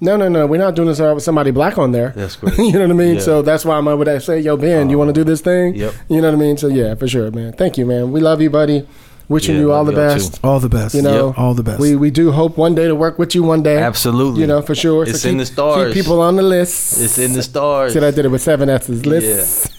no, 0.00 0.16
no, 0.16 0.28
no, 0.28 0.46
we're 0.48 0.58
not 0.58 0.74
doing 0.74 0.88
this 0.88 0.98
with 0.98 1.22
somebody 1.22 1.52
black 1.52 1.78
on 1.78 1.92
there. 1.92 2.10
That's 2.16 2.34
great. 2.40 2.58
you 2.58 2.72
know 2.72 2.80
what 2.80 2.90
I 2.90 2.94
mean? 2.94 3.14
Yeah. 3.14 3.20
So 3.20 3.40
that's 3.42 3.64
why 3.64 3.78
I'm 3.78 3.86
over 3.86 4.04
there 4.04 4.18
say, 4.18 4.40
yo, 4.40 4.56
Ben, 4.56 4.90
you 4.90 4.98
want 4.98 5.08
to 5.08 5.14
do 5.14 5.22
this 5.22 5.40
thing? 5.40 5.76
Yep. 5.76 5.94
You 6.08 6.20
know 6.22 6.28
what 6.28 6.36
I 6.36 6.40
mean? 6.40 6.56
So 6.58 6.66
yeah, 6.66 6.96
for 6.96 7.06
sure, 7.06 7.30
man. 7.30 7.52
Thank 7.52 7.78
you, 7.78 7.86
man. 7.86 8.10
We 8.10 8.20
love 8.20 8.42
you, 8.42 8.50
buddy. 8.50 8.86
Wishing 9.28 9.56
Yeah, 9.56 9.62
you 9.62 9.72
all 9.72 9.84
the 9.84 9.90
love 9.92 10.10
y'all 10.10 10.14
best. 10.18 10.40
All 10.44 10.60
the 10.60 10.68
best. 10.68 10.94
You 10.94 11.02
know, 11.02 11.34
all 11.36 11.52
the 11.54 11.62
best. 11.64 11.80
We 11.80 11.96
we 11.96 12.10
do 12.10 12.30
hope 12.30 12.56
one 12.56 12.74
day 12.76 12.86
to 12.86 12.94
work 12.94 13.18
with 13.18 13.34
you 13.34 13.42
one 13.42 13.62
day. 13.62 13.78
Absolutely, 13.78 14.40
You 14.42 14.46
know, 14.46 14.62
for 14.62 14.74
sure. 14.74 15.02
It's 15.04 15.22
so 15.22 15.28
in 15.28 15.34
keep, 15.34 15.40
the 15.40 15.46
stars. 15.46 15.92
Keep 15.94 16.04
people 16.04 16.20
on 16.20 16.36
the 16.36 16.42
list. 16.44 17.00
It's 17.00 17.18
in 17.18 17.32
the 17.32 17.42
stars. 17.42 17.92
Said 17.92 18.04
I 18.04 18.12
did 18.12 18.24
it 18.24 18.28
with 18.28 18.42
seven 18.42 18.68
S's. 18.68 19.04
List. 19.04 19.72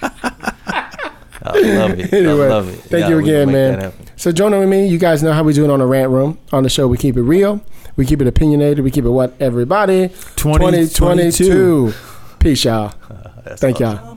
I 1.48 1.60
love 1.60 1.98
it. 1.98 2.12
Anyway, 2.12 2.46
I 2.46 2.48
love 2.48 2.68
it. 2.68 2.76
thank 2.80 3.02
Yeah, 3.02 3.08
you 3.10 3.18
again, 3.18 3.52
man. 3.52 3.72
that 3.74 3.82
happen. 3.82 4.06
So 4.16 4.32
joining 4.32 4.58
with 4.60 4.68
me, 4.68 4.88
you 4.88 4.98
guys 4.98 5.22
know 5.22 5.32
how 5.32 5.42
we 5.44 5.52
do 5.52 5.64
it 5.64 5.70
on 5.70 5.78
the 5.78 5.86
rant 5.86 6.10
room. 6.10 6.38
On 6.52 6.62
the 6.62 6.68
show, 6.68 6.88
we 6.88 6.96
keep 6.96 7.16
it 7.16 7.22
real, 7.22 7.60
we 7.96 8.04
keep 8.06 8.20
it 8.20 8.26
opinionated, 8.26 8.82
we 8.82 8.90
keep 8.90 9.04
it 9.04 9.10
what 9.10 9.34
everybody. 9.40 10.08
2022. 10.36 11.92
Peace, 12.38 12.64
y'all. 12.64 12.88
Thank 13.56 13.78
y'all. 13.80 14.16